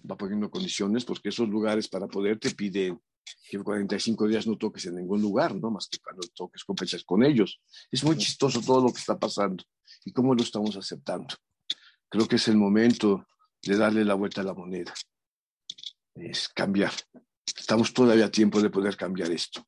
va 0.09 0.17
poniendo 0.17 0.49
condiciones, 0.49 1.05
porque 1.05 1.29
esos 1.29 1.47
lugares 1.49 1.87
para 1.87 2.07
poder 2.07 2.39
te 2.39 2.51
piden 2.51 2.99
que 3.49 3.59
45 3.59 4.27
días 4.27 4.47
no 4.47 4.57
toques 4.57 4.85
en 4.85 4.95
ningún 4.95 5.21
lugar, 5.21 5.55
¿no? 5.55 5.69
Más 5.69 5.87
que 5.87 5.99
cuando 5.99 6.27
toques 6.35 6.63
con 6.63 6.75
fechas 6.75 7.03
con 7.03 7.23
ellos. 7.23 7.61
Es 7.91 8.03
muy 8.03 8.17
chistoso 8.17 8.61
todo 8.61 8.81
lo 8.81 8.91
que 8.91 8.99
está 8.99 9.17
pasando 9.17 9.63
y 10.05 10.11
cómo 10.11 10.33
lo 10.33 10.43
estamos 10.43 10.75
aceptando. 10.75 11.35
Creo 12.09 12.27
que 12.27 12.37
es 12.37 12.47
el 12.47 12.57
momento 12.57 13.27
de 13.61 13.77
darle 13.77 14.03
la 14.05 14.15
vuelta 14.15 14.41
a 14.41 14.43
la 14.43 14.53
moneda. 14.53 14.93
Es 16.15 16.49
cambiar. 16.49 16.93
Estamos 17.57 17.93
todavía 17.93 18.25
a 18.25 18.31
tiempo 18.31 18.61
de 18.61 18.69
poder 18.69 18.97
cambiar 18.97 19.31
esto. 19.31 19.65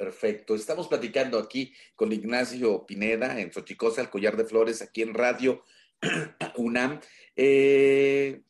Perfecto. 0.00 0.54
Estamos 0.54 0.88
platicando 0.88 1.38
aquí 1.38 1.74
con 1.94 2.10
Ignacio 2.10 2.86
Pineda 2.86 3.38
en 3.38 3.52
Xochicosa, 3.52 4.00
el 4.00 4.08
Collar 4.08 4.34
de 4.34 4.46
Flores, 4.46 4.80
aquí 4.80 5.02
en 5.02 5.12
Radio 5.12 5.62
UNAM. 6.56 7.00
Eh, 7.36 8.40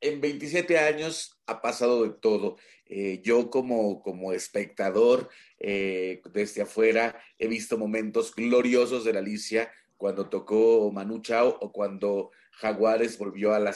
en 0.00 0.20
27 0.20 0.78
años 0.78 1.36
ha 1.46 1.60
pasado 1.60 2.04
de 2.04 2.10
todo. 2.10 2.58
Eh, 2.86 3.20
yo 3.24 3.50
como, 3.50 4.02
como 4.02 4.32
espectador 4.32 5.28
eh, 5.58 6.22
desde 6.32 6.62
afuera 6.62 7.20
he 7.40 7.48
visto 7.48 7.76
momentos 7.76 8.32
gloriosos 8.32 9.04
de 9.04 9.12
la 9.12 9.18
Alicia 9.18 9.68
cuando 9.96 10.28
tocó 10.28 10.92
Manu 10.92 11.22
Chao 11.22 11.58
o 11.60 11.72
cuando 11.72 12.30
Jaguares 12.60 13.18
volvió 13.18 13.54
a 13.54 13.58
la, 13.58 13.70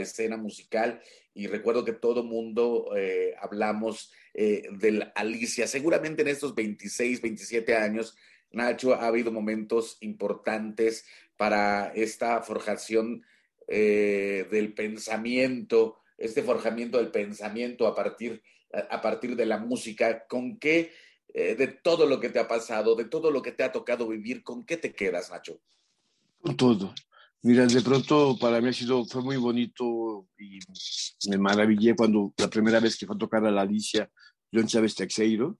escena 0.00 0.36
musical 0.36 1.02
y 1.34 1.46
recuerdo 1.46 1.84
que 1.84 1.92
todo 1.92 2.22
mundo 2.22 2.90
eh, 2.96 3.34
hablamos 3.40 4.12
de 4.32 5.10
Alicia. 5.16 5.66
Seguramente 5.66 6.22
en 6.22 6.28
estos 6.28 6.54
26, 6.54 7.20
27 7.20 7.76
años, 7.76 8.16
Nacho, 8.52 8.94
ha 8.94 9.06
habido 9.06 9.32
momentos 9.32 9.98
importantes 10.00 11.04
para 11.36 11.92
esta 11.94 12.42
forjación 12.42 13.24
eh, 13.68 14.46
del 14.50 14.74
pensamiento, 14.74 15.98
este 16.18 16.42
forjamiento 16.42 16.98
del 16.98 17.10
pensamiento 17.10 17.86
a 17.86 17.94
partir, 17.94 18.42
a 18.72 19.00
partir 19.00 19.36
de 19.36 19.46
la 19.46 19.58
música, 19.58 20.26
¿con 20.26 20.58
qué, 20.58 20.92
eh, 21.32 21.54
de 21.54 21.68
todo 21.68 22.06
lo 22.06 22.18
que 22.18 22.30
te 22.30 22.40
ha 22.40 22.48
pasado, 22.48 22.96
de 22.96 23.04
todo 23.04 23.30
lo 23.30 23.42
que 23.42 23.52
te 23.52 23.62
ha 23.62 23.70
tocado 23.70 24.08
vivir, 24.08 24.42
con 24.42 24.64
qué 24.64 24.76
te 24.76 24.92
quedas, 24.92 25.30
Nacho? 25.30 25.60
Con 26.40 26.56
todo. 26.56 26.92
Mira, 27.42 27.66
de 27.66 27.80
pronto 27.80 28.36
para 28.38 28.60
mí 28.60 28.68
ha 28.68 28.72
sido, 28.72 29.04
fue 29.06 29.22
muy 29.22 29.36
bonito 29.36 30.28
y 30.38 30.58
me 31.30 31.38
maravillé 31.38 31.96
cuando 31.96 32.34
la 32.36 32.48
primera 32.48 32.80
vez 32.80 32.96
que 32.96 33.06
fue 33.06 33.16
a 33.16 33.18
tocar 33.18 33.44
a 33.46 33.50
la 33.50 33.62
Alicia, 33.62 34.10
John 34.52 34.66
Chávez 34.66 34.94
Texeiro. 34.94 35.58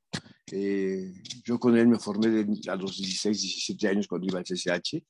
Eh, 0.53 1.13
yo 1.45 1.59
con 1.59 1.77
él 1.79 1.89
me 1.89 1.99
formé 1.99 2.47
a 2.69 2.77
los 2.77 2.97
16, 2.99 3.41
17 3.41 3.89
años 3.89 4.07
cuando 4.07 4.27
iba 4.27 4.39
al 4.39 4.45
CCH. 4.45 5.03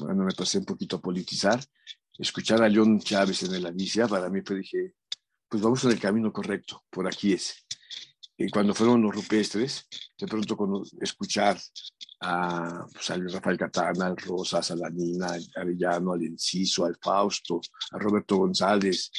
Bueno, 0.00 0.24
me 0.24 0.34
pasé 0.34 0.58
un 0.58 0.64
poquito 0.64 0.96
a 0.96 1.00
politizar 1.00 1.60
escuchar 2.18 2.62
a 2.62 2.70
John 2.72 2.98
Chávez 2.98 3.44
en 3.44 3.54
el 3.54 3.66
Alicia, 3.66 4.08
para 4.08 4.28
mí 4.28 4.40
fue 4.44 4.56
dije, 4.56 4.94
pues 5.48 5.62
vamos 5.62 5.84
en 5.84 5.92
el 5.92 6.00
camino 6.00 6.32
correcto, 6.32 6.84
por 6.90 7.06
aquí 7.06 7.32
es. 7.32 7.64
y 8.36 8.50
cuando 8.50 8.74
fueron 8.74 9.02
los 9.02 9.14
rupestres, 9.14 9.88
de 10.18 10.26
pronto 10.26 10.56
cuando 10.56 10.84
escuchar 11.00 11.58
a, 12.20 12.86
pues, 12.92 13.32
Rafael 13.32 13.58
Catana, 13.58 14.06
al 14.06 14.16
Rosas, 14.16 14.70
a 14.70 14.76
la 14.76 14.90
Nina, 14.90 15.28
al 15.28 15.44
Arellano, 15.56 16.12
al 16.12 16.22
Enciso, 16.22 16.84
al 16.84 16.96
Fausto, 17.00 17.60
a 17.92 17.98
Roberto 17.98 18.36
González, 18.36 19.10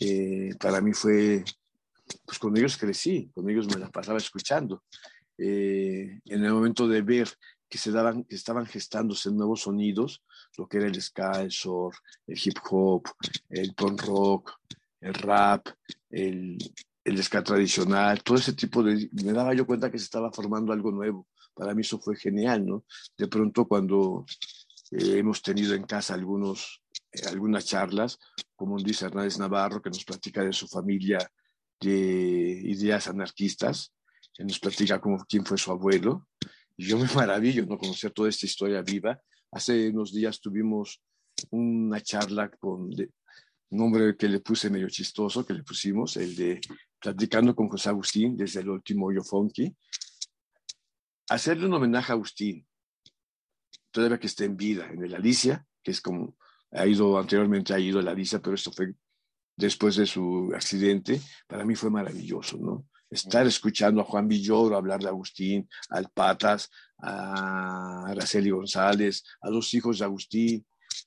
eh, 0.00 0.54
para 0.58 0.80
mí 0.80 0.92
fue, 0.92 1.44
pues 2.24 2.38
con 2.38 2.56
ellos 2.56 2.76
crecí, 2.76 3.30
con 3.34 3.48
ellos 3.50 3.66
me 3.66 3.78
la 3.78 3.90
pasaba 3.90 4.18
escuchando. 4.18 4.84
Eh, 5.36 6.20
en 6.24 6.44
el 6.44 6.52
momento 6.52 6.88
de 6.88 7.02
ver 7.02 7.28
que 7.68 7.78
se 7.78 7.90
daban, 7.92 8.24
que 8.24 8.34
estaban 8.34 8.66
gestándose 8.66 9.30
nuevos 9.30 9.62
sonidos, 9.62 10.22
lo 10.56 10.66
que 10.66 10.78
era 10.78 10.86
el 10.86 11.00
ska, 11.00 11.42
el 11.42 11.50
surf, 11.50 11.96
el 12.26 12.38
hip 12.42 12.58
hop, 12.70 13.08
el 13.48 13.74
punk 13.74 14.02
rock, 14.02 14.52
el 15.00 15.14
rap, 15.14 15.68
el 16.10 16.58
ska 17.22 17.42
tradicional, 17.42 18.22
todo 18.22 18.38
ese 18.38 18.52
tipo 18.54 18.82
de... 18.82 19.08
Me 19.12 19.32
daba 19.32 19.54
yo 19.54 19.66
cuenta 19.66 19.90
que 19.90 19.98
se 19.98 20.04
estaba 20.04 20.32
formando 20.32 20.72
algo 20.72 20.90
nuevo. 20.90 21.28
Para 21.54 21.74
mí 21.74 21.82
eso 21.82 21.98
fue 21.98 22.16
genial, 22.16 22.66
¿no? 22.66 22.84
De 23.16 23.28
pronto 23.28 23.66
cuando 23.66 24.24
eh, 24.90 25.18
hemos 25.18 25.42
tenido 25.42 25.74
en 25.74 25.84
casa 25.84 26.14
algunos, 26.14 26.82
eh, 27.12 27.22
algunas 27.28 27.66
charlas, 27.66 28.18
como 28.56 28.78
dice 28.78 29.06
Hernández 29.06 29.38
Navarro, 29.38 29.80
que 29.80 29.90
nos 29.90 30.04
platica 30.04 30.42
de 30.42 30.52
su 30.52 30.66
familia 30.66 31.18
de 31.80 32.60
ideas 32.64 33.08
anarquistas, 33.08 33.92
que 34.34 34.44
nos 34.44 34.58
platica 34.58 35.00
como 35.00 35.24
quién 35.24 35.44
fue 35.44 35.58
su 35.58 35.70
abuelo, 35.70 36.28
y 36.76 36.86
yo 36.86 36.98
me 36.98 37.06
maravillo, 37.14 37.66
¿no? 37.66 37.78
Conocer 37.78 38.10
toda 38.10 38.28
esta 38.28 38.46
historia 38.46 38.82
viva. 38.82 39.20
Hace 39.52 39.90
unos 39.90 40.12
días 40.12 40.40
tuvimos 40.40 41.02
una 41.50 42.00
charla 42.00 42.50
con 42.50 42.82
un 42.82 43.12
nombre 43.70 44.16
que 44.16 44.28
le 44.28 44.40
puse 44.40 44.70
medio 44.70 44.88
chistoso, 44.88 45.44
que 45.44 45.54
le 45.54 45.62
pusimos, 45.62 46.16
el 46.16 46.34
de 46.36 46.60
platicando 47.00 47.54
con 47.54 47.68
José 47.68 47.88
Agustín 47.88 48.36
desde 48.36 48.60
el 48.60 48.68
último 48.68 49.12
Yo 49.12 49.22
Funky, 49.22 49.74
hacerle 51.30 51.66
un 51.66 51.74
homenaje 51.74 52.12
a 52.12 52.14
Agustín, 52.14 52.66
todavía 53.92 54.18
que 54.18 54.26
esté 54.26 54.44
en 54.44 54.56
vida, 54.56 54.88
en 54.90 55.04
el 55.04 55.14
Alicia, 55.14 55.64
que 55.82 55.92
es 55.92 56.00
como 56.00 56.36
ha 56.72 56.86
ido 56.86 57.18
anteriormente, 57.18 57.72
ha 57.72 57.78
ido 57.78 58.02
la 58.02 58.10
Alicia, 58.10 58.40
pero 58.40 58.54
esto 58.54 58.72
fue 58.72 58.94
después 59.56 59.96
de 59.96 60.06
su 60.06 60.52
accidente, 60.54 61.20
para 61.46 61.64
mí 61.64 61.74
fue 61.76 61.90
maravilloso, 61.90 62.58
¿no? 62.58 62.86
Estar 63.08 63.46
escuchando 63.46 64.00
a 64.00 64.04
Juan 64.04 64.28
Villoro 64.28 64.76
hablar 64.76 65.00
de 65.00 65.08
Agustín, 65.08 65.68
al 65.88 66.08
Patas, 66.10 66.68
a 66.98 68.06
Araceli 68.06 68.50
González, 68.50 69.24
a 69.40 69.50
los 69.50 69.72
hijos 69.74 69.98
de 69.98 70.04
Agustín, 70.04 70.66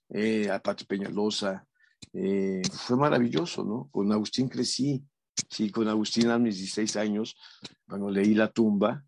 eh, 0.10 0.50
a 0.50 0.60
Pati 0.60 0.86
Peñalosa, 0.86 1.66
eh, 2.14 2.62
fue 2.72 2.98
maravilloso, 2.98 3.64
¿no? 3.64 3.90
Con 3.92 4.12
Agustín 4.12 4.48
crecí, 4.48 5.04
sí, 5.50 5.70
con 5.70 5.88
Agustín 5.88 6.30
a 6.30 6.40
mis 6.40 6.58
16 6.58 6.96
años, 6.98 7.36
cuando 7.88 8.10
leí 8.10 8.34
La 8.34 8.50
tumba, 8.50 9.04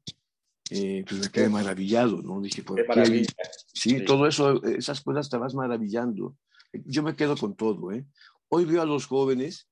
eh, 0.70 1.04
pues 1.08 1.22
me 1.22 1.30
quedé 1.30 1.50
maravillado, 1.50 2.22
¿no? 2.22 2.42
Dije, 2.42 2.64
¿por 2.64 2.84
qué? 2.84 3.26
Sí, 3.74 4.04
todo 4.04 4.28
eso, 4.28 4.64
esas 4.64 5.02
cosas 5.02 5.30
te 5.30 5.38
vas 5.38 5.54
maravillando. 5.54 6.36
Yo 6.74 7.04
me 7.04 7.16
quedo 7.16 7.38
con 7.38 7.56
todo, 7.56 7.92
¿eh? 7.92 8.06
Hoy 8.50 8.66
veo 8.66 8.82
a 8.82 8.86
los 8.86 9.06
jóvenes 9.06 9.68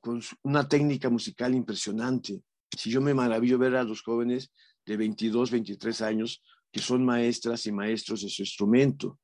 con 0.00 0.20
una 0.42 0.68
técnica 0.68 1.08
musical 1.08 1.54
impresionante. 1.54 2.42
Si 2.76 2.90
yo 2.90 3.00
me 3.00 3.14
maravillo 3.14 3.58
ver 3.58 3.76
a 3.76 3.84
los 3.84 4.02
jóvenes 4.02 4.52
de 4.84 4.96
22, 4.96 5.50
23 5.50 6.00
años 6.02 6.42
que 6.70 6.80
son 6.80 7.04
maestras 7.04 7.66
y 7.66 7.72
maestros 7.72 8.22
de 8.22 8.28
su 8.28 8.42
instrumento. 8.42 9.18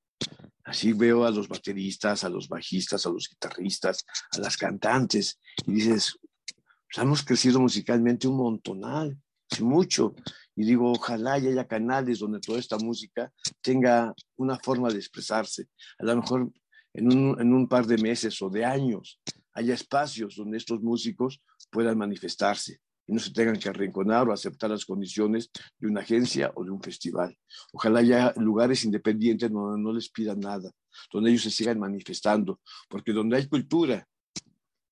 Así 0.65 0.93
veo 0.93 1.25
a 1.25 1.31
los 1.31 1.49
bateristas, 1.49 2.25
a 2.25 2.29
los 2.29 2.49
bajistas, 2.49 3.05
a 3.05 3.11
los 3.11 3.29
guitarristas, 3.29 4.05
a 4.31 4.39
las 4.39 4.57
cantantes, 4.57 5.39
y 5.67 5.73
dices, 5.73 6.19
pues 6.47 6.99
hemos 6.99 7.23
crecido 7.23 7.61
musicalmente 7.61 8.29
un 8.29 8.37
montonal, 8.37 9.19
mucho. 9.61 10.15
Y 10.55 10.65
digo, 10.65 10.93
ojalá 10.93 11.35
haya 11.35 11.67
canales 11.67 12.19
donde 12.19 12.41
toda 12.41 12.59
esta 12.59 12.77
música 12.79 13.33
tenga 13.61 14.15
una 14.37 14.59
forma 14.59 14.91
de 14.91 14.99
expresarse. 14.99 15.69
A 15.99 16.05
lo 16.05 16.17
mejor 16.17 16.53
en 16.95 17.07
un, 17.13 17.41
en 17.41 17.53
un 17.53 17.69
par 17.69 17.87
de 17.87 17.97
meses 17.99 18.41
o 18.43 18.51
de 18.51 18.65
años 18.65 19.21
haya 19.55 19.75
espacios 19.75 20.37
donde 20.37 20.59
estos 20.59 20.81
músicos 20.83 21.43
puedan 21.71 21.97
manifestarse 21.99 22.81
y 23.07 23.13
no 23.13 23.21
se 23.21 23.33
tengan 23.33 23.59
que 23.59 23.69
arrinconar 23.69 24.29
o 24.29 24.33
aceptar 24.33 24.71
las 24.71 24.85
condiciones 24.85 25.51
de 25.79 25.89
una 25.89 26.01
agencia 26.01 26.53
o 26.55 26.65
de 26.65 26.71
un 26.71 26.83
festival. 26.83 27.37
Ojalá 27.73 28.01
haya 28.01 28.33
lugares 28.37 28.85
independientes 28.85 29.51
donde 29.51 29.83
no 29.83 29.93
les 29.93 30.11
pidan 30.11 30.41
nada, 30.41 30.71
donde 31.13 31.31
ellos 31.31 31.43
se 31.43 31.51
sigan 31.51 31.79
manifestando, 31.79 32.61
porque 32.89 33.13
donde 33.13 33.37
hay 33.37 33.49
cultura, 33.49 34.07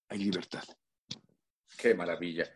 hay 0.09 0.19
libertad. 0.19 0.65
Qué 1.77 1.95
maravilla. 1.95 2.51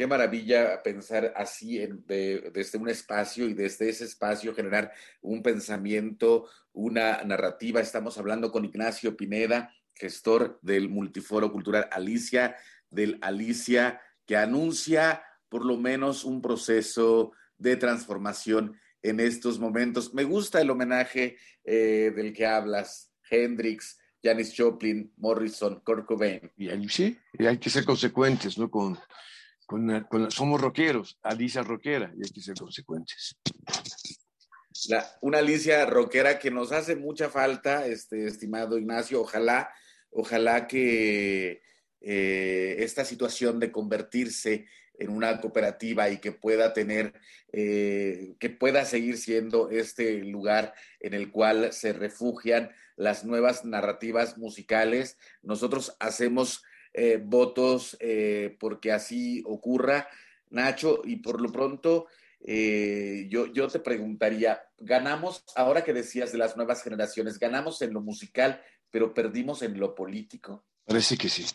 Qué 0.00 0.06
maravilla 0.06 0.82
pensar 0.82 1.34
así 1.36 1.78
desde 2.06 2.78
un 2.78 2.88
espacio 2.88 3.46
y 3.46 3.52
desde 3.52 3.90
ese 3.90 4.06
espacio 4.06 4.54
generar 4.54 4.90
un 5.20 5.42
pensamiento, 5.42 6.48
una 6.72 7.22
narrativa. 7.22 7.82
Estamos 7.82 8.16
hablando 8.16 8.50
con 8.50 8.64
Ignacio 8.64 9.14
Pineda, 9.14 9.74
gestor 9.92 10.58
del 10.62 10.88
Multiforo 10.88 11.52
Cultural 11.52 11.86
Alicia, 11.92 12.56
del 12.88 13.18
Alicia, 13.20 14.00
que 14.24 14.38
anuncia 14.38 15.22
por 15.50 15.66
lo 15.66 15.76
menos 15.76 16.24
un 16.24 16.40
proceso 16.40 17.32
de 17.58 17.76
transformación 17.76 18.80
en 19.02 19.20
estos 19.20 19.58
momentos. 19.58 20.14
Me 20.14 20.24
gusta 20.24 20.62
el 20.62 20.70
homenaje 20.70 21.36
eh, 21.62 22.10
del 22.16 22.32
que 22.32 22.46
hablas, 22.46 23.12
Hendrix, 23.30 23.98
Janis 24.22 24.54
Joplin, 24.56 25.12
Morrison, 25.18 25.78
Kurt 25.84 26.06
Cobain. 26.06 26.50
Y 26.56 26.88
sí, 26.88 27.18
y 27.38 27.44
hay 27.44 27.58
que 27.58 27.68
ser 27.68 27.84
consecuentes, 27.84 28.56
¿no? 28.56 28.70
Somos 30.30 30.60
rockeros, 30.60 31.18
Alicia 31.22 31.62
rockera, 31.62 32.12
y 32.16 32.24
hay 32.24 32.30
que 32.30 32.40
ser 32.40 32.54
consecuentes. 32.54 33.36
una 35.20 35.38
Alicia 35.38 35.86
rockera 35.86 36.38
que 36.38 36.50
nos 36.50 36.72
hace 36.72 36.96
mucha 36.96 37.28
falta, 37.28 37.86
este, 37.86 38.26
estimado 38.26 38.78
Ignacio. 38.78 39.20
Ojalá, 39.20 39.70
ojalá 40.10 40.66
que 40.66 41.62
eh, 42.00 42.76
esta 42.78 43.04
situación 43.04 43.60
de 43.60 43.70
convertirse 43.70 44.66
en 45.00 45.10
una 45.10 45.40
cooperativa 45.40 46.10
y 46.10 46.18
que 46.18 46.32
pueda 46.32 46.72
tener, 46.72 47.14
eh, 47.52 48.34
que 48.38 48.50
pueda 48.50 48.84
seguir 48.84 49.16
siendo 49.16 49.70
este 49.70 50.22
lugar 50.24 50.74
en 51.00 51.14
el 51.14 51.30
cual 51.30 51.72
se 51.72 51.92
refugian 51.92 52.70
las 52.96 53.24
nuevas 53.24 53.64
narrativas 53.64 54.36
musicales. 54.36 55.16
Nosotros 55.42 55.96
hacemos 56.00 56.62
eh, 56.92 57.20
votos 57.22 57.96
eh, 58.00 58.56
porque 58.58 58.90
así 58.90 59.42
ocurra, 59.46 60.08
Nacho, 60.50 61.02
y 61.04 61.16
por 61.16 61.40
lo 61.40 61.52
pronto 61.52 62.06
eh, 62.40 63.26
yo, 63.28 63.46
yo 63.46 63.68
te 63.68 63.78
preguntaría, 63.78 64.60
ganamos, 64.78 65.44
ahora 65.54 65.84
que 65.84 65.92
decías 65.92 66.32
de 66.32 66.38
las 66.38 66.56
nuevas 66.56 66.82
generaciones, 66.82 67.38
ganamos 67.38 67.80
en 67.82 67.92
lo 67.92 68.00
musical, 68.00 68.60
pero 68.90 69.14
perdimos 69.14 69.62
en 69.62 69.78
lo 69.78 69.94
político. 69.94 70.64
Parece 70.84 71.16
que 71.16 71.28
sí. 71.28 71.46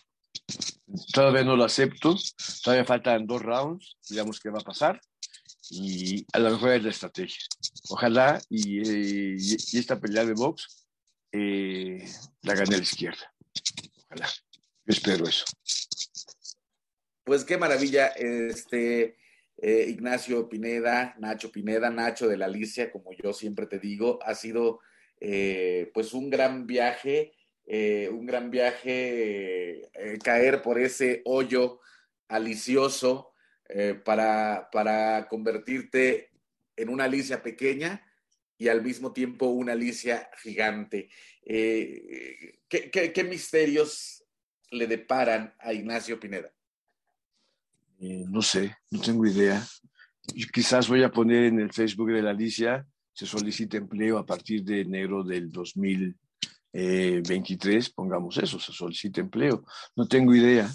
Todavía 1.13 1.43
no 1.43 1.57
lo 1.57 1.65
acepto, 1.65 2.15
todavía 2.63 2.86
faltan 2.86 3.27
dos 3.27 3.41
rounds, 3.41 3.97
digamos 4.09 4.39
qué 4.39 4.49
va 4.49 4.59
a 4.59 4.63
pasar, 4.63 5.01
y 5.69 6.25
a 6.31 6.39
lo 6.39 6.51
mejor 6.51 6.71
es 6.71 6.83
la 6.83 6.89
estrategia. 6.91 7.39
Ojalá 7.89 8.41
y, 8.49 9.36
y 9.36 9.77
esta 9.77 9.99
pelea 9.99 10.23
de 10.23 10.33
box 10.33 10.86
la 11.31 12.53
gane 12.53 12.77
la 12.77 12.83
izquierda. 12.83 13.33
Ojalá 14.05 14.29
espero 14.86 15.27
eso. 15.27 15.45
Pues 17.23 17.43
qué 17.43 17.57
maravilla, 17.57 18.07
este 18.07 19.17
eh, 19.57 19.86
Ignacio 19.89 20.49
Pineda, 20.49 21.15
Nacho 21.17 21.51
Pineda, 21.51 21.89
Nacho 21.89 22.27
de 22.27 22.38
la 22.38 22.45
Alicia, 22.45 22.91
como 22.91 23.13
yo 23.13 23.33
siempre 23.33 23.67
te 23.67 23.79
digo, 23.79 24.19
ha 24.23 24.36
sido 24.36 24.79
eh, 25.19 25.91
pues 25.93 26.13
un 26.13 26.29
gran 26.29 26.67
viaje, 26.67 27.33
eh, 27.65 28.09
un 28.11 28.25
gran 28.25 28.51
viaje 28.51 29.89
caer 30.23 30.61
por 30.61 30.79
ese 30.79 31.21
hoyo 31.25 31.79
alicioso 32.27 33.31
para, 34.03 34.69
para 34.71 35.27
convertirte 35.27 36.29
en 36.75 36.89
una 36.89 37.05
Alicia 37.05 37.41
pequeña 37.41 38.05
y 38.59 38.67
al 38.67 38.83
mismo 38.83 39.13
tiempo 39.13 39.47
una 39.47 39.71
Alicia 39.71 40.29
gigante. 40.43 41.09
¿qué, 41.43 42.59
qué, 42.69 43.11
qué 43.11 43.23
misterios 43.23 44.24
le 44.72 44.88
deparan 44.88 45.53
a 45.59 45.74
Ignacio 45.74 46.20
Pineda? 46.20 46.51
Eh, 47.99 48.26
no 48.28 48.41
sé, 48.41 48.76
no 48.91 48.99
tengo 48.99 49.26
idea. 49.26 49.66
quizás 50.53 50.88
voy 50.88 51.03
a 51.03 51.11
poner 51.11 51.43
en 51.45 51.59
el 51.59 51.72
Facebook 51.72 52.11
de 52.11 52.22
la 52.22 52.32
Alicia, 52.32 52.86
se 53.13 53.26
solicita 53.26 53.78
empleo 53.78 54.18
a 54.18 54.26
partir 54.26 54.63
de 54.63 54.82
enero 54.82 55.24
del 55.24 55.49
2023, 55.49 57.89
pongamos 57.91 58.38
eso, 58.38 58.59
se 58.59 58.74
solicita 58.74 59.22
empleo. 59.22 59.63
No 59.95 60.05
tengo 60.07 60.36
idea. 60.36 60.70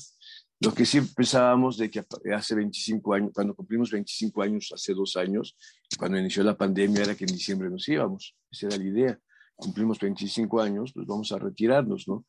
Lo 0.62 0.74
que 0.74 0.86
sí 0.86 1.00
pensábamos 1.00 1.78
de 1.78 1.90
que 1.90 2.04
hace 2.34 2.54
25 2.54 3.14
años, 3.14 3.30
cuando 3.34 3.54
cumplimos 3.54 3.90
25 3.90 4.42
años, 4.42 4.70
hace 4.74 4.92
dos 4.92 5.16
años, 5.16 5.56
cuando 5.98 6.18
inició 6.18 6.42
la 6.42 6.56
pandemia, 6.56 7.02
era 7.02 7.14
que 7.14 7.24
en 7.24 7.32
diciembre 7.32 7.70
nos 7.70 7.88
íbamos. 7.88 8.36
Esa 8.50 8.66
era 8.66 8.76
la 8.76 8.84
idea. 8.84 9.18
Cumplimos 9.54 9.98
25 9.98 10.60
años, 10.60 10.92
pues 10.94 11.06
vamos 11.06 11.32
a 11.32 11.38
retirarnos, 11.38 12.06
¿no? 12.08 12.26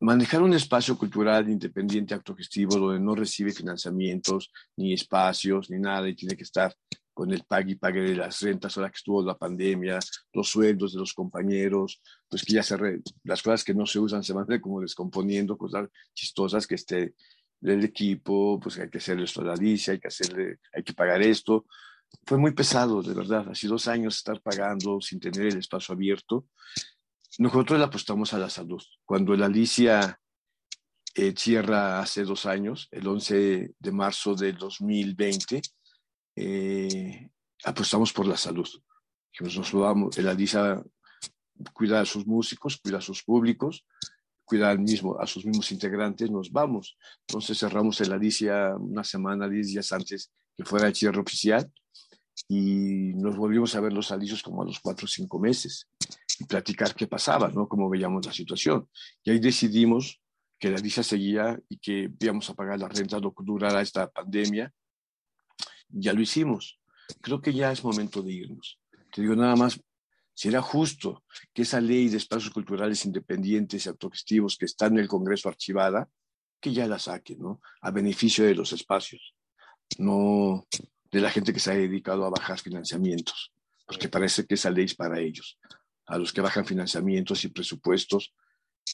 Manejar 0.00 0.42
un 0.42 0.54
espacio 0.54 0.96
cultural 0.96 1.48
independiente, 1.48 2.14
autogestivo, 2.14 2.76
donde 2.76 3.00
no 3.00 3.14
recibe 3.14 3.52
financiamientos, 3.52 4.50
ni 4.76 4.92
espacios, 4.92 5.70
ni 5.70 5.78
nada, 5.78 6.08
y 6.08 6.14
tiene 6.14 6.36
que 6.36 6.42
estar 6.42 6.74
con 7.12 7.32
el 7.32 7.44
pague 7.44 7.72
y 7.72 7.74
pague 7.74 8.00
de 8.00 8.16
las 8.16 8.40
rentas, 8.40 8.76
ahora 8.76 8.90
que 8.90 8.96
estuvo 8.96 9.22
la 9.22 9.36
pandemia, 9.36 9.98
los 10.32 10.48
sueldos 10.48 10.94
de 10.94 11.00
los 11.00 11.12
compañeros, 11.12 12.00
pues 12.28 12.42
que 12.44 12.54
ya 12.54 12.62
se 12.62 12.76
las 13.24 13.42
cosas 13.42 13.62
que 13.64 13.74
no 13.74 13.84
se 13.84 13.98
usan 13.98 14.22
se 14.22 14.32
van 14.32 14.46
como 14.60 14.80
descomponiendo, 14.80 15.58
cosas 15.58 15.88
chistosas 16.14 16.66
que 16.66 16.76
esté 16.76 17.14
del 17.60 17.84
equipo, 17.84 18.58
pues 18.58 18.78
hay 18.78 18.88
que 18.88 18.98
hacerle 18.98 19.24
esto 19.24 19.42
a 19.42 19.44
la 19.44 19.54
hay 19.54 20.00
que 20.00 20.08
hacerle, 20.08 20.60
hay 20.72 20.82
que 20.82 20.94
pagar 20.94 21.20
esto. 21.20 21.66
Fue 22.24 22.38
muy 22.38 22.52
pesado, 22.52 23.02
de 23.02 23.14
verdad, 23.14 23.48
así 23.50 23.66
dos 23.66 23.86
años 23.86 24.16
estar 24.16 24.40
pagando 24.40 25.00
sin 25.00 25.20
tener 25.20 25.46
el 25.46 25.58
espacio 25.58 25.94
abierto. 25.94 26.46
Nosotros 27.38 27.78
le 27.78 27.84
apostamos 27.84 28.34
a 28.34 28.38
la 28.38 28.50
salud. 28.50 28.82
Cuando 29.04 29.36
la 29.36 29.46
Alicia 29.46 30.20
eh, 31.14 31.34
cierra 31.36 32.00
hace 32.00 32.24
dos 32.24 32.46
años, 32.46 32.88
el 32.90 33.06
11 33.06 33.74
de 33.78 33.92
marzo 33.92 34.34
del 34.34 34.56
2020, 34.56 35.62
eh, 36.36 37.30
apostamos 37.64 38.12
por 38.12 38.26
la 38.26 38.36
salud. 38.36 38.68
Nos 39.40 39.72
vamos, 39.72 40.18
el 40.18 40.28
Alicia 40.28 40.82
cuida 41.72 42.00
a 42.00 42.04
sus 42.04 42.26
músicos, 42.26 42.78
cuida 42.78 42.98
a 42.98 43.02
sus 43.02 43.22
públicos, 43.22 43.86
cuida 44.44 44.70
al 44.70 44.80
mismo, 44.80 45.18
a 45.18 45.26
sus 45.26 45.46
mismos 45.46 45.70
integrantes, 45.70 46.30
nos 46.30 46.50
vamos. 46.50 46.98
Entonces 47.28 47.58
cerramos 47.58 48.00
el 48.00 48.12
Alicia 48.12 48.74
una 48.76 49.04
semana, 49.04 49.48
diez 49.48 49.68
días 49.68 49.92
antes 49.92 50.32
que 50.56 50.64
fuera 50.64 50.88
el 50.88 50.94
cierre 50.94 51.20
oficial 51.20 51.70
y 52.52 53.12
nos 53.14 53.36
volvimos 53.36 53.76
a 53.76 53.80
ver 53.80 53.92
los 53.92 54.10
alicios 54.10 54.42
como 54.42 54.62
a 54.62 54.64
los 54.64 54.80
cuatro 54.80 55.04
o 55.04 55.08
cinco 55.08 55.38
meses 55.38 55.88
y 56.40 56.44
platicar 56.46 56.96
qué 56.96 57.06
pasaba, 57.06 57.48
¿no? 57.48 57.68
Cómo 57.68 57.88
veíamos 57.88 58.26
la 58.26 58.32
situación. 58.32 58.88
Y 59.22 59.30
ahí 59.30 59.38
decidimos 59.38 60.20
que 60.58 60.68
la 60.68 60.78
Alicia 60.78 61.04
seguía 61.04 61.56
y 61.68 61.78
que 61.78 62.10
íbamos 62.18 62.50
a 62.50 62.54
pagar 62.54 62.80
la 62.80 62.88
renta 62.88 63.20
lo 63.20 63.32
que 63.32 63.44
durara 63.44 63.80
esta 63.80 64.10
pandemia. 64.10 64.72
Ya 65.90 66.12
lo 66.12 66.20
hicimos. 66.20 66.80
Creo 67.20 67.40
que 67.40 67.52
ya 67.52 67.70
es 67.70 67.84
momento 67.84 68.20
de 68.20 68.32
irnos. 68.32 68.80
Te 69.12 69.22
digo 69.22 69.36
nada 69.36 69.54
más, 69.54 69.80
Será 70.32 70.62
justo 70.62 71.24
que 71.52 71.62
esa 71.62 71.82
ley 71.82 72.08
de 72.08 72.16
espacios 72.16 72.50
culturales 72.50 73.04
independientes 73.04 73.84
y 73.84 73.88
autogestivos 73.90 74.56
que 74.56 74.64
está 74.64 74.86
en 74.86 74.98
el 74.98 75.06
Congreso 75.06 75.50
archivada, 75.50 76.08
que 76.58 76.72
ya 76.72 76.86
la 76.86 76.98
saquen, 76.98 77.40
¿no? 77.40 77.60
A 77.82 77.90
beneficio 77.90 78.46
de 78.46 78.54
los 78.54 78.72
espacios, 78.72 79.34
no 79.98 80.66
de 81.10 81.20
la 81.20 81.30
gente 81.30 81.52
que 81.52 81.60
se 81.60 81.72
ha 81.72 81.74
dedicado 81.74 82.24
a 82.24 82.30
bajar 82.30 82.58
financiamientos, 82.58 83.52
porque 83.86 84.08
parece 84.08 84.46
que 84.46 84.54
esa 84.54 84.70
ley 84.70 84.84
es 84.84 84.94
para 84.94 85.20
ellos, 85.20 85.58
a 86.06 86.18
los 86.18 86.32
que 86.32 86.40
bajan 86.40 86.64
financiamientos 86.64 87.44
y 87.44 87.48
presupuestos. 87.48 88.34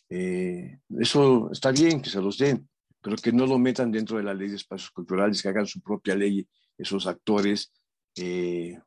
Eh, 0.09 0.79
eso 0.99 1.51
está 1.53 1.71
bien 1.71 2.01
que 2.01 2.11
se 2.11 2.21
los 2.21 2.39
den, 2.39 2.69
pero 3.03 3.17
que 3.17 3.33
no 3.33 3.47
lo 3.47 3.59
metan 3.59 3.93
dentro 3.93 4.17
de 4.17 4.25
la 4.25 4.35
ley 4.35 4.49
de 4.49 4.57
espacios 4.57 4.91
culturales, 4.91 5.43
que 5.43 5.49
hagan 5.49 5.67
su 5.67 5.81
propia 5.81 6.15
ley 6.15 6.47
esos 6.79 7.07
actores 7.07 7.73
eh, 8.17 8.79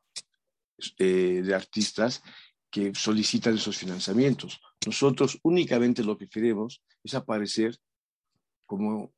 eh, 0.98 1.42
de 1.44 1.54
artistas 1.54 2.22
que 2.70 2.94
solicitan 2.94 3.54
esos 3.54 3.76
financiamientos. 3.76 4.60
Nosotros 4.86 5.38
únicamente 5.42 6.04
lo 6.04 6.16
que 6.16 6.28
queremos 6.28 6.82
es 7.02 7.14
aparecer 7.14 7.76
como 8.64 9.12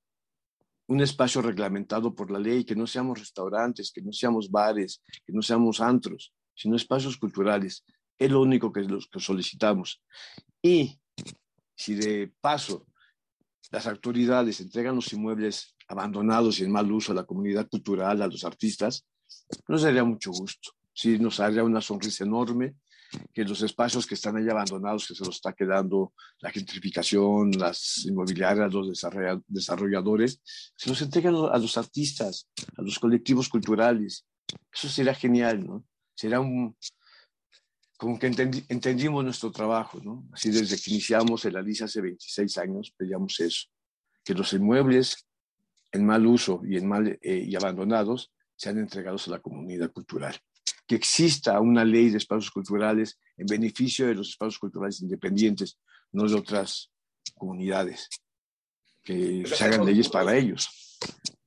un 0.92 1.00
espacio 1.00 1.40
reglamentado 1.40 2.14
por 2.14 2.30
la 2.30 2.38
ley, 2.38 2.64
que 2.64 2.76
no 2.76 2.86
seamos 2.86 3.18
restaurantes, 3.18 3.90
que 3.90 4.02
no 4.02 4.12
seamos 4.12 4.50
bares, 4.50 5.02
que 5.24 5.32
no 5.32 5.40
seamos 5.40 5.80
antros, 5.80 6.34
sino 6.54 6.76
espacios 6.76 7.16
culturales. 7.16 7.82
Es 8.18 8.30
lo 8.30 8.42
único 8.42 8.70
que, 8.70 8.82
los 8.82 9.08
que 9.08 9.18
solicitamos. 9.18 10.02
Y 10.60 11.00
si 11.74 11.94
de 11.94 12.30
paso 12.40 12.86
las 13.70 13.86
autoridades 13.86 14.60
entregan 14.60 14.94
los 14.94 15.10
inmuebles 15.14 15.74
abandonados 15.88 16.60
y 16.60 16.64
en 16.64 16.72
mal 16.72 16.92
uso 16.92 17.12
a 17.12 17.14
la 17.14 17.24
comunidad 17.24 17.68
cultural, 17.70 18.20
a 18.20 18.26
los 18.26 18.44
artistas, 18.44 19.06
nos 19.68 19.82
daría 19.82 20.04
mucho 20.04 20.30
gusto. 20.30 20.72
Sí, 20.92 21.18
nos 21.18 21.40
haría 21.40 21.64
una 21.64 21.80
sonrisa 21.80 22.24
enorme 22.24 22.74
que 23.32 23.44
los 23.44 23.62
espacios 23.62 24.06
que 24.06 24.14
están 24.14 24.36
ahí 24.36 24.48
abandonados, 24.48 25.06
que 25.06 25.14
se 25.14 25.24
los 25.24 25.36
está 25.36 25.52
quedando 25.52 26.12
la 26.40 26.50
gentrificación, 26.50 27.50
las 27.52 28.04
inmobiliarias, 28.06 28.72
los 28.72 29.02
desarrolladores, 29.46 30.40
se 30.76 30.88
los 30.88 31.00
entregan 31.02 31.34
a 31.34 31.58
los 31.58 31.76
artistas, 31.76 32.48
a 32.76 32.82
los 32.82 32.98
colectivos 32.98 33.48
culturales. 33.48 34.26
Eso 34.72 34.88
sería 34.88 35.14
genial, 35.14 35.66
¿no? 35.66 35.84
Será 36.14 36.40
un, 36.40 36.76
como 37.96 38.18
que 38.18 38.26
entendimos 38.26 39.24
nuestro 39.24 39.50
trabajo, 39.50 40.00
¿no? 40.02 40.26
Así 40.32 40.50
desde 40.50 40.76
que 40.76 40.90
iniciamos 40.90 41.44
el 41.44 41.56
Alicia 41.56 41.86
hace 41.86 42.00
26 42.00 42.58
años, 42.58 42.92
pedíamos 42.96 43.38
eso, 43.40 43.68
que 44.24 44.34
los 44.34 44.52
inmuebles 44.52 45.26
en 45.92 46.06
mal 46.06 46.26
uso 46.26 46.62
y, 46.64 46.76
en 46.76 46.88
mal, 46.88 47.18
eh, 47.20 47.44
y 47.46 47.54
abandonados 47.54 48.32
sean 48.56 48.78
entregados 48.78 49.28
a 49.28 49.32
la 49.32 49.40
comunidad 49.40 49.92
cultural 49.92 50.34
que 50.86 50.96
exista 50.96 51.60
una 51.60 51.84
ley 51.84 52.10
de 52.10 52.18
espacios 52.18 52.50
culturales 52.50 53.18
en 53.36 53.46
beneficio 53.46 54.06
de 54.06 54.14
los 54.14 54.30
espacios 54.30 54.58
culturales 54.58 55.00
independientes, 55.00 55.78
no 56.12 56.28
de 56.28 56.34
otras 56.34 56.90
comunidades, 57.34 58.08
que 59.02 59.44
se 59.46 59.64
hagan 59.64 59.84
leyes 59.84 60.08
para 60.08 60.36
ellos. 60.36 60.98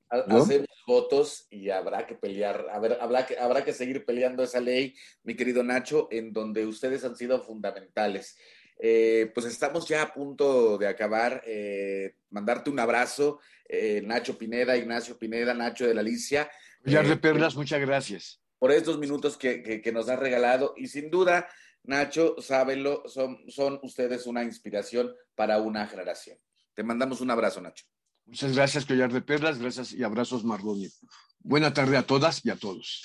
Hacemos 0.10 0.68
votos 0.88 1.48
y 1.50 1.70
habrá 1.70 2.06
que 2.06 2.16
pelear, 2.16 2.68
habrá, 2.72 3.26
que, 3.26 3.38
habrá 3.38 3.66
que 3.66 3.74
seguir 3.74 4.06
peleando 4.06 4.44
esa 4.44 4.60
ley, 4.60 4.96
mi 5.24 5.36
querido 5.36 5.64
Nacho, 5.64 6.08
en 6.12 6.32
donde 6.32 6.66
ustedes 6.66 7.04
han 7.04 7.16
sido 7.16 7.42
fundamentales. 7.42 8.38
Eh, 8.78 9.32
pues 9.34 9.46
estamos 9.48 9.88
ya 9.88 10.04
a 10.04 10.14
punto 10.14 10.78
de 10.78 10.88
acabar. 10.88 11.42
Eh, 11.46 12.16
mandarte 12.30 12.70
un 12.70 12.80
abrazo, 12.80 13.40
eh, 13.68 14.02
Nacho 14.06 14.38
Pineda, 14.38 14.78
Ignacio 14.78 15.18
Pineda, 15.18 15.54
Nacho 15.54 15.88
de 15.88 15.94
la 15.94 16.02
Alicia. 16.02 16.50
Villar 16.84 17.08
de 17.08 17.18
Perlas, 17.18 17.56
muchas 17.56 17.80
gracias 17.80 18.45
por 18.66 18.72
estos 18.72 18.98
minutos 18.98 19.38
que, 19.38 19.92
nos 19.94 20.10
has 20.10 20.18
regalado. 20.18 20.74
Y 20.76 20.88
sin 20.88 21.12
duda, 21.12 21.48
Nacho, 21.84 22.36
sábenlo, 22.40 23.04
son, 23.08 23.38
son 23.48 23.80
ustedes 23.84 24.26
una 24.26 24.44
inspiración 24.44 25.14
para 25.36 25.60
una 25.60 25.86
generación. 25.86 26.40
Te 26.74 26.82
mandamos 26.82 27.22
un 27.22 27.30
abrazo, 27.30 27.62
Nacho. 27.62 27.86
Muchas 28.26 28.56
gracias, 28.56 28.88
Collar 28.88 29.14
de 29.14 29.22
Perlas. 29.22 29.60
Gracias 29.60 29.94
y 29.94 30.02
abrazos, 30.02 30.44
Marlonio. 30.44 30.90
Buena 31.38 31.76
tarde 31.76 31.96
a 31.96 32.08
todas 32.08 32.44
y 32.44 32.50
a 32.50 32.56
todos. 32.56 33.04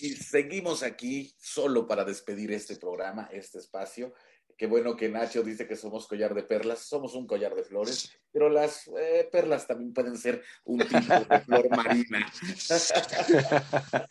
Y 0.00 0.14
seguimos 0.14 0.82
aquí 0.82 1.30
solo 1.36 1.86
para 1.86 2.06
despedir 2.06 2.50
este 2.50 2.76
programa, 2.76 3.28
este 3.34 3.58
espacio. 3.58 4.14
Qué 4.60 4.66
bueno 4.66 4.94
que 4.94 5.08
Nacho 5.08 5.42
dice 5.42 5.66
que 5.66 5.74
somos 5.74 6.06
collar 6.06 6.34
de 6.34 6.42
perlas, 6.42 6.80
somos 6.80 7.14
un 7.14 7.26
collar 7.26 7.54
de 7.54 7.62
flores, 7.62 8.14
pero 8.30 8.50
las 8.50 8.88
eh, 8.88 9.26
perlas 9.32 9.66
también 9.66 9.94
pueden 9.94 10.18
ser 10.18 10.42
un 10.64 10.80
tipo 10.80 10.98
de 10.98 11.40
flor 11.40 11.70
marina. 11.74 12.30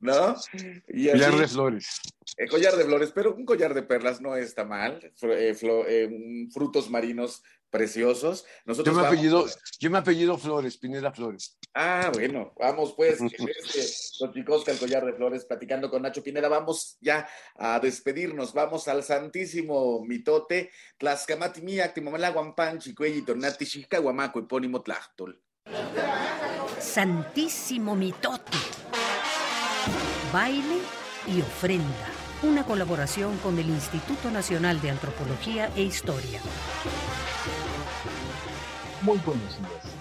¿No? 0.00 0.36
collar 0.86 1.36
de 1.36 1.48
flores. 1.48 2.00
Eh, 2.36 2.46
collar 2.46 2.76
de 2.76 2.84
flores, 2.84 3.10
pero 3.12 3.34
un 3.34 3.44
collar 3.44 3.74
de 3.74 3.82
perlas 3.82 4.20
no 4.20 4.36
está 4.36 4.64
mal. 4.64 5.12
Eh, 5.20 6.48
frutos 6.52 6.88
marinos 6.88 7.42
preciosos. 7.72 8.44
Nosotros 8.66 8.94
yo, 8.94 9.00
me 9.00 9.08
apellido, 9.08 9.46
yo 9.80 9.90
me 9.90 9.98
apellido 9.98 10.38
Flores, 10.38 10.76
Pineda 10.76 11.10
Flores. 11.10 11.58
Ah, 11.74 12.12
bueno, 12.12 12.52
vamos 12.58 12.92
pues, 12.94 13.18
los 14.20 14.32
chicos 14.32 14.68
el 14.68 14.78
collar 14.78 15.04
de 15.06 15.14
flores, 15.14 15.46
platicando 15.46 15.90
con 15.90 16.02
Nacho 16.02 16.22
Pineda, 16.22 16.48
vamos 16.48 16.98
ya 17.00 17.26
a 17.56 17.80
despedirnos, 17.80 18.52
vamos 18.52 18.86
al 18.88 19.02
santísimo 19.02 20.04
mitote, 20.04 20.70
Tlaxcamatimiac, 20.98 21.94
Timamalaguampan, 21.94 22.78
Chicuelli, 22.78 23.22
Tornati, 23.22 23.64
Chicahuamaco, 23.64 24.40
epónimo 24.40 24.82
Tlachtol. 24.82 25.42
Santísimo 26.78 27.96
mitote. 27.96 28.58
Baile 30.30 30.78
y 31.26 31.40
ofrenda. 31.40 32.08
Una 32.42 32.66
colaboración 32.66 33.38
con 33.38 33.58
el 33.58 33.68
Instituto 33.68 34.30
Nacional 34.30 34.80
de 34.82 34.90
Antropología 34.90 35.70
e 35.74 35.82
Historia. 35.82 36.40
Muy 39.02 39.18
buenos 39.26 39.58
días. 39.58 39.94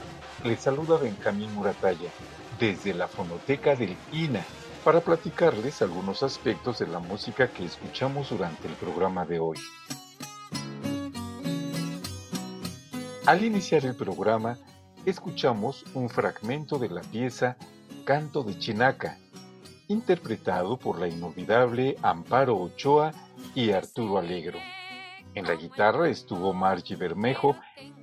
Les 0.43 0.59
saluda 0.59 0.95
Benjamín 0.97 1.51
Murataya 1.55 2.11
desde 2.59 2.93
la 2.93 3.07
fonoteca 3.07 3.75
del 3.75 3.97
INA 4.11 4.45
para 4.83 5.01
platicarles 5.01 5.81
algunos 5.81 6.21
aspectos 6.21 6.77
de 6.77 6.85
la 6.85 6.99
música 6.99 7.47
que 7.47 7.65
escuchamos 7.65 8.29
durante 8.29 8.67
el 8.67 8.75
programa 8.75 9.25
de 9.25 9.39
hoy. 9.39 9.57
Al 13.25 13.43
iniciar 13.43 13.85
el 13.85 13.95
programa, 13.95 14.59
escuchamos 15.07 15.83
un 15.95 16.07
fragmento 16.07 16.77
de 16.77 16.89
la 16.89 17.01
pieza 17.01 17.57
Canto 18.05 18.43
de 18.43 18.59
Chinaca, 18.59 19.17
interpretado 19.87 20.77
por 20.77 20.99
la 20.99 21.07
inolvidable 21.07 21.95
Amparo 22.03 22.55
Ochoa 22.55 23.13
y 23.55 23.71
Arturo 23.71 24.19
Alegro. 24.19 24.59
En 25.34 25.45
la 25.45 25.55
guitarra 25.55 26.09
estuvo 26.09 26.53
Margie 26.53 26.97
Bermejo 26.97 27.55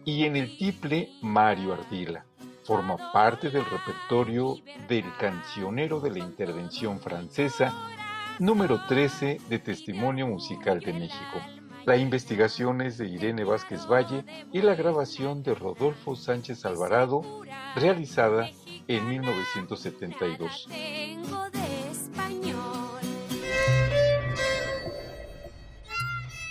y 0.04 0.24
en 0.24 0.36
el 0.36 0.56
tiple 0.56 1.10
Mario 1.20 1.74
Ardila. 1.74 2.24
Forma 2.64 3.12
parte 3.12 3.50
del 3.50 3.64
repertorio 3.64 4.56
del 4.88 5.04
cancionero 5.18 6.00
de 6.00 6.10
la 6.10 6.18
intervención 6.20 6.98
francesa 7.00 7.74
número 8.38 8.80
13 8.86 9.40
de 9.48 9.58
Testimonio 9.58 10.26
Musical 10.26 10.80
de 10.80 10.92
México. 10.92 11.40
La 11.84 11.96
investigación 11.96 12.80
es 12.80 12.98
de 12.98 13.08
Irene 13.08 13.44
Vázquez 13.44 13.86
Valle 13.86 14.24
y 14.52 14.62
la 14.62 14.74
grabación 14.74 15.42
de 15.42 15.54
Rodolfo 15.54 16.16
Sánchez 16.16 16.64
Alvarado, 16.64 17.22
realizada 17.74 18.50
en 18.86 19.08
1972. 19.08 20.68